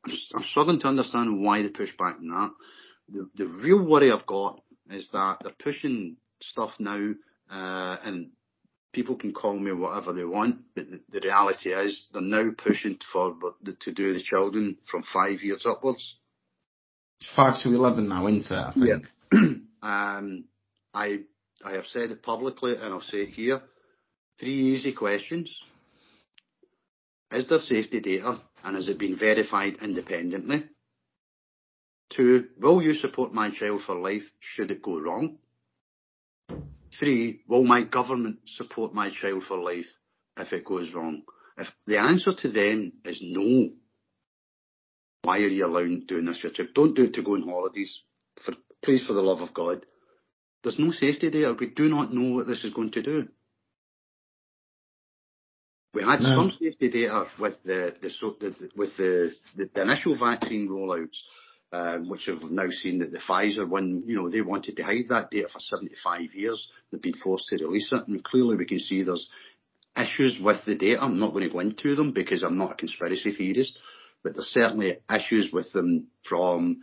I'm, 0.05 0.43
struggling 0.43 0.81
to 0.81 0.89
understand 0.89 1.43
why 1.43 1.63
they 1.63 1.69
push 1.69 1.91
back 1.99 2.17
on 2.17 2.29
that. 2.29 2.51
The, 3.09 3.31
the 3.37 3.47
real 3.65 3.83
worry 3.85 4.13
I've 4.13 4.27
got 4.27 4.61
is 4.91 5.09
that 5.13 5.39
they're 5.43 5.53
pushing 5.59 6.17
stuff 6.43 6.73
now, 6.79 7.13
uh, 7.51 7.97
and 8.05 8.31
people 8.93 9.17
can 9.17 9.33
call 9.33 9.59
me 9.59 9.73
whatever 9.73 10.13
they 10.13 10.25
want, 10.25 10.57
but 10.75 10.87
the, 10.91 11.01
the 11.11 11.21
reality 11.21 11.71
is 11.71 12.07
they're 12.13 12.23
now 12.23 12.51
pushing 12.57 12.99
for 13.13 13.37
the, 13.63 13.75
to 13.81 13.93
do 13.93 14.15
the 14.15 14.23
children 14.23 14.77
from 14.91 15.05
five 15.13 15.41
years 15.43 15.65
upwards. 15.67 16.17
Five 17.35 17.61
to 17.63 17.69
eleven 17.69 18.09
now, 18.09 18.27
isn't 18.29 18.51
it? 18.51 18.53
I 18.53 18.73
think. 18.73 19.05
um, 19.83 20.45
I 20.95 21.21
I 21.65 21.73
have 21.73 21.87
said 21.87 22.11
it 22.11 22.23
publicly 22.23 22.75
and 22.75 22.85
I'll 22.93 23.01
say 23.01 23.19
it 23.19 23.31
here. 23.31 23.61
Three 24.39 24.75
easy 24.75 24.93
questions. 24.93 25.55
Is 27.33 27.49
there 27.49 27.59
safety 27.59 28.01
data 28.01 28.41
and 28.65 28.77
has 28.77 28.89
it 28.89 28.99
been 28.99 29.17
verified 29.19 29.77
independently? 29.83 30.65
Two, 32.11 32.47
will 32.59 32.81
you 32.81 32.95
support 32.95 33.35
my 33.35 33.51
child 33.51 33.83
for 33.85 33.95
life 33.95 34.23
should 34.41 34.71
it 34.71 34.83
go 34.83 34.99
wrong? 34.99 35.39
Three, 36.99 37.43
will 37.47 37.65
my 37.65 37.83
government 37.83 38.39
support 38.47 38.95
my 38.95 39.11
child 39.11 39.43
for 39.47 39.59
life 39.59 39.87
if 40.39 40.53
it 40.53 40.65
goes 40.65 40.93
wrong? 40.95 41.23
If 41.59 41.69
the 41.87 41.99
answer 41.99 42.33
to 42.35 42.49
them 42.49 42.93
is 43.05 43.21
no, 43.23 43.71
why 45.29 45.41
are 45.41 45.49
you 45.49 45.67
allowing 45.67 46.07
doing 46.09 46.25
this 46.25 46.39
to 46.39 46.45
your 46.45 46.53
child? 46.55 46.71
Don't 46.75 46.97
do 46.97 47.05
it 47.05 47.13
to 47.15 47.23
go 47.23 47.35
on 47.35 47.43
holidays. 47.43 48.01
For, 48.47 48.55
please, 48.83 49.07
for 49.07 49.13
the 49.13 49.21
love 49.21 49.43
of 49.43 49.53
God. 49.53 49.85
There's 50.63 50.79
no 50.79 50.91
safety 50.91 51.29
there. 51.29 51.53
We 51.53 51.67
do 51.67 51.87
not 51.91 52.15
know 52.15 52.37
what 52.37 52.47
this 52.47 52.65
is 52.65 52.73
going 52.73 52.93
to 52.93 53.03
do. 53.03 53.29
We 55.93 56.03
had 56.03 56.21
No. 56.23 56.35
some 56.35 56.53
safety 56.59 56.89
data 56.89 57.27
with 57.39 57.63
the, 57.63 57.95
the, 58.01 58.09
so, 58.09 58.37
the, 58.41 58.51
the 58.59 58.71
with 58.75 58.97
the, 58.97 59.35
the, 59.55 59.69
the 59.75 59.83
initial 59.83 60.17
vaccine 60.17 60.67
rollouts, 60.67 61.19
um, 61.73 62.09
which 62.09 62.25
have 62.25 62.43
now 62.45 62.71
seen 62.71 63.01
that 63.01 63.13
the 63.13 63.19
Pfizer 63.19 63.69
one, 63.69 64.05
you 64.07 64.17
know, 64.17 64.31
they 64.31 64.41
wanted 64.41 64.79
to 64.79 64.83
hide 64.83 65.09
that 65.11 65.31
data 65.31 65.49
for 65.53 65.61
75 65.61 66.35
years. 66.35 66.69
They've 66.91 67.03
been 67.03 67.21
forced 67.23 67.49
to 67.49 67.57
release 67.67 67.93
it, 67.93 68.09
and 68.09 68.25
clearly 68.25 68.57
we 68.57 68.65
can 68.65 68.81
see 68.81 69.03
there's 69.03 69.29
issues 69.95 70.41
with 70.43 70.65
the 70.65 70.75
data. 70.75 71.03
I'm 71.03 71.19
not 71.19 71.33
going 71.35 71.45
to 71.45 71.53
go 71.53 71.61
into 71.61 71.95
them 71.97 72.13
because 72.13 72.43
I'm 72.43 72.57
not 72.57 72.73
a 72.73 72.77
conspiracy 72.77 73.33
theorist, 73.33 73.79
but 74.29 74.37
there's 74.37 74.49
certainly 74.49 74.99
issues 75.11 75.51
with 75.51 75.73
them 75.73 76.09
from, 76.29 76.83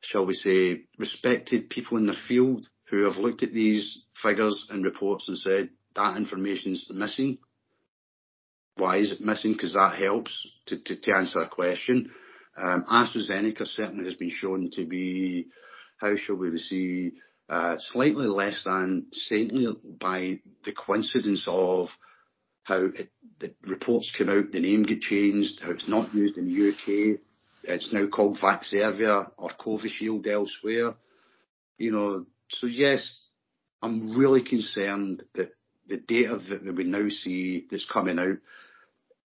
shall 0.00 0.26
we 0.26 0.34
say, 0.34 0.82
respected 0.98 1.70
people 1.70 1.98
in 1.98 2.06
the 2.06 2.16
field 2.26 2.66
who 2.90 3.04
have 3.04 3.16
looked 3.16 3.44
at 3.44 3.52
these 3.52 3.98
figures 4.20 4.66
and 4.70 4.84
reports 4.84 5.28
and 5.28 5.38
said 5.38 5.68
that 5.94 6.16
information 6.16 6.72
is 6.72 6.84
missing. 6.90 7.38
Why 8.76 8.96
is 8.96 9.12
it 9.12 9.20
missing? 9.20 9.52
Because 9.52 9.74
that 9.74 9.96
helps 10.00 10.32
to, 10.66 10.78
to, 10.78 10.96
to 10.96 11.12
answer 11.14 11.38
a 11.38 11.48
question. 11.48 12.10
Um, 12.60 12.84
AstraZeneca 12.90 13.68
certainly 13.68 14.06
has 14.06 14.14
been 14.14 14.30
shown 14.30 14.70
to 14.72 14.84
be, 14.84 15.46
how 15.98 16.16
shall 16.16 16.34
we 16.34 16.58
say, 16.58 17.12
uh, 17.48 17.76
slightly 17.92 18.26
less 18.26 18.64
than 18.64 19.06
saintly 19.12 19.68
by 20.00 20.40
the 20.64 20.72
coincidence 20.72 21.44
of 21.46 21.88
how 22.64 22.86
it, 22.86 23.10
the 23.38 23.54
reports 23.62 24.12
come 24.16 24.30
out, 24.30 24.50
the 24.52 24.60
name 24.60 24.82
get 24.82 25.02
changed, 25.02 25.60
how 25.60 25.70
it's 25.70 25.88
not 25.88 26.14
used 26.14 26.36
in 26.36 26.46
the 26.46 26.70
UK, 26.70 27.20
it's 27.64 27.92
now 27.92 28.06
called 28.06 28.38
Vaxzevria 28.38 29.30
or 29.38 29.50
Covishield 29.60 30.26
elsewhere. 30.26 30.94
You 31.78 31.92
know, 31.92 32.26
so 32.50 32.66
yes, 32.66 33.20
I'm 33.82 34.18
really 34.18 34.42
concerned 34.42 35.22
that 35.34 35.52
the 35.86 35.98
data 35.98 36.38
that 36.48 36.74
we 36.74 36.84
now 36.84 37.08
see 37.08 37.66
that's 37.70 37.86
coming 37.90 38.18
out, 38.18 38.38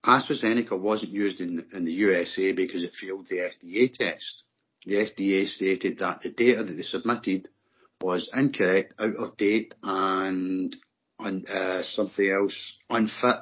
AstraZeneca 0.04 0.78
wasn't 0.78 1.12
used 1.12 1.40
in, 1.40 1.64
in 1.72 1.84
the 1.84 1.92
USA 1.92 2.52
because 2.52 2.82
it 2.82 2.94
failed 3.00 3.28
the 3.28 3.36
FDA 3.36 3.92
test. 3.92 4.42
The 4.84 4.94
FDA 4.94 5.46
stated 5.46 5.98
that 6.00 6.22
the 6.22 6.30
data 6.30 6.64
that 6.64 6.72
they 6.72 6.82
submitted 6.82 7.48
was 8.00 8.28
incorrect, 8.34 8.94
out 8.98 9.14
of 9.16 9.36
date, 9.36 9.74
and 9.82 10.76
on 11.22 11.46
uh, 11.46 11.82
something 11.94 12.30
else 12.30 12.54
unfit. 12.90 13.36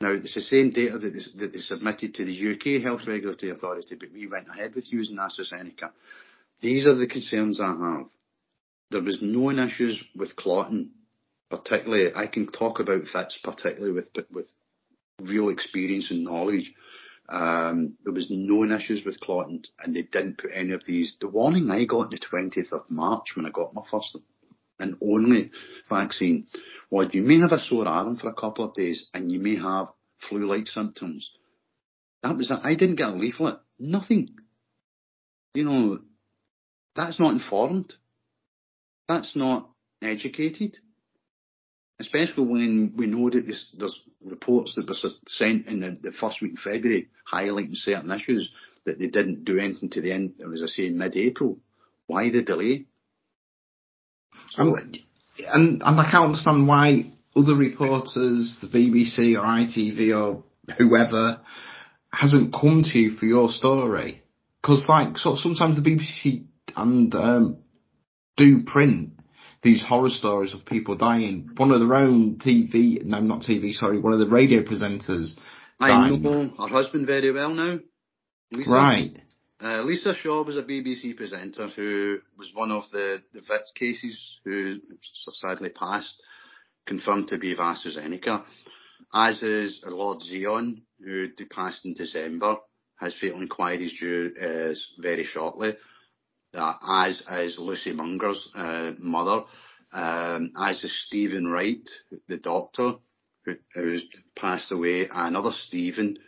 Now, 0.00 0.12
it's 0.12 0.34
the 0.34 0.40
same 0.40 0.70
data 0.70 0.98
that 0.98 1.12
they, 1.12 1.40
that 1.40 1.52
they 1.52 1.60
submitted 1.60 2.14
to 2.14 2.24
the 2.24 2.54
UK 2.54 2.82
Health 2.82 3.02
Regulatory 3.06 3.52
Authority, 3.52 3.96
but 3.96 4.12
we 4.12 4.26
went 4.26 4.48
ahead 4.48 4.74
with 4.74 4.90
using 4.90 5.18
AstraZeneca. 5.18 5.90
These 6.62 6.86
are 6.86 6.94
the 6.94 7.06
concerns 7.06 7.60
I 7.60 7.66
have. 7.66 8.06
There 8.90 9.02
was 9.02 9.18
no 9.20 9.50
issues 9.50 10.02
with 10.16 10.36
clotting, 10.36 10.90
particularly, 11.50 12.14
I 12.14 12.26
can 12.26 12.50
talk 12.50 12.80
about 12.80 13.06
fits, 13.12 13.38
particularly 13.42 13.92
with, 13.92 14.08
with 14.32 14.46
real 15.20 15.50
experience 15.50 16.10
and 16.10 16.24
knowledge. 16.24 16.72
Um, 17.28 17.96
there 18.02 18.12
was 18.12 18.26
no 18.30 18.64
issues 18.64 19.04
with 19.04 19.20
clotting 19.20 19.64
and 19.78 19.94
they 19.94 20.02
didn't 20.02 20.38
put 20.38 20.50
any 20.52 20.72
of 20.72 20.82
these. 20.84 21.16
The 21.20 21.28
warning 21.28 21.70
I 21.70 21.84
got 21.84 22.06
on 22.06 22.10
the 22.10 22.18
20th 22.18 22.72
of 22.72 22.90
March 22.90 23.26
when 23.36 23.46
I 23.46 23.50
got 23.50 23.74
my 23.74 23.82
first 23.88 24.16
and 24.80 24.96
only 25.02 25.50
vaccine 25.88 26.46
was 26.90 27.08
you 27.12 27.22
may 27.22 27.38
have 27.40 27.52
a 27.52 27.58
sore 27.58 27.86
arm 27.86 28.16
for 28.16 28.28
a 28.28 28.34
couple 28.34 28.64
of 28.64 28.74
days 28.74 29.06
and 29.14 29.30
you 29.30 29.38
may 29.38 29.56
have 29.56 29.88
flu-like 30.28 30.66
symptoms. 30.66 31.30
That 32.22 32.36
was 32.36 32.50
it. 32.50 32.58
I 32.62 32.74
didn't 32.74 32.96
get 32.96 33.08
a 33.08 33.12
leaflet. 33.12 33.60
Nothing. 33.78 34.36
You 35.54 35.64
know, 35.64 35.98
that's 36.96 37.18
not 37.18 37.32
informed. 37.32 37.94
That's 39.08 39.34
not 39.34 39.70
educated 40.02 40.78
especially 42.00 42.44
when 42.44 42.94
we 42.96 43.06
know 43.06 43.28
that 43.30 43.46
this, 43.46 43.66
there's 43.76 44.00
reports 44.24 44.74
that 44.74 44.88
were 44.88 45.10
sent 45.26 45.66
in 45.66 45.80
the, 45.80 45.98
the, 46.02 46.12
first 46.12 46.40
week 46.40 46.52
in 46.52 46.56
February 46.56 47.08
highlighting 47.30 47.76
certain 47.76 48.10
issues 48.10 48.50
that 48.86 48.98
they 48.98 49.06
didn't 49.06 49.44
do 49.44 49.58
anything 49.58 49.90
to 49.90 50.00
the 50.00 50.10
end, 50.10 50.32
as 50.52 50.62
I 50.62 50.66
say, 50.66 50.88
mid-April. 50.88 51.58
Why 52.06 52.30
the 52.30 52.42
delay? 52.42 52.86
And, 54.56 54.98
and, 55.52 55.82
I 55.82 56.10
can't 56.10 56.26
understand 56.26 56.66
why 56.66 57.12
other 57.36 57.54
reporters, 57.54 58.58
the 58.60 58.66
BBC 58.66 59.38
or 59.38 59.44
ITV 59.44 60.16
or 60.16 60.44
whoever, 60.76 61.40
hasn't 62.12 62.52
come 62.52 62.82
to 62.82 62.98
you 62.98 63.16
for 63.16 63.26
your 63.26 63.48
story. 63.48 64.22
Because 64.60 64.86
like, 64.88 65.16
so 65.16 65.36
sometimes 65.36 65.76
the 65.76 65.88
BBC 65.88 66.44
and 66.76 67.14
um, 67.14 67.58
do 68.36 68.62
print 68.64 69.10
these 69.62 69.84
horror 69.86 70.10
stories 70.10 70.54
of 70.54 70.64
people 70.64 70.96
dying. 70.96 71.50
One 71.56 71.70
of 71.70 71.80
their 71.80 71.94
own 71.94 72.36
TV, 72.36 73.02
no, 73.04 73.20
not 73.20 73.42
TV, 73.42 73.72
sorry, 73.72 74.00
one 74.00 74.12
of 74.12 74.18
the 74.18 74.28
radio 74.28 74.62
presenters. 74.62 75.32
I 75.78 76.10
know 76.10 76.50
her 76.58 76.68
husband 76.68 77.06
very 77.06 77.32
well 77.32 77.50
now. 77.50 77.78
Right. 78.66 79.16
Uh, 79.62 79.82
Lisa 79.82 80.14
Shaw 80.14 80.42
was 80.42 80.56
a 80.56 80.62
BBC 80.62 81.16
presenter 81.16 81.68
who 81.68 82.18
was 82.38 82.50
one 82.54 82.70
of 82.70 82.84
the, 82.92 83.22
the 83.34 83.42
VIT 83.42 83.62
cases 83.74 84.38
who 84.44 84.76
sadly 85.34 85.68
passed, 85.68 86.14
confirmed 86.86 87.28
to 87.28 87.38
be 87.38 87.52
of 87.52 87.58
AstraZeneca. 87.58 88.44
As 89.12 89.42
is 89.42 89.80
Lord 89.84 90.20
Zeon, 90.20 90.82
who 91.04 91.28
passed 91.50 91.84
in 91.84 91.94
December, 91.94 92.56
has 92.98 93.14
fatal 93.14 93.40
inquiries 93.40 93.98
due 93.98 94.32
uh, 94.40 94.74
very 95.00 95.24
shortly 95.24 95.74
uh, 96.54 96.74
as 97.04 97.22
is 97.30 97.58
Lucy 97.58 97.92
Munger's 97.92 98.48
uh, 98.54 98.92
mother, 98.98 99.44
um, 99.92 100.52
as 100.58 100.82
is 100.82 101.06
Stephen 101.06 101.50
Wright, 101.50 101.88
the 102.28 102.36
doctor 102.36 102.94
who, 103.44 103.54
who's 103.74 104.04
passed 104.36 104.72
away, 104.72 105.08
another 105.12 105.52
Stephen. 105.52 106.18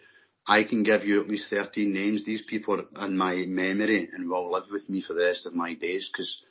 I 0.46 0.64
can 0.64 0.82
give 0.82 1.04
you 1.04 1.20
at 1.20 1.28
least 1.28 1.50
13 1.50 1.92
names. 1.92 2.24
These 2.24 2.42
people 2.42 2.82
are 2.96 3.06
in 3.06 3.16
my 3.16 3.36
memory 3.46 4.08
and 4.12 4.28
will 4.28 4.50
live 4.50 4.64
with 4.70 4.88
me 4.88 5.02
for 5.02 5.14
the 5.14 5.24
rest 5.24 5.46
of 5.46 5.54
my 5.54 5.74
days 5.74 6.10
because 6.12 6.42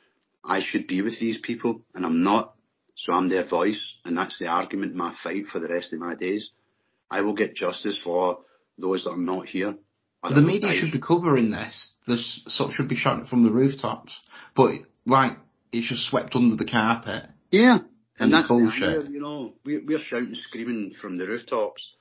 I 0.43 0.61
should 0.61 0.87
be 0.87 1.01
with 1.01 1.19
these 1.19 1.39
people 1.39 1.81
and 1.93 2.05
I'm 2.05 2.23
not. 2.23 2.55
So 2.95 3.13
I'm 3.13 3.29
their 3.29 3.47
voice 3.47 3.95
and 4.05 4.17
that's 4.17 4.39
the 4.39 4.47
argument, 4.47 4.95
my 4.95 5.13
fight 5.23 5.47
for 5.51 5.59
the 5.59 5.67
rest 5.67 5.93
of 5.93 5.99
my 5.99 6.15
days. 6.15 6.51
I 7.09 7.21
will 7.21 7.33
get 7.33 7.55
justice 7.55 7.99
for 8.01 8.39
those 8.77 9.03
that 9.03 9.11
are 9.11 9.17
not 9.17 9.47
here 9.47 9.75
the 10.29 10.41
media 10.41 10.73
should 10.73 10.91
be 10.91 10.99
covering 10.99 11.51
this. 11.51 11.93
This 12.07 12.41
sort 12.47 12.73
should 12.73 12.89
be 12.89 12.95
shouting 12.95 13.25
from 13.25 13.43
the 13.43 13.51
rooftops. 13.51 14.19
But 14.55 14.73
like 15.05 15.37
it's 15.71 15.89
just 15.89 16.09
swept 16.09 16.35
under 16.35 16.55
the 16.55 16.69
carpet. 16.69 17.29
Yeah, 17.49 17.79
and, 17.79 17.85
and 18.19 18.33
that's 18.33 18.47
bullshit. 18.47 19.09
you 19.09 19.19
know, 19.19 19.53
we, 19.65 19.79
we're 19.79 19.99
shouting, 19.99 20.35
screaming 20.35 20.93
from 20.99 21.17
the 21.17 21.27
rooftops. 21.27 21.93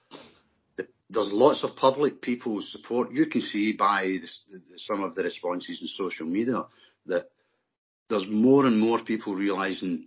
There's 1.13 1.33
lots 1.33 1.65
of 1.65 1.75
public 1.75 2.23
people 2.23 2.63
support. 2.63 3.13
You 3.13 3.27
can 3.27 3.41
see 3.41 3.73
by 3.73 4.19
some 4.77 5.03
of 5.03 5.17
the 5.17 5.25
responses 5.25 5.81
in 5.83 5.89
social 5.89 6.27
media 6.27 6.63
that 7.07 7.31
there's 8.09 8.27
more 8.29 8.65
and 8.65 8.79
more 8.79 9.03
people 9.03 9.35
realizing 9.35 10.07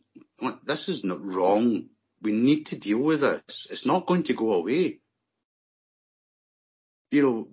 this 0.65 0.87
is 0.87 1.03
not 1.03 1.23
wrong. 1.23 1.89
We 2.21 2.31
need 2.31 2.67
to 2.67 2.79
deal 2.79 2.99
with 2.99 3.19
this. 3.19 3.67
It's 3.69 3.85
not 3.85 4.07
going 4.07 4.23
to 4.25 4.33
go 4.33 4.53
away. 4.53 4.99
You 7.11 7.21
know, 7.21 7.47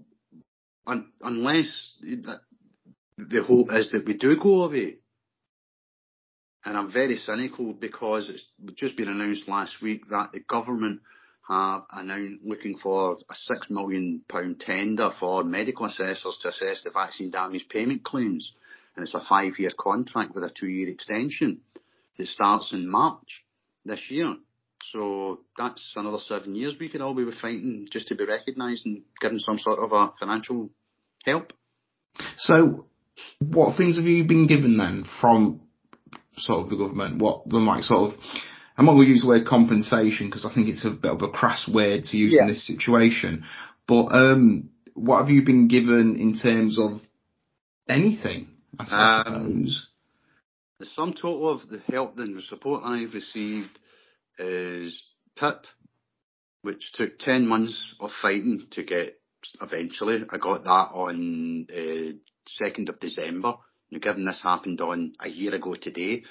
un, 0.86 1.12
unless 1.20 1.94
the 2.02 3.42
hope 3.42 3.68
is 3.72 3.90
that 3.90 4.06
we 4.06 4.16
do 4.16 4.36
go 4.40 4.62
away. 4.62 4.98
And 6.64 6.76
I'm 6.76 6.92
very 6.92 7.16
cynical 7.16 7.72
because 7.72 8.28
it's 8.28 8.44
just 8.76 8.96
been 8.96 9.08
announced 9.08 9.48
last 9.48 9.82
week 9.82 10.08
that 10.10 10.30
the 10.32 10.40
government 10.40 11.00
have 11.50 11.82
announced 11.92 12.44
looking 12.44 12.76
for 12.78 13.16
a 13.28 13.34
six 13.34 13.66
million 13.68 14.22
pound 14.28 14.60
tender 14.60 15.10
for 15.18 15.42
medical 15.42 15.86
assessors 15.86 16.38
to 16.42 16.48
assess 16.48 16.82
the 16.82 16.90
vaccine 16.90 17.30
damage 17.30 17.66
payment 17.68 18.04
claims. 18.04 18.52
And 18.94 19.04
it's 19.04 19.14
a 19.14 19.20
five 19.28 19.58
year 19.58 19.70
contract 19.78 20.34
with 20.34 20.44
a 20.44 20.50
two 20.50 20.68
year 20.68 20.88
extension 20.88 21.60
that 22.18 22.28
starts 22.28 22.72
in 22.72 22.90
March 22.90 23.44
this 23.84 24.00
year. 24.10 24.36
So 24.92 25.40
that's 25.58 25.92
another 25.96 26.18
seven 26.18 26.54
years 26.54 26.74
we 26.78 26.88
could 26.88 27.00
all 27.00 27.14
be 27.14 27.30
fighting 27.40 27.88
just 27.90 28.08
to 28.08 28.14
be 28.14 28.24
recognised 28.24 28.86
and 28.86 29.02
given 29.20 29.40
some 29.40 29.58
sort 29.58 29.78
of 29.78 29.92
a 29.92 30.12
financial 30.18 30.70
help. 31.24 31.52
So, 32.38 32.86
what 33.38 33.76
things 33.76 33.96
have 33.96 34.06
you 34.06 34.24
been 34.24 34.46
given 34.46 34.76
then 34.76 35.04
from 35.20 35.60
sort 36.36 36.64
of 36.64 36.70
the 36.70 36.76
government? 36.76 37.20
What 37.20 37.48
the 37.48 37.58
like 37.58 37.82
sort 37.82 38.14
of 38.14 38.20
I'm 38.80 38.86
not 38.86 38.94
going 38.94 39.08
to 39.08 39.10
use 39.10 39.20
the 39.20 39.28
word 39.28 39.46
compensation 39.46 40.28
because 40.28 40.46
I 40.46 40.54
think 40.54 40.68
it's 40.68 40.86
a 40.86 40.90
bit 40.90 41.10
of 41.10 41.20
a 41.20 41.28
crass 41.28 41.68
word 41.70 42.04
to 42.04 42.16
use 42.16 42.32
yeah. 42.34 42.44
in 42.44 42.48
this 42.48 42.66
situation. 42.66 43.44
But 43.86 44.06
um, 44.06 44.70
what 44.94 45.18
have 45.18 45.28
you 45.28 45.44
been 45.44 45.68
given 45.68 46.16
in 46.16 46.32
terms 46.32 46.78
of 46.78 47.02
anything? 47.86 48.48
I 48.78 48.84
suppose. 48.84 49.26
Um, 49.26 49.68
the 50.78 50.86
sum 50.86 51.12
total 51.12 51.50
of 51.50 51.68
the 51.68 51.82
help 51.92 52.18
and 52.18 52.34
the 52.34 52.40
support 52.40 52.82
I've 52.82 53.12
received 53.12 53.78
is 54.38 55.02
PIP, 55.36 55.66
which 56.62 56.92
took 56.94 57.18
10 57.18 57.46
months 57.46 57.78
of 58.00 58.08
fighting 58.22 58.66
to 58.70 58.82
get 58.82 59.20
eventually. 59.60 60.24
I 60.30 60.38
got 60.38 60.64
that 60.64 60.88
on 60.94 61.66
uh, 61.70 62.64
2nd 62.64 62.88
of 62.88 62.98
December. 62.98 63.56
Now, 63.90 63.98
given 63.98 64.24
this 64.24 64.40
happened 64.42 64.80
on 64.80 65.12
a 65.20 65.28
year 65.28 65.54
ago 65.54 65.74
today, 65.74 66.22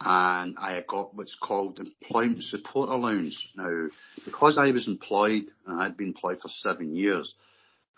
and 0.00 0.56
I 0.58 0.82
got 0.86 1.14
what's 1.14 1.34
called 1.34 1.80
employment 1.80 2.44
support 2.44 2.88
allowance. 2.88 3.36
Now, 3.56 3.88
because 4.24 4.56
I 4.56 4.70
was 4.70 4.86
employed 4.86 5.44
and 5.66 5.80
I 5.80 5.84
had 5.84 5.96
been 5.96 6.08
employed 6.08 6.38
for 6.40 6.48
seven 6.48 6.94
years, 6.94 7.34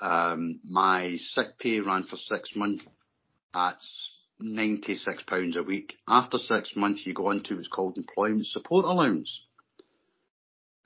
um, 0.01 0.61
my 0.65 1.17
sick 1.19 1.59
pay 1.59 1.81
ran 1.81 2.05
for 2.05 2.17
six 2.17 2.57
months. 2.57 2.85
That's 3.53 4.11
£96 4.43 5.27
a 5.57 5.63
week. 5.63 5.93
After 6.09 6.39
six 6.39 6.75
months, 6.75 7.03
you 7.05 7.13
go 7.13 7.29
on 7.29 7.43
to 7.45 7.57
what's 7.57 7.69
called 7.69 7.99
employment 7.99 8.47
support 8.47 8.87
allowance. 8.87 9.43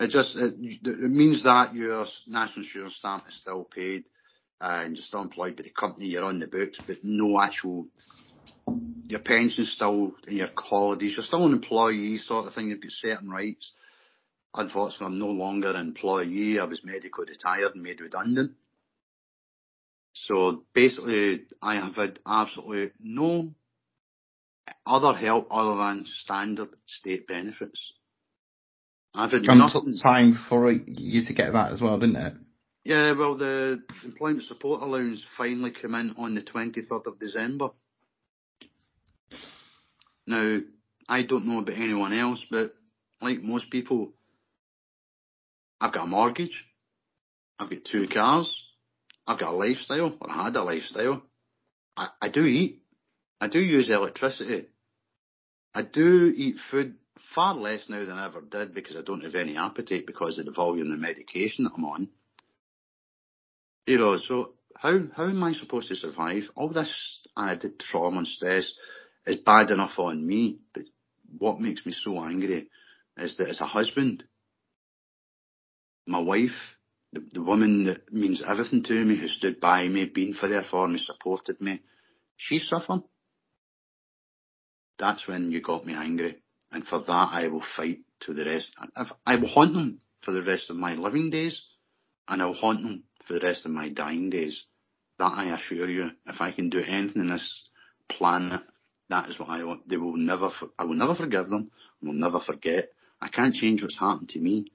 It 0.00 0.10
just 0.10 0.34
it, 0.34 0.54
it 0.58 1.10
means 1.10 1.44
that 1.44 1.74
your 1.74 2.06
national 2.26 2.64
insurance 2.64 2.96
stamp 2.96 3.24
is 3.28 3.38
still 3.38 3.62
paid 3.64 4.04
and 4.60 4.96
you're 4.96 5.04
still 5.04 5.22
employed 5.22 5.56
by 5.56 5.62
the 5.62 5.70
company, 5.70 6.06
you're 6.06 6.24
on 6.24 6.40
the 6.40 6.48
books, 6.48 6.80
but 6.86 6.98
no 7.04 7.40
actual 7.40 7.86
your 9.08 9.20
pension's 9.20 9.72
still 9.72 10.12
and 10.26 10.36
your 10.36 10.48
holidays, 10.56 11.14
you're 11.16 11.24
still 11.24 11.46
an 11.46 11.52
employee 11.52 12.18
sort 12.18 12.46
of 12.46 12.54
thing, 12.54 12.68
you've 12.68 12.80
got 12.80 12.90
certain 12.90 13.30
rights. 13.30 13.72
Unfortunately, 14.54 15.06
I'm 15.06 15.18
no 15.18 15.28
longer 15.28 15.70
an 15.70 15.76
employee. 15.76 16.58
I 16.58 16.64
was 16.64 16.84
medically 16.84 17.26
retired 17.28 17.74
and 17.74 17.82
made 17.82 18.00
redundant. 18.00 18.52
So 20.14 20.64
basically, 20.74 21.42
I 21.60 21.74
have 21.74 21.96
had 21.96 22.20
absolutely 22.26 22.92
no 23.00 23.50
other 24.86 25.12
help 25.12 25.48
other 25.50 25.76
than 25.76 26.06
standard 26.06 26.68
state 26.86 27.26
benefits. 27.26 27.92
I've 29.14 29.32
had 29.32 29.42
nothing. 29.42 29.94
time 30.02 30.38
for 30.48 30.72
you 30.72 31.24
to 31.24 31.32
get 31.32 31.52
that 31.52 31.72
as 31.72 31.80
well, 31.80 31.98
didn't 31.98 32.16
it? 32.16 32.34
Yeah, 32.84 33.12
well, 33.12 33.36
the 33.36 33.82
employment 34.04 34.44
support 34.44 34.82
allowance 34.82 35.24
finally 35.38 35.70
came 35.70 35.94
in 35.94 36.14
on 36.18 36.34
the 36.34 36.42
23rd 36.42 37.06
of 37.06 37.18
December. 37.18 37.70
Now, 40.26 40.58
I 41.08 41.22
don't 41.22 41.46
know 41.46 41.58
about 41.58 41.76
anyone 41.76 42.12
else, 42.12 42.44
but 42.50 42.74
like 43.20 43.42
most 43.42 43.70
people, 43.70 44.12
I've 45.80 45.92
got 45.92 46.04
a 46.04 46.08
mortgage, 46.08 46.64
I've 47.58 47.70
got 47.70 47.84
two 47.84 48.06
cars, 48.06 48.52
I've 49.26 49.38
got 49.38 49.52
a 49.52 49.56
lifestyle, 49.56 50.16
or 50.20 50.30
I 50.30 50.44
had 50.44 50.56
a 50.56 50.62
lifestyle. 50.62 51.22
I, 51.96 52.08
I 52.20 52.28
do 52.28 52.44
eat. 52.44 52.82
I 53.40 53.48
do 53.48 53.60
use 53.60 53.88
electricity. 53.88 54.66
I 55.74 55.82
do 55.82 56.32
eat 56.34 56.56
food 56.70 56.94
far 57.34 57.54
less 57.54 57.88
now 57.88 58.04
than 58.04 58.16
I 58.16 58.26
ever 58.26 58.40
did 58.40 58.74
because 58.74 58.96
I 58.96 59.02
don't 59.02 59.24
have 59.24 59.34
any 59.34 59.56
appetite 59.56 60.06
because 60.06 60.38
of 60.38 60.46
the 60.46 60.52
volume 60.52 60.92
of 60.92 60.98
medication 60.98 61.64
that 61.64 61.72
I'm 61.76 61.84
on. 61.84 62.08
You 63.86 63.98
know, 63.98 64.16
so 64.18 64.52
how 64.76 65.00
how 65.16 65.24
am 65.24 65.42
I 65.42 65.52
supposed 65.52 65.88
to 65.88 65.96
survive? 65.96 66.44
All 66.54 66.68
this 66.68 67.20
added 67.36 67.78
trauma 67.80 68.18
and 68.18 68.26
stress 68.26 68.70
is 69.26 69.36
bad 69.36 69.70
enough 69.70 69.98
on 69.98 70.26
me, 70.26 70.58
but 70.72 70.84
what 71.38 71.60
makes 71.60 71.84
me 71.86 71.92
so 71.92 72.22
angry 72.22 72.68
is 73.16 73.36
that 73.36 73.48
as 73.48 73.60
a 73.60 73.66
husband, 73.66 74.24
my 76.06 76.20
wife, 76.20 76.50
the, 77.12 77.24
the 77.32 77.42
woman 77.42 77.84
that 77.84 78.12
means 78.12 78.42
everything 78.46 78.82
to 78.84 79.04
me, 79.04 79.16
who 79.18 79.28
stood 79.28 79.60
by 79.60 79.88
me, 79.88 80.04
been 80.06 80.34
for 80.34 80.48
there 80.48 80.64
for 80.68 80.86
me, 80.86 80.98
supported 80.98 81.60
me, 81.60 81.80
she's 82.36 82.68
suffering. 82.68 83.04
That's 84.98 85.26
when 85.26 85.50
you 85.50 85.60
got 85.60 85.86
me 85.86 85.94
angry. 85.94 86.36
And 86.70 86.86
for 86.86 87.00
that 87.00 87.28
I 87.32 87.48
will 87.48 87.64
fight 87.76 88.00
to 88.20 88.34
the 88.34 88.44
rest. 88.44 88.70
I 89.26 89.36
will 89.36 89.48
haunt 89.48 89.74
them 89.74 90.00
for 90.22 90.32
the 90.32 90.42
rest 90.42 90.70
of 90.70 90.76
my 90.76 90.94
living 90.94 91.30
days, 91.30 91.62
and 92.28 92.42
I 92.42 92.46
will 92.46 92.54
haunt 92.54 92.82
them 92.82 93.04
for 93.26 93.34
the 93.34 93.46
rest 93.46 93.64
of 93.64 93.72
my 93.72 93.88
dying 93.88 94.30
days. 94.30 94.64
That 95.18 95.32
I 95.32 95.54
assure 95.54 95.88
you, 95.88 96.10
if 96.26 96.40
I 96.40 96.50
can 96.50 96.70
do 96.70 96.80
anything 96.80 97.22
in 97.22 97.30
this 97.30 97.68
planet, 98.08 98.62
that 99.08 99.28
is 99.28 99.38
what 99.38 99.50
I 99.50 99.64
want. 99.64 99.88
They 99.88 99.96
will 99.96 100.16
never, 100.16 100.50
I 100.78 100.84
will 100.84 100.94
never 100.94 101.14
forgive 101.14 101.48
them. 101.48 101.70
I 102.02 102.06
will 102.06 102.14
never 102.14 102.40
forget. 102.40 102.90
I 103.20 103.28
can't 103.28 103.54
change 103.54 103.82
what's 103.82 103.98
happened 103.98 104.30
to 104.30 104.40
me. 104.40 104.66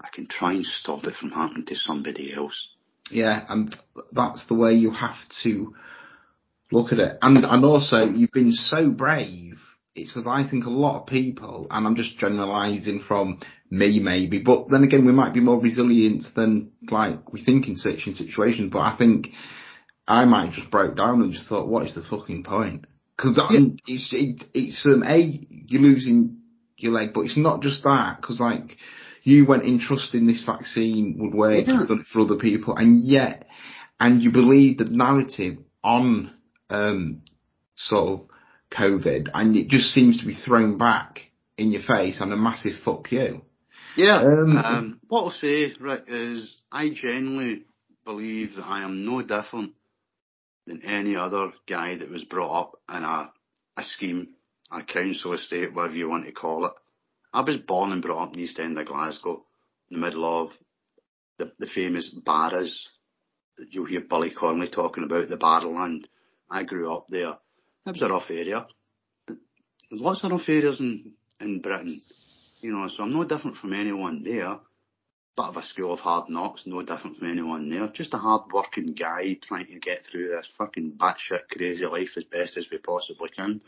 I 0.00 0.08
can 0.12 0.26
try 0.26 0.52
and 0.52 0.64
stop 0.64 1.04
it 1.04 1.14
from 1.14 1.30
happening 1.30 1.66
to 1.66 1.76
somebody 1.76 2.32
else. 2.34 2.68
Yeah, 3.10 3.44
and 3.48 3.76
that's 4.12 4.46
the 4.46 4.54
way 4.54 4.72
you 4.72 4.92
have 4.92 5.16
to 5.42 5.74
look 6.70 6.92
at 6.92 6.98
it. 6.98 7.18
And 7.22 7.44
and 7.44 7.64
also, 7.64 8.04
you've 8.06 8.32
been 8.32 8.52
so 8.52 8.88
brave. 8.90 9.58
It's 9.94 10.10
because 10.10 10.28
I 10.28 10.48
think 10.48 10.64
a 10.64 10.70
lot 10.70 11.00
of 11.00 11.06
people, 11.06 11.66
and 11.70 11.86
I'm 11.86 11.96
just 11.96 12.16
generalising 12.18 13.00
from 13.06 13.40
me 13.70 13.98
maybe, 14.00 14.40
but 14.40 14.68
then 14.68 14.84
again, 14.84 15.04
we 15.04 15.12
might 15.12 15.34
be 15.34 15.40
more 15.40 15.60
resilient 15.60 16.24
than 16.36 16.70
like 16.90 17.32
we 17.32 17.44
think 17.44 17.68
in 17.68 17.76
such 17.76 18.04
situations. 18.04 18.70
But 18.72 18.80
I 18.80 18.96
think 18.96 19.30
I 20.06 20.24
might 20.24 20.52
just 20.52 20.70
broke 20.70 20.96
down 20.96 21.22
and 21.22 21.32
just 21.32 21.48
thought, 21.48 21.68
what 21.68 21.86
is 21.86 21.94
the 21.94 22.02
fucking 22.02 22.44
point? 22.44 22.86
Because 23.20 23.38
yeah. 23.50 23.66
it's 23.86 24.08
it, 24.12 24.44
it's 24.54 24.86
um, 24.86 25.02
a 25.02 25.18
you're 25.18 25.82
losing 25.82 26.38
your 26.78 26.92
leg, 26.92 27.10
but 27.12 27.22
it's 27.22 27.36
not 27.36 27.60
just 27.62 27.82
that. 27.84 28.16
Because 28.20 28.40
like 28.40 28.76
you 29.22 29.44
went 29.46 29.64
in 29.64 29.78
trusting 29.78 30.26
this 30.26 30.44
vaccine 30.44 31.16
would 31.18 31.34
work, 31.34 31.66
yeah. 31.66 31.80
you've 31.80 31.88
done 31.88 32.00
it 32.00 32.06
for 32.06 32.20
other 32.20 32.36
people, 32.36 32.76
and 32.76 32.98
yet, 33.02 33.46
and 33.98 34.22
you 34.22 34.32
believe 34.32 34.78
the 34.78 34.84
narrative 34.84 35.58
on 35.84 36.32
um, 36.70 37.22
sort 37.74 38.20
of 38.20 38.26
COVID, 38.74 39.28
and 39.34 39.54
it 39.54 39.68
just 39.68 39.92
seems 39.92 40.20
to 40.20 40.26
be 40.26 40.34
thrown 40.34 40.78
back 40.78 41.20
in 41.58 41.72
your 41.72 41.82
face 41.82 42.22
and 42.22 42.32
a 42.32 42.36
massive 42.36 42.80
fuck 42.82 43.12
you. 43.12 43.42
Yeah. 43.96 44.22
Um, 44.22 44.56
um, 44.56 45.00
what 45.08 45.24
I'll 45.24 45.30
say, 45.30 45.74
Rick, 45.78 46.04
is 46.08 46.56
I 46.72 46.88
genuinely 46.88 47.64
believe 48.06 48.56
that 48.56 48.64
I 48.64 48.82
am 48.82 49.04
no 49.04 49.20
different 49.20 49.72
than 50.70 50.84
any 50.84 51.16
other 51.16 51.50
guy 51.68 51.96
that 51.96 52.08
was 52.08 52.22
brought 52.22 52.60
up 52.60 52.80
in 52.88 53.02
a, 53.02 53.32
a 53.76 53.82
scheme, 53.82 54.28
a 54.70 54.84
council 54.84 55.32
estate, 55.32 55.74
whatever 55.74 55.96
you 55.96 56.08
want 56.08 56.26
to 56.26 56.32
call 56.32 56.64
it. 56.64 56.72
I 57.32 57.40
was 57.40 57.56
born 57.56 57.90
and 57.90 58.00
brought 58.00 58.22
up 58.22 58.34
in 58.34 58.38
the 58.38 58.44
East 58.44 58.60
End 58.60 58.78
of 58.78 58.86
Glasgow, 58.86 59.44
in 59.90 60.00
the 60.00 60.06
middle 60.06 60.42
of 60.42 60.50
the, 61.38 61.50
the 61.58 61.66
famous 61.66 62.08
Barras. 62.08 62.88
You'll 63.70 63.86
hear 63.86 64.02
Billy 64.08 64.30
Connolly 64.30 64.68
talking 64.68 65.02
about 65.02 65.28
the 65.28 65.36
Barrowland. 65.36 66.04
I 66.48 66.62
grew 66.62 66.92
up 66.92 67.06
there. 67.08 67.36
It 67.86 67.92
was 67.92 68.02
a 68.02 68.08
rough 68.08 68.30
area. 68.30 68.66
But 69.26 69.38
there's 69.90 70.00
lots 70.00 70.22
of 70.22 70.30
rough 70.30 70.48
areas 70.48 70.78
in, 70.78 71.14
in 71.40 71.60
Britain. 71.60 72.00
You 72.60 72.72
know, 72.72 72.88
so 72.88 73.02
I'm 73.02 73.12
no 73.12 73.24
different 73.24 73.56
from 73.56 73.72
anyone 73.72 74.22
there. 74.22 74.58
Bit 75.40 75.48
of 75.48 75.56
a 75.56 75.66
school 75.66 75.94
of 75.94 76.00
hard 76.00 76.28
knocks, 76.28 76.64
no 76.66 76.82
different 76.82 77.16
from 77.16 77.30
anyone 77.30 77.70
there. 77.70 77.88
Just 77.88 78.12
a 78.12 78.18
hard 78.18 78.52
working 78.52 78.92
guy 78.92 79.38
trying 79.48 79.66
to 79.68 79.78
get 79.78 80.04
through 80.04 80.28
this 80.28 80.46
fucking 80.58 80.98
batshit 80.98 81.48
crazy 81.50 81.86
life 81.86 82.10
as 82.18 82.24
best 82.24 82.58
as 82.58 82.66
we 82.70 82.76
possibly 82.76 83.30
can. 83.30 83.62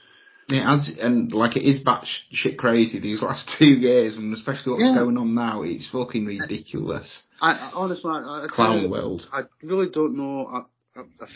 Yeah, 0.49 0.75
as 0.75 0.93
and 1.01 1.33
like 1.33 1.57
it 1.57 1.65
is 1.65 1.83
batshit 1.83 2.59
crazy 2.59 3.01
these 3.01 3.23
last 3.29 3.57
two 3.59 3.65
years, 3.65 4.19
and 4.19 4.35
especially 4.35 4.73
what's 4.73 4.85
yeah. 4.85 4.97
going 4.97 5.17
on 5.17 5.35
now. 5.35 5.63
It's 5.63 5.89
fucking 5.91 6.27
ridiculous. 6.27 7.23
I, 7.41 7.53
I 7.53 7.71
honestly, 7.73 8.11
I, 8.13 8.45
I 8.45 8.47
clown 8.51 8.91
world. 8.91 9.27
I 9.33 9.43
really 9.63 9.89
don't 9.89 10.15
know. 10.15 10.47
I, 10.47 11.01
I, 11.01 11.27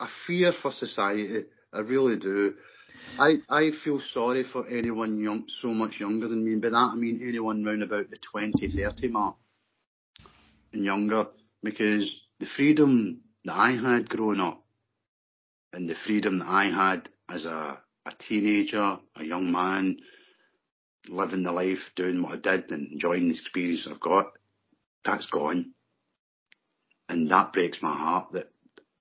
I 0.00 0.08
fear 0.26 0.52
for 0.60 0.72
society. 0.72 1.44
I 1.72 1.78
really 1.78 2.18
do. 2.18 2.54
I, 3.20 3.36
I 3.48 3.70
feel 3.84 4.00
sorry 4.12 4.42
for 4.42 4.66
anyone 4.66 5.20
young, 5.22 5.44
so 5.62 5.68
much 5.68 6.00
younger 6.00 6.26
than 6.26 6.44
me. 6.44 6.56
By 6.56 6.70
that 6.70 6.90
I 6.92 6.94
mean 6.96 7.20
anyone 7.22 7.64
round 7.64 7.84
about 7.84 8.10
the 8.10 8.16
20, 8.32 8.68
30 8.68 9.08
mark 9.08 9.36
and 10.74 10.84
younger, 10.84 11.26
because 11.62 12.14
the 12.40 12.46
freedom 12.56 13.20
that 13.44 13.54
I 13.54 13.72
had 13.72 14.08
growing 14.08 14.40
up 14.40 14.64
and 15.72 15.88
the 15.88 15.94
freedom 16.06 16.38
that 16.40 16.48
I 16.48 16.64
had 16.64 17.08
as 17.28 17.44
a, 17.44 17.80
a 18.06 18.12
teenager, 18.18 18.98
a 19.16 19.24
young 19.24 19.50
man, 19.50 19.98
living 21.08 21.42
the 21.42 21.52
life, 21.52 21.78
doing 21.96 22.22
what 22.22 22.32
I 22.46 22.56
did 22.56 22.70
and 22.70 22.92
enjoying 22.92 23.28
the 23.28 23.34
experience 23.34 23.86
I've 23.90 24.00
got, 24.00 24.26
that's 25.04 25.26
gone. 25.26 25.72
And 27.08 27.30
that 27.30 27.52
breaks 27.52 27.82
my 27.82 27.94
heart 27.94 28.32
that 28.32 28.50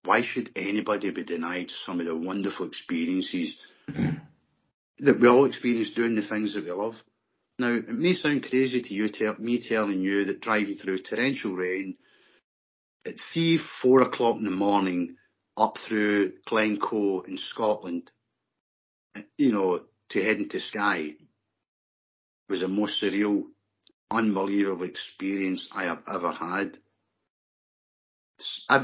why 0.04 0.22
should 0.22 0.52
anybody 0.56 1.12
be 1.12 1.24
denied 1.24 1.72
some 1.86 2.00
of 2.00 2.06
the 2.06 2.16
wonderful 2.16 2.68
experiences 2.68 3.56
mm-hmm. 3.90 4.18
that 5.00 5.20
we 5.20 5.28
all 5.28 5.46
experience 5.46 5.92
doing 5.92 6.16
the 6.16 6.28
things 6.28 6.54
that 6.54 6.66
we 6.66 6.72
love? 6.72 6.96
Now, 7.60 7.74
it 7.74 7.90
may 7.90 8.16
sound 8.16 8.50
crazy 8.50 8.82
to 8.82 8.94
you, 8.94 9.10
me 9.40 9.68
telling 9.68 10.02
you 10.02 10.26
that 10.26 10.42
driving 10.42 10.78
through 10.78 11.00
torrential 11.00 11.54
rain 11.54 11.98
at 13.06 13.16
three, 13.32 13.60
four 13.82 14.02
o'clock 14.02 14.38
in 14.38 14.46
the 14.46 14.52
morning 14.52 15.18
up 15.56 15.78
through 15.88 16.34
Glencoe 16.48 17.22
in 17.22 17.38
Scotland, 17.38 18.12
you 19.38 19.52
know, 19.52 19.82
to 20.10 20.24
head 20.24 20.38
into 20.38 20.60
Skye 20.60 21.14
was 22.50 22.62
the 22.62 22.68
most 22.68 23.02
surreal, 23.02 23.44
unbelievable 24.10 24.86
experience 24.86 25.68
I 25.72 25.84
have 25.84 26.04
ever 26.08 26.32
had 26.32 26.78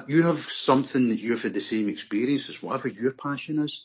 you 0.08 0.24
have 0.24 0.40
something 0.64 1.10
that 1.10 1.20
you've 1.20 1.42
had 1.42 1.54
the 1.54 1.62
same 1.62 1.90
experience 1.90 2.50
as 2.50 2.62
whatever 2.62 2.88
your 2.88 3.12
passion 3.12 3.60
is. 3.60 3.84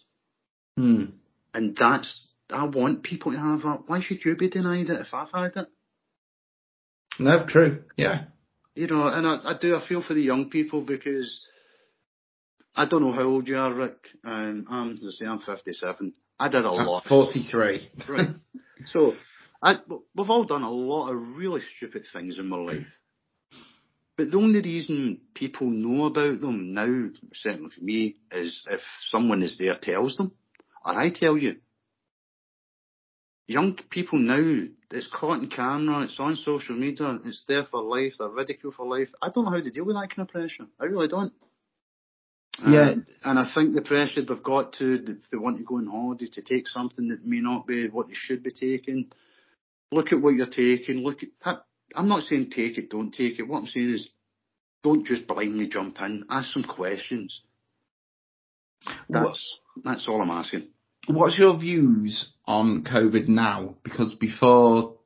Hmm. 0.76 1.04
And 1.52 1.76
that's, 1.76 2.28
I 2.50 2.64
want 2.66 3.02
people 3.02 3.32
to 3.32 3.38
have 3.38 3.62
that. 3.62 3.84
Why 3.86 4.00
should 4.00 4.24
you 4.24 4.36
be 4.36 4.50
denied 4.50 4.90
it 4.90 5.00
if 5.00 5.14
I've 5.14 5.32
had 5.32 5.52
it? 5.56 5.68
No, 7.18 7.46
true. 7.46 7.84
Yeah. 7.96 8.24
You 8.74 8.88
know, 8.88 9.06
and 9.06 9.26
I, 9.26 9.40
I 9.44 9.54
do, 9.60 9.76
I 9.76 9.86
feel 9.86 10.02
for 10.02 10.14
the 10.14 10.20
young 10.22 10.50
people 10.50 10.82
because 10.82 11.40
I 12.74 12.86
don't 12.88 13.02
know 13.02 13.12
how 13.12 13.22
old 13.22 13.48
you 13.48 13.56
are, 13.56 13.72
Rick. 13.72 13.96
Um, 14.24 14.66
I'm, 14.68 14.98
I 15.06 15.10
say 15.10 15.26
I'm 15.26 15.38
57. 15.38 16.12
I 16.38 16.48
did 16.48 16.64
a 16.64 16.68
I'm 16.68 16.86
lot. 16.86 17.04
43. 17.04 17.88
right. 18.08 18.28
So, 18.88 19.14
I, 19.62 19.76
we've 20.14 20.28
all 20.28 20.44
done 20.44 20.62
a 20.62 20.70
lot 20.70 21.10
of 21.10 21.36
really 21.38 21.62
stupid 21.76 22.04
things 22.12 22.38
in 22.38 22.48
my 22.48 22.58
life. 22.58 22.86
But 24.16 24.30
the 24.30 24.36
only 24.36 24.60
reason 24.60 25.22
people 25.32 25.68
know 25.70 26.04
about 26.04 26.40
them 26.40 26.74
now, 26.74 27.08
certainly 27.32 27.70
for 27.70 27.82
me, 27.82 28.16
is 28.30 28.62
if 28.68 28.80
someone 29.08 29.42
is 29.42 29.56
there 29.56 29.78
tells 29.80 30.16
them, 30.16 30.32
or 30.84 31.00
I 31.00 31.08
tell 31.10 31.38
you. 31.38 31.56
Young 33.46 33.78
people 33.90 34.18
now, 34.18 34.66
it's 34.90 35.08
caught 35.08 35.42
in 35.42 35.48
camera, 35.48 36.04
it's 36.04 36.18
on 36.18 36.36
social 36.36 36.76
media, 36.76 37.18
it's 37.24 37.44
there 37.48 37.64
for 37.64 37.82
life, 37.82 38.14
they're 38.18 38.28
ridiculed 38.28 38.74
for 38.74 38.86
life. 38.86 39.08
I 39.20 39.30
don't 39.30 39.44
know 39.44 39.50
how 39.50 39.60
to 39.60 39.70
deal 39.70 39.84
with 39.84 39.96
that 39.96 40.08
kind 40.14 40.28
of 40.28 40.32
pressure. 40.32 40.66
I 40.80 40.84
really 40.84 41.08
don't. 41.08 41.32
Yeah. 42.64 42.90
Um, 42.90 43.06
and 43.24 43.38
I 43.38 43.50
think 43.52 43.74
the 43.74 43.82
pressure 43.82 44.22
they've 44.22 44.42
got 44.42 44.74
to, 44.74 44.94
if 44.94 45.30
they 45.30 45.36
want 45.36 45.58
to 45.58 45.64
go 45.64 45.76
on 45.76 45.86
holiday, 45.86 46.26
to 46.32 46.42
take 46.42 46.68
something 46.68 47.08
that 47.08 47.26
may 47.26 47.40
not 47.40 47.66
be 47.66 47.88
what 47.88 48.08
they 48.08 48.14
should 48.14 48.42
be 48.42 48.50
taking. 48.50 49.10
Look 49.90 50.12
at 50.12 50.20
what 50.20 50.34
you're 50.34 50.46
taking. 50.46 50.98
Look 50.98 51.18
at. 51.44 51.64
I'm 51.94 52.08
not 52.08 52.24
saying 52.24 52.50
take 52.50 52.78
it, 52.78 52.90
don't 52.90 53.12
take 53.12 53.38
it. 53.38 53.48
What 53.48 53.58
I'm 53.58 53.66
saying 53.66 53.94
is, 53.94 54.08
don't 54.82 55.06
just 55.06 55.26
blindly 55.26 55.68
jump 55.68 56.00
in. 56.00 56.24
Ask 56.30 56.52
some 56.52 56.64
questions. 56.64 57.40
That's 59.08 59.58
that's 59.82 60.08
all 60.08 60.20
I'm 60.20 60.30
asking. 60.30 60.68
What's 61.06 61.38
your 61.38 61.58
views 61.58 62.32
on 62.46 62.84
COVID 62.84 63.28
now? 63.28 63.76
Because 63.82 64.14
before 64.14 64.96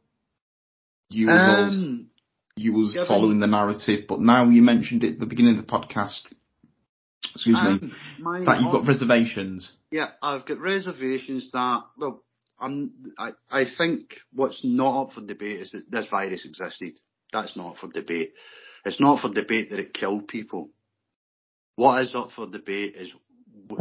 you 1.09 1.27
was 1.27 1.73
Um, 1.73 2.11
you 2.57 2.73
was 2.73 2.97
following 3.07 3.41
the 3.41 3.47
narrative, 3.47 4.05
but 4.09 4.21
now 4.21 4.49
you 4.49 4.63
mentioned 4.63 5.05
it 5.05 5.15
at 5.15 5.21
the 5.21 5.27
beginning 5.27 5.59
of 5.59 5.67
the 5.67 5.73
podcast. 5.73 6.23
Excuse 7.35 7.55
me. 7.55 7.61
um, 7.61 7.93
my 8.19 8.41
That 8.45 8.61
you've 8.61 8.73
got 8.73 8.87
reservations. 8.87 9.71
Yeah, 9.91 10.11
I've 10.23 10.47
got 10.47 10.59
reservations 10.59 11.51
that 11.53 11.83
well, 11.97 12.25
I'm 12.61 12.93
I, 13.17 13.33
I 13.51 13.65
think 13.77 14.15
what's 14.33 14.61
not 14.65 15.03
up 15.03 15.13
for 15.15 15.21
debate 15.21 15.61
is 15.61 15.71
that 15.73 15.91
this 15.91 16.07
virus 16.09 16.45
existed. 16.45 16.95
That's 17.33 17.57
not 17.57 17.73
up 17.73 17.77
for 17.79 17.89
debate. 17.89 18.33
It's 18.85 19.01
not 19.01 19.21
for 19.21 19.33
debate 19.33 19.71
that 19.71 19.79
it 19.79 19.95
killed 19.95 20.29
people. 20.29 20.71
What 21.77 22.03
is 22.03 22.15
up 22.15 22.31
for 22.35 22.47
debate 22.47 22.97
is 22.97 23.13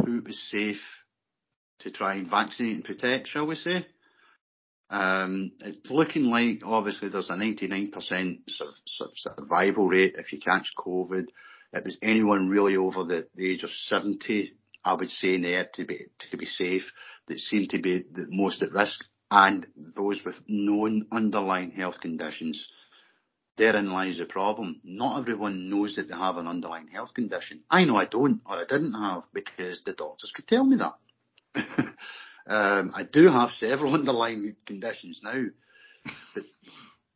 who 0.04 0.22
was 0.22 0.38
safe 0.50 0.80
to 1.80 1.90
try 1.90 2.14
and 2.14 2.28
vaccinate 2.28 2.76
and 2.76 2.84
protect, 2.84 3.28
shall 3.28 3.46
we 3.46 3.54
say? 3.54 3.86
Um, 4.90 5.52
it's 5.60 5.90
looking 5.90 6.24
like 6.24 6.60
obviously 6.64 7.08
there's 7.08 7.28
a 7.28 7.34
99% 7.34 7.92
sur- 8.48 8.64
sur- 8.86 9.10
survival 9.16 9.86
rate 9.86 10.16
if 10.18 10.32
you 10.32 10.40
catch 10.40 10.72
COVID. 10.78 11.26
It 11.72 11.84
was 11.84 11.98
anyone 12.00 12.48
really 12.48 12.76
over 12.76 13.04
the, 13.04 13.26
the 13.34 13.50
age 13.50 13.62
of 13.64 13.70
70, 13.70 14.52
I 14.84 14.94
would 14.94 15.10
say, 15.10 15.40
there 15.40 15.68
to 15.74 15.84
be 15.84 16.06
to 16.30 16.36
be 16.38 16.46
safe, 16.46 16.90
that 17.26 17.38
seem 17.38 17.68
to 17.68 17.78
be 17.78 18.04
the 18.10 18.26
most 18.30 18.62
at 18.62 18.72
risk, 18.72 19.04
and 19.30 19.66
those 19.94 20.24
with 20.24 20.40
known 20.48 21.06
underlying 21.12 21.72
health 21.72 22.00
conditions. 22.00 22.68
Therein 23.58 23.92
lies 23.92 24.18
the 24.18 24.24
problem. 24.24 24.80
Not 24.84 25.18
everyone 25.18 25.68
knows 25.68 25.96
that 25.96 26.08
they 26.08 26.14
have 26.14 26.36
an 26.36 26.46
underlying 26.46 26.88
health 26.88 27.12
condition. 27.12 27.64
I 27.68 27.84
know 27.84 27.96
I 27.96 28.06
don't, 28.06 28.40
or 28.46 28.56
I 28.56 28.64
didn't 28.64 28.94
have, 28.94 29.24
because 29.34 29.82
the 29.84 29.92
doctors 29.92 30.32
could 30.34 30.46
tell 30.46 30.64
me 30.64 30.76
that. 30.76 30.94
um, 32.46 32.92
I 32.94 33.02
do 33.10 33.28
have 33.28 33.50
several 33.58 33.94
underlying 34.00 34.56
conditions 34.66 35.20
now. 35.22 35.44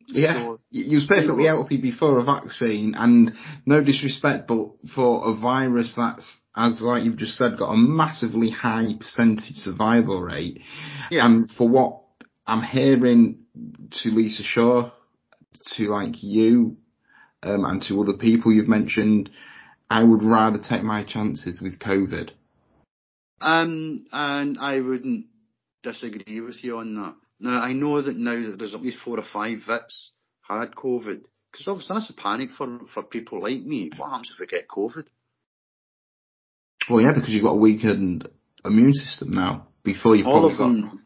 Yeah, 0.08 0.34
So- 0.34 0.60
you 0.70 0.84
you 0.84 0.94
was 0.96 1.06
perfectly 1.06 1.44
healthy 1.46 1.76
before 1.80 2.18
a 2.18 2.24
vaccine, 2.24 2.94
and 2.96 3.34
no 3.66 3.82
disrespect, 3.82 4.48
but 4.48 4.68
for 4.94 5.28
a 5.30 5.34
virus 5.34 5.92
that's, 5.96 6.38
as 6.56 6.80
like 6.82 7.04
you've 7.04 7.16
just 7.16 7.36
said, 7.38 7.56
got 7.58 7.70
a 7.70 7.76
massively 7.76 8.50
high 8.50 8.94
percentage 8.98 9.56
survival 9.56 10.20
rate, 10.20 10.60
Yeah. 11.10 11.24
and 11.26 11.50
for 11.50 11.68
what 11.68 12.00
I'm 12.46 12.62
hearing 12.62 13.38
to 14.02 14.10
Lisa 14.10 14.42
Shaw, 14.42 14.90
to 15.76 15.84
like 15.88 16.22
you, 16.22 16.76
um, 17.44 17.64
and 17.64 17.80
to 17.82 18.00
other 18.00 18.14
people 18.14 18.52
you've 18.52 18.68
mentioned, 18.68 19.30
I 19.88 20.02
would 20.02 20.22
rather 20.24 20.58
take 20.58 20.82
my 20.82 21.04
chances 21.04 21.60
with 21.62 21.78
COVID. 21.78 22.30
Um, 23.42 24.06
and 24.12 24.58
I 24.58 24.80
wouldn't 24.80 25.26
disagree 25.82 26.40
with 26.40 26.62
you 26.62 26.78
on 26.78 26.94
that. 26.94 27.14
Now, 27.40 27.60
I 27.60 27.72
know 27.72 28.00
that 28.00 28.16
now 28.16 28.40
that 28.40 28.56
there's 28.58 28.74
at 28.74 28.82
least 28.82 28.98
four 29.04 29.18
or 29.18 29.24
five 29.32 29.58
vets 29.66 30.10
had 30.48 30.74
COVID, 30.74 31.22
because 31.50 31.66
obviously 31.66 31.94
that's 31.94 32.10
a 32.10 32.14
panic 32.14 32.50
for, 32.56 32.80
for 32.94 33.02
people 33.02 33.42
like 33.42 33.62
me. 33.62 33.90
What 33.96 34.10
happens 34.10 34.30
if 34.32 34.38
we 34.38 34.46
get 34.46 34.68
COVID? 34.68 35.04
Well, 36.88 37.00
yeah, 37.00 37.12
because 37.14 37.30
you've 37.30 37.44
got 37.44 37.52
a 37.52 37.56
weakened 37.56 38.28
immune 38.64 38.94
system 38.94 39.32
now. 39.32 39.68
Before 39.82 40.14
you've 40.14 40.26
All 40.26 40.46
of 40.46 40.56
got 40.56 40.68
them, 40.68 41.04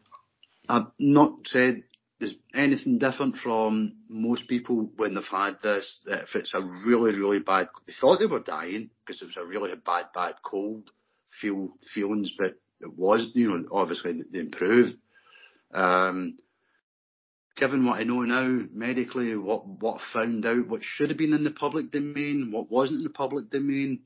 I've 0.69 0.91
not 0.99 1.33
said 1.45 1.83
there's 2.19 2.35
anything 2.53 2.99
different 2.99 3.37
from 3.37 3.93
most 4.09 4.47
people 4.47 4.89
when 4.95 5.13
they've 5.13 5.23
had 5.23 5.57
this, 5.63 5.99
that 6.05 6.23
if 6.23 6.35
it's 6.35 6.53
a 6.53 6.61
really, 6.61 7.17
really 7.17 7.39
bad, 7.39 7.69
they 7.85 7.93
thought 7.99 8.19
they 8.19 8.25
were 8.25 8.39
dying 8.39 8.89
because 9.05 9.21
it 9.21 9.25
was 9.25 9.37
a 9.37 9.45
really 9.45 9.71
bad, 9.83 10.05
bad 10.13 10.35
cold 10.43 10.91
feel, 11.41 11.69
feelings, 11.93 12.31
but 12.37 12.55
it 12.81 12.93
was, 12.95 13.29
you 13.33 13.49
know, 13.49 13.65
obviously 13.71 14.21
they 14.31 14.39
improved. 14.39 14.95
Um, 15.73 16.37
given 17.55 17.85
what 17.85 17.99
I 17.99 18.03
know 18.03 18.21
now 18.21 18.65
medically, 18.71 19.35
what, 19.35 19.65
what 19.67 19.99
I 20.01 20.13
found 20.13 20.45
out, 20.45 20.67
what 20.67 20.81
should 20.83 21.09
have 21.09 21.17
been 21.17 21.33
in 21.33 21.43
the 21.43 21.51
public 21.51 21.91
domain, 21.91 22.49
what 22.51 22.71
wasn't 22.71 22.99
in 22.99 23.03
the 23.03 23.09
public 23.09 23.49
domain, 23.49 24.01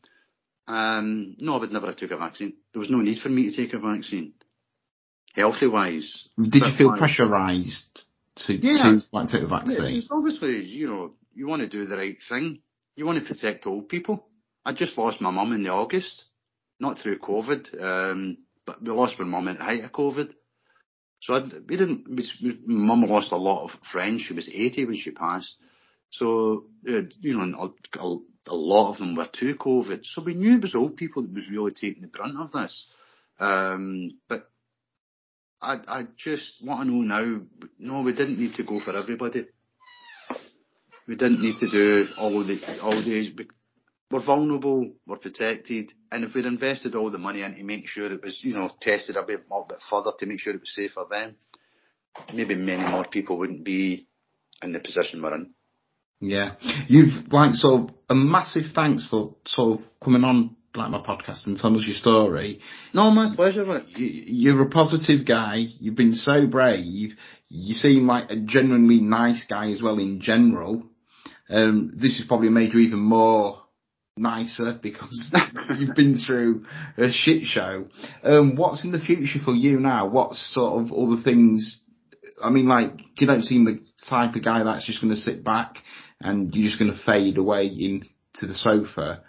um, 0.68 1.36
no, 1.40 1.56
I 1.56 1.60
would 1.60 1.72
never 1.72 1.88
have 1.88 1.98
took 1.98 2.12
a 2.12 2.18
vaccine. 2.18 2.54
There 2.74 2.80
was 2.80 2.90
no 2.90 3.00
need 3.00 3.20
for 3.22 3.30
me 3.30 3.50
to 3.50 3.56
take 3.56 3.74
a 3.74 3.80
vaccine. 3.80 4.34
Healthy 5.36 5.68
wise. 5.68 6.28
Did 6.38 6.56
you 6.56 6.62
feel 6.78 6.94
Fit-wise. 6.94 7.18
pressurised 7.18 8.04
to 8.48 8.54
Yeah. 8.54 8.84
to 8.84 9.04
like 9.12 9.30
take 9.30 9.42
the 9.42 9.48
vaccine? 9.48 10.00
it's 10.00 10.08
obviously, 10.12 10.64
you 10.66 10.88
know, 10.88 11.14
you 11.34 11.48
want 11.48 11.62
to 11.62 11.68
do 11.70 11.86
the 11.86 11.98
right 11.98 12.18
thing. 12.30 12.60
You 12.96 13.06
want 13.06 13.20
to 13.20 13.34
protect 13.34 13.66
old 13.66 13.90
people. 13.90 14.28
I 14.66 14.74
just 14.74 14.98
lost 14.98 15.22
my 15.22 15.32
mum 15.32 15.54
in 15.54 15.64
the 15.64 15.70
August, 15.72 16.26
not 16.82 17.00
through 17.00 17.20
COVID, 17.20 17.82
um, 17.82 18.38
but 18.66 18.82
we 18.82 18.92
lost 18.92 19.20
my 19.20 19.26
mum 19.26 19.48
at 19.48 19.58
the 19.60 19.64
height 19.64 19.84
of 19.84 19.92
COVID. 19.92 20.34
So 21.22 21.36
I, 21.36 21.44
we 21.68 21.78
didn't. 21.78 22.08
We, 22.10 22.60
mum 22.66 23.04
lost 23.04 23.32
a 23.32 23.38
lot 23.38 23.66
of 23.66 23.80
friends. 23.92 24.24
She 24.24 24.34
was 24.34 24.50
80 24.50 24.86
when 24.86 24.98
she 24.98 25.12
passed. 25.12 25.56
So 26.10 26.66
uh, 26.88 27.04
you 27.20 27.38
know, 27.38 27.74
a, 27.96 28.00
a, 28.00 28.18
a 28.48 28.56
lot 28.56 28.92
of 28.92 28.98
them 28.98 29.16
were 29.16 29.30
to 29.32 29.56
COVID. 29.56 30.02
So 30.04 30.24
we 30.24 30.34
knew 30.34 30.56
it 30.56 30.64
was 30.64 30.76
old 30.76 30.98
people 30.98 31.22
that 31.22 31.34
was 31.34 31.50
really 31.50 31.72
taking 31.72 32.02
the 32.02 32.08
brunt 32.08 32.40
of 32.40 32.52
this. 32.52 32.88
Um, 33.40 34.18
but 34.28 34.50
I, 35.62 35.80
I 35.88 36.08
just 36.18 36.56
want 36.64 36.90
to 36.90 36.96
know 36.96 37.02
now. 37.02 37.42
No, 37.78 38.02
we 38.02 38.14
didn't 38.14 38.40
need 38.40 38.56
to 38.56 38.64
go 38.64 38.80
for 38.84 38.98
everybody. 38.98 39.46
We 41.08 41.16
didn't 41.16 41.42
need 41.42 41.58
to 41.60 41.70
do 41.70 42.08
all 42.18 42.44
the 42.44 42.80
all 42.82 43.04
the. 43.04 43.34
We're 44.12 44.26
vulnerable. 44.26 44.92
We're 45.08 45.18
protected, 45.18 45.94
and 46.12 46.24
if 46.24 46.34
we'd 46.34 46.46
invested 46.46 46.96
all 46.96 47.10
the 47.10 47.18
money 47.18 47.44
into 47.44 47.64
make 47.64 47.88
sure 47.88 48.12
it 48.12 48.24
was, 48.24 48.40
you 48.44 48.54
know, 48.54 48.70
tested 48.82 49.16
a 49.16 49.24
bit, 49.24 49.46
a 49.50 49.62
bit 49.68 49.78
further 49.90 50.12
to 50.20 50.26
make 50.26 50.40
sure 50.40 50.54
it 50.54 50.60
was 50.60 50.76
safe 50.76 50.92
for 50.94 51.06
them, 51.10 51.36
maybe 52.34 52.56
many 52.56 52.84
more 52.84 53.06
people 53.06 53.38
wouldn't 53.38 53.64
be 53.64 54.08
in 54.62 54.74
the 54.74 54.80
position 54.80 55.22
we're 55.22 55.36
in. 55.36 55.54
Yeah, 56.20 56.56
you've 56.88 57.32
like 57.32 57.56
so 57.56 57.90
a 58.10 58.16
massive 58.16 58.74
thanks 58.76 59.08
for 59.10 59.36
sort 59.46 59.80
of 59.80 59.86
coming 60.04 60.24
on 60.24 60.56
like 60.76 60.92
my 60.92 61.02
podcast 61.02 61.48
and 61.48 61.58
telling 61.58 61.78
us 61.78 61.86
your 61.86 61.96
story. 61.96 62.60
No, 62.94 63.10
my 63.12 63.36
pleasure. 63.36 63.66
Rick. 63.66 63.84
You, 63.98 64.08
you're 64.08 64.62
a 64.62 64.70
positive 64.70 65.26
guy. 65.26 65.66
You've 65.80 65.96
been 65.96 66.14
so 66.14 66.46
brave. 66.48 67.12
You 67.50 67.74
seem 67.74 68.08
like 68.08 68.30
a 68.30 68.36
genuinely 68.36 69.02
nice 69.02 69.46
guy 69.50 69.72
as 69.72 69.82
well 69.82 69.98
in 70.00 70.22
general. 70.22 70.84
Um, 71.50 71.92
this 71.96 72.18
has 72.20 72.28
probably 72.28 72.50
made 72.50 72.74
you 72.74 72.80
even 72.80 73.00
more 73.00 73.61
nicer 74.18 74.78
because 74.82 75.34
you've 75.80 75.96
been 75.96 76.18
through 76.18 76.66
a 76.98 77.12
shit 77.12 77.44
show. 77.44 77.88
Um, 78.24 78.56
what's 78.56 78.84
in 78.84 78.92
the 78.92 79.00
future 79.00 79.40
for 79.44 79.54
you 79.54 79.80
now? 79.80 80.08
What 80.08 80.34
sort 80.34 80.82
of 80.82 80.92
other 80.92 81.22
things? 81.24 81.82
I 82.44 82.50
mean, 82.50 82.68
like 82.68 82.92
you 83.18 83.28
don't 83.28 83.44
seem 83.44 83.66
the 83.66 83.80
type 84.10 84.36
of 84.36 84.44
guy 84.44 84.64
that's 84.64 84.86
just 84.86 85.02
going 85.02 85.14
to 85.14 85.18
sit 85.18 85.44
back 85.44 85.78
and 86.20 86.54
you're 86.54 86.68
just 86.68 86.80
going 86.80 86.92
to 86.92 87.06
fade 87.06 87.38
away 87.38 87.66
into 87.68 88.48
the 88.48 88.54
sofa. 88.54 89.24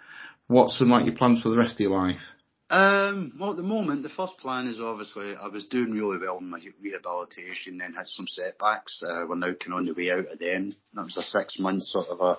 What's 0.47 0.77
some 0.77 0.89
like 0.89 1.05
your 1.05 1.15
plans 1.15 1.41
for 1.41 1.49
the 1.49 1.57
rest 1.57 1.75
of 1.75 1.79
your 1.79 1.97
life? 1.97 2.21
Um, 2.69 3.33
well, 3.39 3.51
at 3.51 3.57
the 3.57 3.63
moment, 3.63 4.01
the 4.01 4.09
first 4.09 4.37
plan 4.39 4.67
is 4.67 4.79
obviously 4.79 5.35
I 5.35 5.47
was 5.47 5.65
doing 5.65 5.91
really 5.91 6.17
well 6.17 6.39
in 6.39 6.49
my 6.49 6.59
rehabilitation, 6.81 7.77
then 7.77 7.93
had 7.93 8.07
some 8.07 8.25
setbacks. 8.27 9.01
Uh, 9.03 9.25
we're 9.27 9.35
now 9.35 9.53
kind 9.53 9.73
of 9.73 9.73
on 9.73 9.85
the 9.85 9.93
way 9.93 10.11
out 10.11 10.31
of 10.31 10.39
them. 10.39 10.75
That 10.93 11.05
was 11.05 11.17
a 11.17 11.23
six 11.23 11.59
month 11.59 11.83
sort 11.83 12.07
of 12.07 12.19
a 12.19 12.37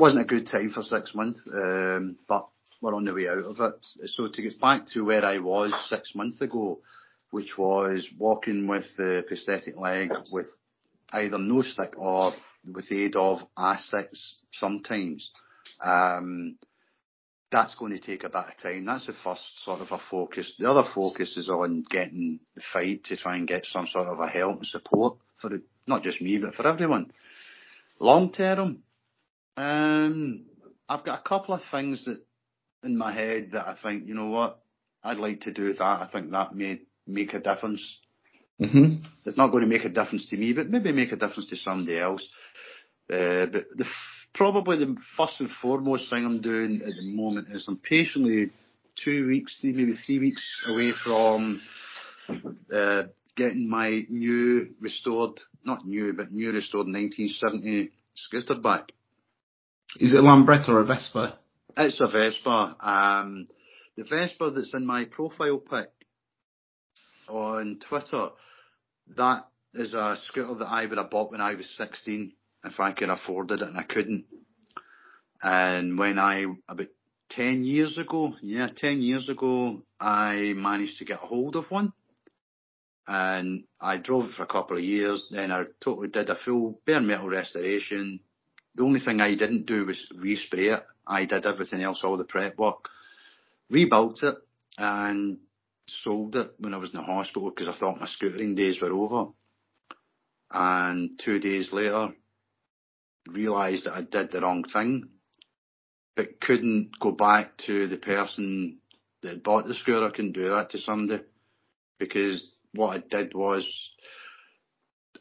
wasn't 0.00 0.22
a 0.22 0.24
good 0.24 0.46
time 0.46 0.70
for 0.70 0.82
six 0.82 1.14
months, 1.14 1.40
um, 1.52 2.16
but 2.26 2.48
we're 2.80 2.94
on 2.94 3.04
the 3.04 3.12
way 3.12 3.28
out 3.28 3.44
of 3.44 3.60
it. 3.60 4.08
So 4.08 4.28
to 4.28 4.42
get 4.42 4.58
back 4.60 4.86
to 4.88 5.04
where 5.04 5.24
I 5.24 5.38
was 5.38 5.74
six 5.88 6.14
months 6.14 6.40
ago, 6.40 6.78
which 7.30 7.58
was 7.58 8.08
walking 8.18 8.66
with 8.66 8.86
the 8.96 9.24
prosthetic 9.28 9.76
leg 9.76 10.10
with 10.32 10.46
either 11.12 11.38
no 11.38 11.62
stick 11.62 11.94
or 11.98 12.32
with 12.72 12.88
the 12.88 13.04
aid 13.04 13.16
of 13.16 13.40
a 13.56 13.76
sticks 13.78 14.36
sometimes. 14.52 15.30
Um, 15.84 16.56
that's 17.52 17.74
going 17.74 17.92
to 17.92 18.00
take 18.00 18.24
a 18.24 18.28
bit 18.28 18.36
of 18.36 18.56
time. 18.62 18.84
That's 18.86 19.06
the 19.06 19.12
first 19.12 19.64
sort 19.64 19.80
of 19.80 19.90
a 19.90 19.98
focus. 20.10 20.54
The 20.58 20.70
other 20.70 20.88
focus 20.94 21.36
is 21.36 21.50
on 21.50 21.82
getting 21.88 22.40
the 22.54 22.62
fight 22.72 23.04
to 23.04 23.16
try 23.16 23.36
and 23.36 23.46
get 23.46 23.66
some 23.66 23.86
sort 23.86 24.08
of 24.08 24.18
a 24.20 24.28
help 24.28 24.58
and 24.58 24.66
support 24.66 25.18
for 25.40 25.50
the, 25.50 25.62
not 25.86 26.02
just 26.02 26.20
me, 26.22 26.38
but 26.38 26.54
for 26.54 26.66
everyone. 26.66 27.12
Long 27.98 28.32
term, 28.32 28.82
um, 29.56 30.44
I've 30.88 31.04
got 31.04 31.20
a 31.20 31.28
couple 31.28 31.54
of 31.54 31.62
things 31.70 32.04
that 32.06 32.20
in 32.82 32.96
my 32.96 33.12
head 33.12 33.50
that 33.52 33.66
I 33.66 33.76
think, 33.80 34.06
you 34.06 34.14
know 34.14 34.28
what, 34.28 34.60
I'd 35.02 35.18
like 35.18 35.42
to 35.42 35.52
do 35.52 35.72
that. 35.72 35.82
I 35.82 36.08
think 36.12 36.30
that 36.30 36.54
may 36.54 36.80
make 37.06 37.34
a 37.34 37.40
difference. 37.40 37.98
Mm-hmm. 38.60 39.04
It's 39.24 39.36
not 39.36 39.50
going 39.50 39.62
to 39.62 39.68
make 39.68 39.84
a 39.84 39.88
difference 39.88 40.28
to 40.30 40.36
me, 40.36 40.52
but 40.52 40.68
maybe 40.68 40.92
make 40.92 41.12
a 41.12 41.16
difference 41.16 41.48
to 41.50 41.56
somebody 41.56 41.98
else. 41.98 42.26
Uh, 43.10 43.46
but 43.46 43.66
the 43.76 43.86
probably 44.34 44.78
the 44.78 44.96
first 45.16 45.40
and 45.40 45.50
foremost 45.62 46.08
thing 46.10 46.24
I'm 46.24 46.40
doing 46.40 46.82
at 46.82 46.94
the 46.94 47.14
moment 47.14 47.48
is 47.50 47.66
I'm 47.66 47.78
patiently 47.78 48.50
two 49.02 49.26
weeks, 49.26 49.58
maybe 49.62 49.94
three 49.94 50.18
weeks 50.18 50.62
away 50.68 50.92
from 51.04 51.60
uh, 52.72 53.04
getting 53.36 53.68
my 53.68 54.04
new 54.08 54.70
restored, 54.80 55.40
not 55.64 55.86
new, 55.86 56.12
but 56.12 56.32
new 56.32 56.52
restored 56.52 56.86
1970 56.86 57.90
scooter 58.14 58.54
back. 58.54 58.92
Is 59.96 60.14
it 60.14 60.20
a 60.20 60.22
Lambretta 60.22 60.68
or 60.68 60.80
a 60.80 60.84
Vespa? 60.84 61.38
It's 61.76 62.00
a 62.00 62.06
Vespa. 62.06 62.76
Um, 62.80 63.48
the 63.96 64.04
Vespa 64.04 64.50
that's 64.50 64.74
in 64.74 64.86
my 64.86 65.04
profile 65.04 65.58
pic 65.58 65.90
on 67.28 67.78
Twitter, 67.88 68.28
that 69.16 69.46
is 69.74 69.94
a 69.94 70.16
scooter 70.26 70.54
that 70.54 70.66
I 70.66 70.86
would 70.86 70.98
have 70.98 71.10
bought 71.10 71.32
when 71.32 71.40
I 71.40 71.54
was 71.54 71.68
16 71.76 72.32
if 72.64 72.78
I 72.78 72.92
could 72.92 73.08
afford 73.08 73.50
it 73.50 73.62
and 73.62 73.76
I 73.76 73.82
couldn't. 73.82 74.26
And 75.42 75.98
when 75.98 76.18
I, 76.18 76.44
about 76.68 76.88
10 77.30 77.64
years 77.64 77.96
ago, 77.98 78.34
yeah, 78.42 78.68
10 78.74 79.00
years 79.00 79.28
ago, 79.28 79.82
I 79.98 80.52
managed 80.54 80.98
to 80.98 81.04
get 81.04 81.22
a 81.22 81.26
hold 81.26 81.56
of 81.56 81.70
one. 81.70 81.92
And 83.06 83.64
I 83.80 83.96
drove 83.96 84.26
it 84.26 84.34
for 84.34 84.42
a 84.44 84.46
couple 84.46 84.76
of 84.76 84.84
years, 84.84 85.26
then 85.30 85.50
I 85.50 85.64
totally 85.82 86.08
did 86.08 86.30
a 86.30 86.36
full 86.36 86.80
bare 86.86 87.00
metal 87.00 87.28
restoration. 87.28 88.20
The 88.80 88.86
only 88.86 89.00
thing 89.00 89.20
I 89.20 89.34
didn't 89.34 89.66
do 89.66 89.84
was 89.84 90.06
respray 90.16 90.74
it. 90.74 90.82
I 91.06 91.26
did 91.26 91.44
everything 91.44 91.82
else, 91.82 92.00
all 92.02 92.16
the 92.16 92.24
prep 92.24 92.56
work. 92.56 92.88
Rebuilt 93.68 94.22
it 94.22 94.36
and 94.78 95.36
sold 95.86 96.34
it 96.34 96.52
when 96.58 96.72
I 96.72 96.78
was 96.78 96.88
in 96.88 96.96
the 96.96 97.02
hospital 97.02 97.50
because 97.50 97.68
I 97.68 97.78
thought 97.78 98.00
my 98.00 98.06
scootering 98.06 98.56
days 98.56 98.80
were 98.80 98.90
over. 98.90 99.32
And 100.50 101.20
two 101.22 101.38
days 101.40 101.74
later, 101.74 102.14
realised 103.28 103.84
that 103.84 103.92
I 103.92 104.00
did 104.00 104.32
the 104.32 104.40
wrong 104.40 104.64
thing 104.64 105.10
but 106.16 106.40
couldn't 106.40 106.92
go 106.98 107.10
back 107.12 107.58
to 107.66 107.86
the 107.86 107.98
person 107.98 108.78
that 109.20 109.44
bought 109.44 109.66
the 109.66 109.74
scooter. 109.74 110.06
I 110.06 110.10
couldn't 110.10 110.32
do 110.32 110.48
that 110.48 110.70
to 110.70 110.78
somebody 110.78 111.22
because 111.98 112.48
what 112.72 112.96
I 112.96 113.00
did 113.00 113.34
was 113.34 113.68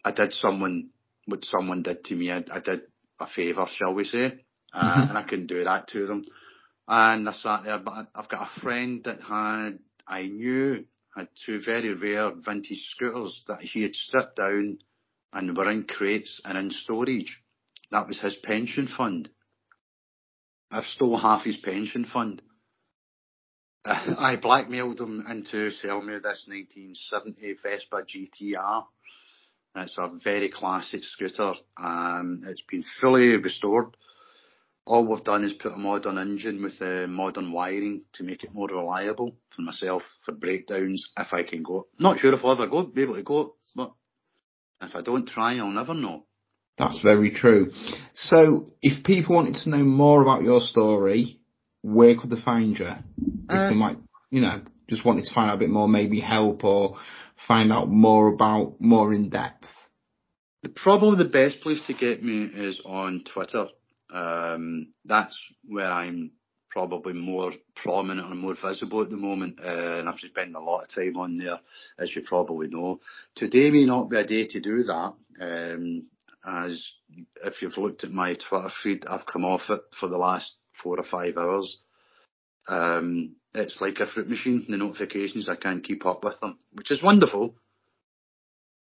I 0.05 0.11
did 0.11 0.31
someone 0.31 0.91
what 1.25 1.43
someone 1.43 1.83
did 1.83 2.05
to 2.05 2.15
me. 2.15 2.31
I, 2.31 2.45
I 2.53 2.61
did 2.61 2.83
a 3.19 3.27
favour, 3.27 3.67
shall 3.75 3.93
we 3.93 4.05
say, 4.05 4.43
uh, 4.73 4.83
mm-hmm. 4.83 5.09
and 5.09 5.17
I 5.17 5.23
couldn't 5.23 5.47
do 5.47 5.63
that 5.63 5.87
to 5.89 6.07
them. 6.07 6.23
And 6.87 7.29
I 7.29 7.33
sat 7.33 7.63
there, 7.63 7.77
but 7.77 8.07
I've 8.15 8.29
got 8.29 8.49
a 8.55 8.59
friend 8.61 9.01
that 9.05 9.21
had 9.21 9.79
I 10.07 10.23
knew 10.23 10.85
had 11.15 11.27
two 11.45 11.59
very 11.63 11.93
rare 11.93 12.31
vintage 12.31 12.83
scooters 12.91 13.43
that 13.47 13.61
he 13.61 13.83
had 13.83 13.95
stripped 13.95 14.37
down 14.37 14.79
and 15.33 15.55
were 15.55 15.69
in 15.69 15.83
crates 15.83 16.41
and 16.45 16.57
in 16.57 16.71
storage. 16.71 17.39
That 17.91 18.07
was 18.07 18.19
his 18.19 18.35
pension 18.35 18.87
fund. 18.87 19.29
I've 20.71 20.85
stole 20.85 21.17
half 21.17 21.43
his 21.43 21.57
pension 21.57 22.05
fund. 22.05 22.41
I 23.85 24.35
blackmailed 24.41 24.99
him 24.99 25.25
into 25.29 25.71
selling 25.71 26.07
me 26.07 26.13
this 26.13 26.45
1970 26.47 27.55
Vespa 27.63 28.03
GTR. 28.03 28.83
It's 29.75 29.97
a 29.97 30.09
very 30.23 30.49
classic 30.49 31.03
scooter. 31.03 31.53
Um, 31.77 32.41
it's 32.45 32.63
been 32.69 32.83
fully 32.99 33.37
restored. 33.37 33.95
All 34.85 35.05
we've 35.05 35.23
done 35.23 35.43
is 35.43 35.53
put 35.53 35.73
a 35.73 35.77
modern 35.77 36.17
engine 36.17 36.63
with 36.63 36.81
uh, 36.81 37.07
modern 37.07 37.51
wiring 37.51 38.05
to 38.13 38.23
make 38.23 38.43
it 38.43 38.53
more 38.53 38.67
reliable 38.67 39.35
for 39.55 39.61
myself 39.61 40.01
for 40.25 40.31
breakdowns 40.31 41.07
if 41.17 41.31
I 41.31 41.43
can 41.43 41.61
go. 41.61 41.87
Not 41.99 42.19
sure 42.19 42.33
if 42.33 42.43
I'll 42.43 42.53
ever 42.53 42.67
go, 42.67 42.83
be 42.83 43.03
able 43.03 43.15
to 43.15 43.23
go, 43.23 43.55
but 43.75 43.91
if 44.81 44.95
I 44.95 45.01
don't 45.01 45.27
try, 45.27 45.57
I'll 45.57 45.67
never 45.67 45.93
know. 45.93 46.25
That's 46.79 47.01
very 47.01 47.31
true. 47.31 47.71
So, 48.13 48.65
if 48.81 49.03
people 49.03 49.35
wanted 49.35 49.55
to 49.63 49.69
know 49.69 49.83
more 49.83 50.21
about 50.21 50.43
your 50.43 50.61
story, 50.61 51.39
where 51.81 52.15
could 52.17 52.29
they 52.29 52.41
find 52.41 52.77
you? 52.79 52.87
If 52.87 53.49
uh, 53.49 53.69
they 53.69 53.75
might, 53.75 53.97
you 54.31 54.41
know, 54.41 54.61
just 54.89 55.05
wanted 55.05 55.25
to 55.25 55.33
find 55.33 55.49
out 55.49 55.55
a 55.55 55.59
bit 55.59 55.69
more, 55.69 55.87
maybe 55.87 56.19
help 56.19 56.63
or 56.63 56.97
find 57.47 57.71
out 57.71 57.89
more 57.89 58.27
about 58.27 58.75
more 58.79 59.13
in 59.13 59.29
depth. 59.29 59.67
The 60.63 60.69
probably 60.69 61.23
the 61.23 61.29
best 61.29 61.61
place 61.61 61.79
to 61.87 61.93
get 61.93 62.23
me 62.23 62.43
is 62.43 62.81
on 62.85 63.23
Twitter. 63.33 63.67
Um, 64.13 64.93
that's 65.05 65.37
where 65.65 65.89
I'm 65.89 66.31
probably 66.69 67.13
more 67.13 67.51
prominent 67.75 68.27
and 68.27 68.39
more 68.39 68.55
visible 68.55 69.01
at 69.01 69.09
the 69.09 69.17
moment, 69.17 69.59
uh, 69.59 69.99
and 69.99 70.09
I've 70.09 70.19
spent 70.19 70.55
a 70.55 70.59
lot 70.59 70.83
of 70.83 70.93
time 70.93 71.17
on 71.17 71.37
there, 71.37 71.59
as 71.97 72.15
you 72.15 72.21
probably 72.21 72.67
know. 72.67 72.99
Today 73.35 73.71
may 73.71 73.85
not 73.85 74.09
be 74.09 74.17
a 74.17 74.25
day 74.25 74.47
to 74.47 74.59
do 74.59 74.83
that. 74.83 75.13
Um, 75.41 76.07
as 76.45 76.83
if 77.43 77.61
you've 77.61 77.77
looked 77.77 78.03
at 78.03 78.11
my 78.11 78.35
Twitter 78.35 78.71
feed, 78.83 79.05
I've 79.05 79.25
come 79.25 79.45
off 79.45 79.69
it 79.69 79.81
for 79.99 80.07
the 80.09 80.17
last 80.17 80.53
four 80.81 80.97
or 80.99 81.03
five 81.03 81.37
hours. 81.37 81.77
Um, 82.67 83.35
it's 83.53 83.79
like 83.81 83.99
a 83.99 84.07
fruit 84.07 84.29
machine. 84.29 84.65
The 84.67 84.77
notifications, 84.77 85.49
I 85.49 85.55
can't 85.55 85.83
keep 85.83 86.05
up 86.05 86.23
with 86.23 86.39
them, 86.39 86.59
which 86.73 86.91
is 86.91 87.03
wonderful. 87.03 87.55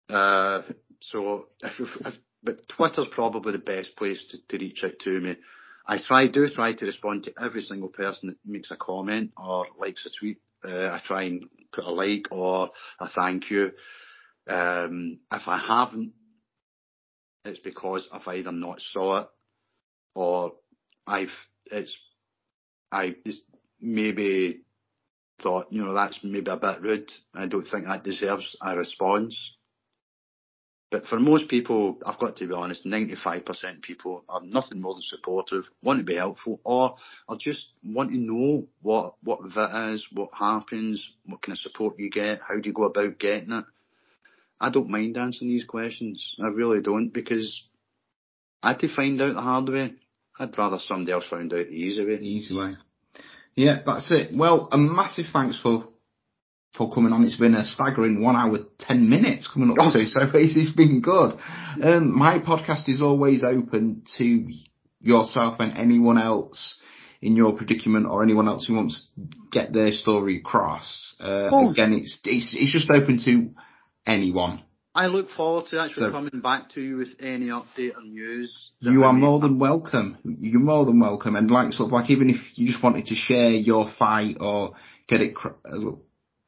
Uh, 0.08 0.62
so 1.00 1.46
if, 1.62 1.80
if, 1.80 2.14
but 2.42 2.68
Twitter's 2.68 3.08
probably 3.10 3.52
the 3.52 3.58
best 3.58 3.96
place 3.96 4.24
to, 4.30 4.38
to 4.48 4.64
reach 4.64 4.82
out 4.84 4.98
to 5.00 5.20
me. 5.20 5.36
I 5.88 5.98
try, 5.98 6.26
do 6.26 6.48
try 6.48 6.72
to 6.72 6.84
respond 6.84 7.24
to 7.24 7.34
every 7.42 7.62
single 7.62 7.88
person 7.88 8.30
that 8.30 8.38
makes 8.44 8.70
a 8.70 8.76
comment 8.76 9.32
or 9.36 9.66
likes 9.78 10.06
a 10.06 10.10
tweet. 10.18 10.38
Uh, 10.64 10.88
I 10.88 11.00
try 11.04 11.24
and 11.24 11.44
put 11.72 11.84
a 11.84 11.90
like 11.90 12.26
or 12.30 12.70
a 13.00 13.08
thank 13.08 13.50
you. 13.50 13.70
Um, 14.48 15.20
if 15.30 15.42
I 15.46 15.58
haven't 15.58 16.12
it's 17.46 17.60
because 17.60 18.08
I've 18.12 18.26
either 18.26 18.52
not 18.52 18.80
saw 18.80 19.20
it 19.20 19.28
or 20.14 20.52
I've 21.06 21.32
it's 21.66 21.96
I 22.90 23.14
just 23.24 23.42
maybe 23.86 24.62
thought, 25.42 25.68
you 25.70 25.84
know, 25.84 25.94
that's 25.94 26.18
maybe 26.22 26.50
a 26.50 26.56
bit 26.56 26.82
rude. 26.82 27.12
I 27.34 27.46
don't 27.46 27.66
think 27.66 27.86
that 27.86 28.04
deserves 28.04 28.56
a 28.60 28.76
response. 28.76 29.54
But 30.90 31.06
for 31.06 31.18
most 31.18 31.48
people, 31.48 31.98
I've 32.06 32.18
got 32.18 32.36
to 32.36 32.46
be 32.46 32.54
honest, 32.54 32.86
95% 32.86 33.76
of 33.76 33.82
people 33.82 34.24
are 34.28 34.40
nothing 34.42 34.80
more 34.80 34.94
than 34.94 35.02
supportive, 35.02 35.64
want 35.82 35.98
to 35.98 36.04
be 36.04 36.14
helpful, 36.14 36.60
or 36.64 36.96
are 37.28 37.36
just 37.36 37.66
want 37.84 38.10
to 38.10 38.16
know 38.16 38.68
what, 38.82 39.14
what 39.22 39.40
VIT 39.42 39.94
is, 39.94 40.06
what 40.12 40.30
happens, 40.32 41.12
what 41.24 41.42
kind 41.42 41.54
of 41.54 41.58
support 41.58 41.98
you 41.98 42.08
get, 42.08 42.40
how 42.46 42.54
do 42.54 42.62
you 42.68 42.72
go 42.72 42.84
about 42.84 43.18
getting 43.18 43.52
it. 43.52 43.64
I 44.60 44.70
don't 44.70 44.88
mind 44.88 45.18
answering 45.18 45.50
these 45.50 45.64
questions. 45.64 46.36
I 46.42 46.48
really 46.48 46.80
don't 46.80 47.10
because 47.10 47.64
I 48.62 48.68
had 48.68 48.80
to 48.80 48.94
find 48.94 49.20
out 49.20 49.34
the 49.34 49.42
hard 49.42 49.68
way. 49.68 49.94
I'd 50.38 50.56
rather 50.56 50.78
somebody 50.78 51.12
else 51.12 51.26
found 51.28 51.52
out 51.52 51.66
the 51.66 51.72
easy 51.72 52.04
way. 52.04 52.16
The 52.16 52.28
easy 52.28 52.56
way. 52.56 52.76
Yeah, 53.56 53.80
that's 53.84 54.12
it. 54.12 54.36
Well, 54.36 54.68
a 54.70 54.76
massive 54.78 55.26
thanks 55.32 55.58
for 55.60 55.84
for 56.76 56.92
coming 56.92 57.12
on. 57.12 57.24
It's 57.24 57.38
been 57.38 57.54
a 57.54 57.64
staggering 57.64 58.22
one 58.22 58.36
hour 58.36 58.58
ten 58.78 59.08
minutes 59.08 59.48
coming 59.52 59.70
up 59.70 59.92
to, 59.94 60.06
so 60.06 60.20
it's 60.34 60.72
been 60.74 61.00
good. 61.00 61.38
Um, 61.82 62.16
my 62.16 62.38
podcast 62.38 62.88
is 62.88 63.00
always 63.00 63.42
open 63.42 64.02
to 64.18 64.46
yourself 65.00 65.58
and 65.58 65.76
anyone 65.76 66.18
else 66.18 66.78
in 67.22 67.34
your 67.34 67.54
predicament 67.54 68.06
or 68.06 68.22
anyone 68.22 68.46
else 68.46 68.66
who 68.66 68.74
wants 68.74 69.08
to 69.14 69.22
get 69.50 69.72
their 69.72 69.90
story 69.90 70.36
across. 70.36 71.14
Uh, 71.18 71.48
again, 71.70 71.94
it's, 71.94 72.20
it's 72.24 72.54
it's 72.54 72.72
just 72.72 72.90
open 72.90 73.18
to 73.24 73.50
anyone. 74.06 74.62
I 74.96 75.08
look 75.08 75.28
forward 75.30 75.66
to 75.70 75.78
actually 75.80 76.06
so, 76.06 76.12
coming 76.12 76.40
back 76.40 76.70
to 76.70 76.80
you 76.80 76.96
with 76.96 77.10
any 77.20 77.48
update 77.48 77.94
or 77.96 78.02
news. 78.02 78.70
You 78.80 79.04
are 79.04 79.12
more 79.12 79.38
than 79.40 79.58
welcome. 79.58 80.16
You're 80.24 80.60
more 80.60 80.86
than 80.86 80.98
welcome. 80.98 81.36
And 81.36 81.50
like 81.50 81.74
sort 81.74 81.88
of 81.88 81.92
like 81.92 82.08
even 82.08 82.30
if 82.30 82.36
you 82.54 82.66
just 82.66 82.82
wanted 82.82 83.04
to 83.06 83.14
share 83.14 83.50
your 83.50 83.92
fight 83.98 84.38
or 84.40 84.72
get 85.06 85.20
it 85.20 85.34
cr- 85.34 85.48
uh, 85.66 85.90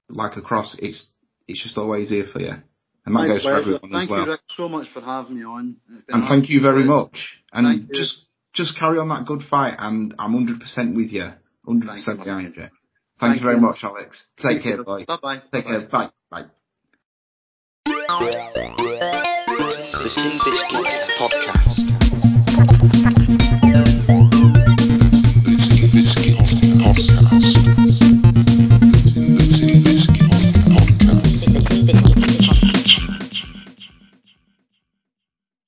like 0.09 0.39
across, 0.39 0.77
it's 0.79 1.11
it's 1.47 1.63
just 1.63 1.77
always 1.77 2.09
here 2.09 2.25
for 2.33 2.41
you. 2.41 2.53
And 3.05 3.15
that 3.15 3.21
My 3.21 3.27
goes 3.29 3.43
pleasure. 3.43 3.55
for 3.55 3.61
everyone 3.61 3.91
thank 3.93 4.03
as 4.05 4.09
well. 4.09 4.19
Thank 4.21 4.27
you 4.27 4.33
Rick, 4.33 4.41
so 4.57 4.69
much 4.71 4.89
for 4.95 5.03
having 5.03 5.37
me 5.37 5.45
on. 5.45 5.77
And 6.09 6.25
thank 6.27 6.49
you 6.49 6.63
very 6.63 6.85
much. 6.85 7.39
And 7.53 7.91
just 7.93 8.25
just 8.55 8.79
carry 8.79 8.99
on 8.99 9.11
that 9.11 9.27
good 9.27 9.43
fight. 9.51 9.77
And 9.79 10.15
I'm 10.19 10.33
100% 10.33 10.97
with 10.97 11.11
you. 11.11 11.29
100% 11.67 12.25
behind 12.25 12.55
you. 12.57 12.63
Thank, 12.63 12.73
thank 13.21 13.41
you 13.41 13.45
very 13.45 13.57
you. 13.57 13.61
much, 13.61 13.81
Alex. 13.83 14.25
Take 14.39 14.63
thank 14.63 14.63
care. 14.63 14.85
Bye. 14.85 15.05
Bye 15.07 15.19
bye. 15.21 15.43
Take 15.53 15.65
bye. 15.65 15.71
care. 15.71 15.89
Bye. 15.89 16.11
Bye. 16.31 16.45
The 18.09 18.15
Tin 20.17 20.39
Biscuit 20.39 20.89
Podcast. 21.19 22.18